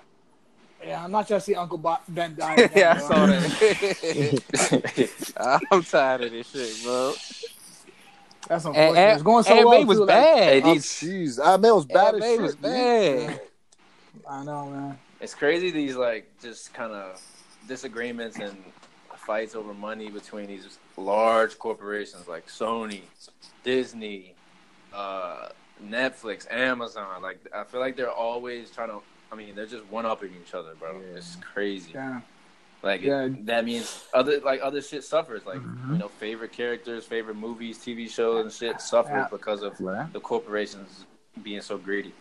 [0.85, 2.53] Yeah, I'm not trying to see Uncle Bo- Ben die.
[2.53, 5.63] Again, yeah, I saw that.
[5.71, 7.13] I'm tired of this shit, bro.
[8.47, 8.99] That's And, unfortunate.
[9.01, 9.79] and, it's going so and well.
[9.79, 10.43] May was too, like- bad.
[10.43, 12.41] Hey, Oh, these- jeez, that man was bad Aunt as May shit.
[12.41, 13.41] was bad.
[14.29, 14.97] I know, man.
[15.19, 17.21] It's crazy these like just kind of
[17.67, 18.55] disagreements and
[19.17, 23.01] fights over money between these large corporations like Sony,
[23.63, 24.35] Disney,
[24.93, 25.49] uh,
[25.83, 27.21] Netflix, Amazon.
[27.21, 28.99] Like I feel like they're always trying to.
[29.31, 30.99] I mean, they're just one upping each other, bro.
[30.99, 31.17] Yeah.
[31.17, 31.91] It's crazy.
[31.95, 32.21] Yeah.
[32.83, 33.29] Like it- Yeah.
[33.45, 35.45] that means other like other shit suffers.
[35.45, 35.93] Like Mm-hmm.
[35.93, 39.27] you know, favorite characters, favorite movies, TV shows, and shit suffers Yeah.
[39.31, 40.11] because of Right.
[40.13, 41.05] the corporations
[41.41, 42.13] being so greedy.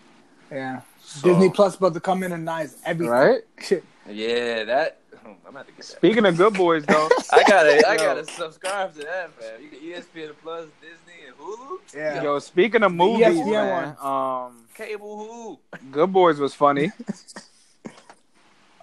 [0.50, 0.80] Yeah.
[1.02, 3.12] So, Disney Plus about to come in and nice everything.
[3.12, 3.42] Right.
[4.08, 4.98] Yeah, that
[5.46, 5.84] I'm gonna get that.
[5.84, 9.62] Speaking of good boys, though, I gotta, I gotta subscribe to that, man.
[9.62, 11.78] You get E ESPN Plus, Disney, and Hulu.
[11.94, 12.22] Yeah.
[12.22, 15.90] yo, speaking of movies, ESPN man, um, Cable Hulu.
[15.92, 16.90] Good Boys was funny.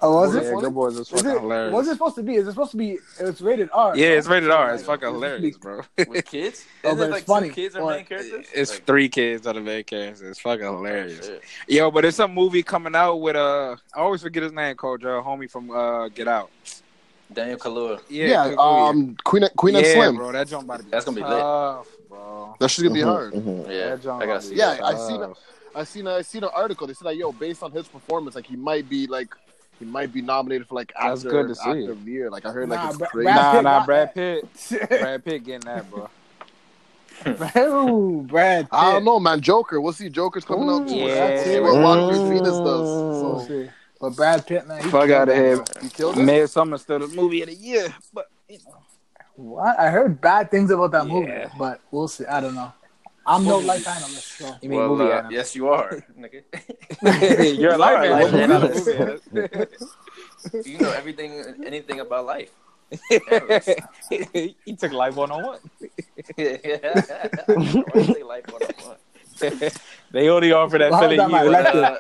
[0.02, 0.56] Oh, was yeah, it?
[0.62, 1.74] Good Boys was Is fucking it hilarious.
[1.74, 2.36] what's it supposed to be?
[2.36, 2.98] Is it supposed to be?
[3.20, 3.98] It's rated R.
[3.98, 4.74] yeah, it's rated R.
[4.74, 5.82] It's fucking it's supposed to hilarious, bro.
[6.08, 6.66] With kids?
[6.84, 7.48] Oh, Is but it it's like funny.
[7.50, 8.48] two kids are Or- main characters?
[8.54, 10.22] It's Like- three kids that are the main characters.
[10.22, 11.26] It's fucking hilarious.
[11.26, 11.44] Shit.
[11.68, 15.24] Yo, but it's a movie coming out with uh, I always forget his name, Kojo,
[15.24, 16.50] homie from uh, Get Out.
[17.32, 18.00] Daniel Kaluuya.
[18.10, 18.90] Yeah, Kaluuya.
[18.90, 20.16] um, Queen Queen and yeah, Slim.
[20.16, 21.30] bro, that jump about to be That's gonna be lit.
[21.30, 22.56] tough, bro.
[22.60, 23.34] That shit's gonna be Mhm, hard.
[23.34, 23.70] mhm.
[23.70, 24.56] Yeah, That I gotta see.
[24.56, 24.84] Yeah, that.
[24.84, 25.34] I seen.
[25.76, 26.88] I seen a, I seen an article.
[26.88, 29.28] They said like, yo, based on his performance, like he might be like
[29.80, 31.70] he might be nominated for like That's actor, good to see.
[31.70, 32.30] actor of the year.
[32.30, 33.24] Like I heard like Nah, it's Bra- crazy.
[33.26, 34.14] Brad Nah, nah, Brad.
[34.14, 34.46] Pitt.
[34.90, 36.10] Brad Pitt getting that, bro.
[37.58, 38.66] Ooh, Brad.
[38.70, 38.74] Pitt.
[38.74, 39.42] I don't know, man.
[39.42, 39.82] Joker.
[39.82, 40.10] We'll see.
[40.10, 40.88] Joker's coming out.
[40.88, 40.96] too.
[40.96, 41.06] Yeah.
[41.06, 43.48] Let's see what Joaquin Phoenix We'll does.
[43.48, 43.70] So, see.
[44.00, 44.84] But Brad Pitt, man.
[44.84, 45.56] he Fuck killed out of that, here.
[45.58, 45.66] bro.
[45.82, 46.24] he killed it.
[46.24, 48.78] Midsummer still the movie of the year, but you know.
[49.36, 49.80] What?
[49.80, 52.26] I heard bad things about that movie, but we'll see.
[52.26, 52.72] I don't know.
[53.30, 55.34] I'm no life analyst, so You mean Well, movie uh, analyst.
[55.38, 55.90] yes, you are.
[57.62, 58.34] You're a life analyst.
[58.34, 58.88] life You're not a analyst.
[58.88, 58.98] movie
[59.54, 60.68] analyst.
[60.68, 61.32] you know everything,
[61.66, 62.52] anything about life.
[64.66, 65.60] he took life one on one.
[66.38, 67.30] yeah.
[67.46, 68.98] Why you say life on the one?
[70.12, 71.52] They only offer that Well, Philly that might you.
[71.52, 71.98] let Uh,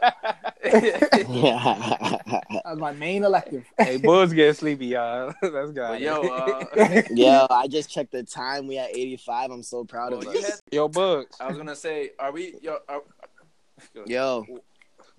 [2.64, 3.66] that's my main elective.
[3.78, 5.34] Hey, Bulls get sleepy, y'all.
[5.42, 6.02] That's good.
[6.02, 8.68] yo, uh, Yo, I just checked the time.
[8.68, 9.52] We at 85.
[9.52, 10.44] I'm so proud well, of us.
[10.44, 11.38] had, yo, Bugs.
[11.40, 12.56] I was gonna say, are we?
[12.62, 13.02] Yo, are,
[14.06, 14.46] Yo,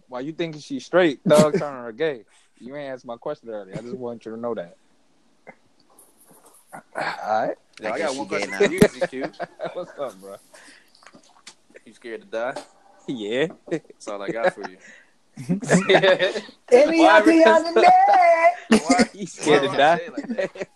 [0.08, 1.20] Why you thinking she's straight?
[1.26, 2.24] Thug Turner or gay?
[2.58, 3.78] You ain't answered my question earlier.
[3.78, 4.76] I just want you to know that.
[6.72, 7.54] All right.
[7.80, 9.48] Yo, I, I got one you question for you, ZQ.
[9.72, 10.36] What's up, bro?
[11.86, 12.62] You scared to die?
[13.16, 13.46] Yeah.
[13.70, 14.76] That's all I got for you.
[16.70, 18.82] Any Why- other on the net?
[18.82, 20.00] Why- You scared to die?
[20.16, 20.68] like that?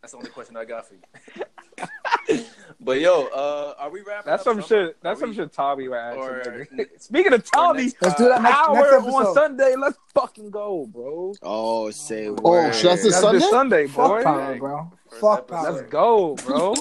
[0.00, 2.38] That's the only question I got for you.
[2.80, 4.30] but yo, uh, are we wrapping?
[4.30, 4.86] That's up some summer?
[4.86, 4.96] shit.
[5.02, 6.16] That's Are some shit Tommy would ask.
[6.18, 6.66] or-
[6.98, 9.34] Speaking of Tommy, next Let's do that next, hour next on.
[9.34, 9.74] Sunday.
[9.76, 11.34] Let's fucking go, bro.
[11.42, 12.74] oh, say Oh, word.
[12.74, 13.38] shit, that's this That's Sunday.
[13.40, 14.92] this Sunday, Fuck power, bro.
[15.08, 15.72] First Fuck power.
[15.72, 16.74] Let's go, bro.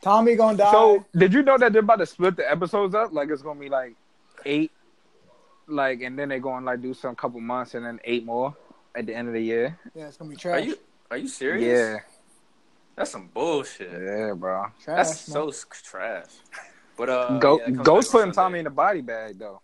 [0.00, 0.72] Tommy gonna die.
[0.72, 3.12] So, did you know that they're about to split the episodes up?
[3.12, 3.94] Like, it's gonna be like
[4.44, 4.70] eight,
[5.66, 8.54] like, and then they're going like do some couple months and then eight more
[8.94, 9.78] at the end of the year.
[9.94, 10.62] yeah, it's gonna be trash.
[10.62, 10.76] Are you
[11.10, 11.78] are you serious?
[11.78, 11.98] Yeah,
[12.96, 13.90] That's some bullshit.
[13.92, 14.66] yeah, bro.
[14.82, 15.34] trash That's man.
[15.34, 16.26] so s- trash.
[16.96, 18.70] But uh, Go, yeah, Ghost putting Tommy in Sunday.
[18.70, 19.60] the body bag though.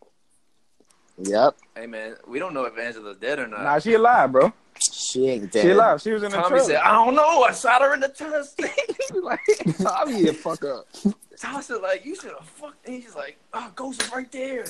[1.21, 1.57] Yep.
[1.75, 3.63] Hey man, we don't know if Angela's dead or not.
[3.63, 4.53] Nah, she alive, bro.
[5.09, 5.63] She ain't dead.
[5.63, 6.03] She alive.
[6.03, 6.65] She was in the Tommy trailer.
[6.65, 7.43] said, "I don't know.
[7.43, 8.61] I shot her in the chest."
[9.23, 9.41] like,
[9.79, 10.87] Tommy, you fuck up.
[11.41, 14.67] Tommy said, "Like you should have fucked." And he's like, "Oh, Ghost is right there."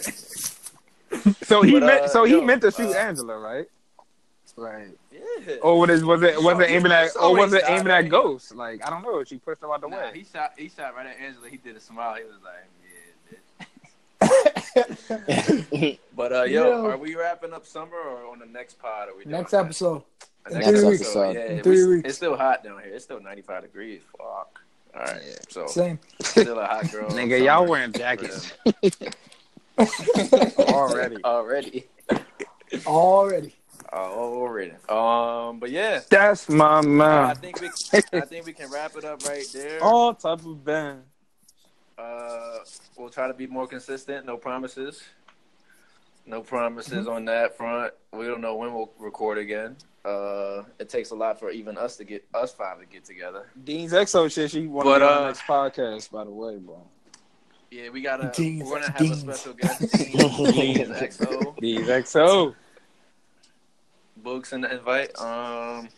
[1.43, 3.67] So he But, uh, meant, so he yo, meant to shoot uh, Angela, right?
[4.57, 4.89] Right.
[5.13, 5.57] Yeah.
[5.63, 8.03] Or was it was it was So it aiming at or was it aiming at
[8.09, 8.55] Ghost?
[8.55, 9.23] Like I don't know.
[9.25, 10.11] She pushed him out the Nah, way.
[10.15, 10.53] he shot.
[10.57, 11.49] He shot right at Angela.
[11.49, 12.17] He did a smile.
[12.17, 12.69] He was like,
[14.21, 14.29] "Yeah,
[15.81, 16.87] bitch." But uh, yo, Yo.
[16.87, 19.09] are we wrapping up summer or on the next pod?
[19.09, 19.65] Are we doing Next that?
[19.65, 20.03] episode.
[20.18, 20.18] The
[20.53, 21.29] In next three episode.
[21.29, 21.39] weeks.
[21.39, 22.09] Yeah, In we- weeks.
[22.09, 22.93] It's still hot down here.
[22.95, 24.03] It's still 95 degrees.
[24.17, 24.61] Fuck.
[24.95, 25.23] All right.
[25.49, 25.99] So Same.
[26.21, 27.11] still a hot girl.
[27.11, 29.13] Nigga, y'all summer wearing for jackets them.
[30.59, 31.17] already.
[31.25, 31.87] already.
[32.87, 33.55] Already.
[33.93, 34.73] Already.
[34.89, 36.01] Um, but yeah.
[36.11, 37.01] That's my man.
[37.09, 37.37] I man.
[37.37, 37.69] think we
[38.13, 39.83] I think we can wrap it up right there.
[39.83, 41.03] All type of band.
[41.97, 42.59] Uh,
[42.97, 44.25] we'll try to be more consistent.
[44.27, 45.03] No promises.
[46.27, 47.95] No promises on that front.
[48.13, 49.77] We don't know when we'll record again.
[50.05, 53.47] Uh, it takes a lot for even us to get us five to get together.
[53.65, 54.51] Dean's EXO shit.
[54.51, 56.11] She want But, to be on uh, the next podcast.
[56.11, 56.81] By the way, bro.
[57.71, 58.33] Yeah, we gotta.
[58.35, 59.23] Deans, we're gonna have Deans.
[59.29, 59.81] a special guest.
[59.93, 60.89] Deans, Deans
[61.19, 61.57] XO.
[61.61, 62.55] Dean's EXO.
[64.17, 65.17] Books in the invite.
[65.19, 65.89] Um,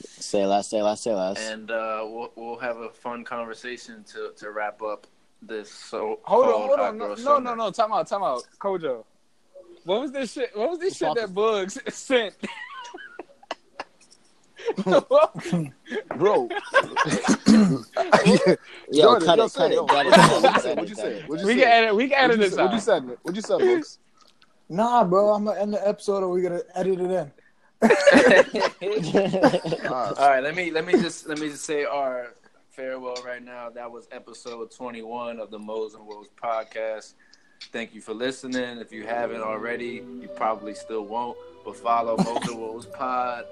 [0.00, 1.38] Say less, say less, say less.
[1.50, 5.06] and uh, we'll we'll have a fun conversation to to wrap up
[5.42, 6.98] this so Hold on, hold on.
[6.98, 7.70] No, no, no, no.
[7.70, 8.42] Time out, time out.
[8.58, 9.04] Kojo.
[9.84, 10.50] What was this shit?
[10.56, 12.34] What was this shit that Bugs sent?
[16.16, 16.48] Bro.
[18.90, 20.70] Yo, Jordan, cut yo, it, cut it, cut it, What'd you say?
[20.70, 21.22] it, What'd you say?
[21.26, 21.46] What'd it.
[21.46, 21.60] we say?
[21.60, 21.94] can edit.
[21.96, 22.62] We can edit What'd you this say?
[22.62, 22.82] What'd you out.
[22.82, 23.00] say?
[23.22, 23.98] What'd you say, Books?
[24.68, 25.34] Nah, bro.
[25.34, 27.30] I'm gonna end the episode, or we're gonna edit it in.
[29.90, 32.34] All right, let me let me just let me just say our
[32.70, 33.68] farewell right now.
[33.70, 37.12] That was episode 21 of the Moles and Woes podcast.
[37.72, 38.78] Thank you for listening.
[38.78, 41.36] If you haven't already, you probably still won't.
[41.64, 43.44] But follow Moles and Woes Pod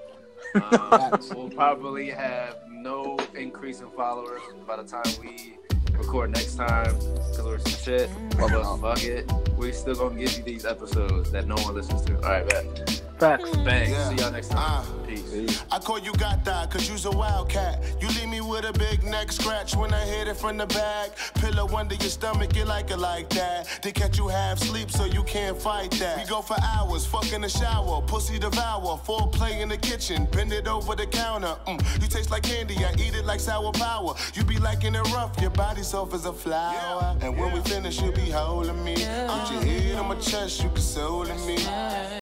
[0.55, 5.57] Um, we'll probably have no increase in followers by the time we
[5.97, 8.09] record next time because we're some shit.
[8.37, 12.15] But fuck it, we're still gonna give you these episodes that no one listens to.
[12.17, 13.01] All right, bet.
[13.23, 13.55] Facts.
[13.55, 13.89] Bang.
[13.89, 14.09] Yeah.
[14.09, 14.83] See y'all next time.
[14.83, 15.05] Uh.
[15.07, 15.63] Peace.
[15.71, 17.81] I call you got that, cause you's a wildcat.
[18.01, 21.11] You leave me with a big neck scratch when I hit it from the back.
[21.35, 23.79] Pillow under your stomach, you like it like that.
[23.81, 26.17] They catch you half sleep, so you can't fight that.
[26.17, 30.27] We go for hours, fuck in the shower, pussy devour, full play in the kitchen,
[30.33, 31.55] bend it over the counter.
[31.65, 34.15] Mm, you taste like candy, I eat it like sour power.
[34.33, 37.17] You be liking it rough, your body soft as a flower.
[37.21, 38.95] And when we finish, you be holding me.
[38.95, 42.19] Put your head on my chest, you consoling me.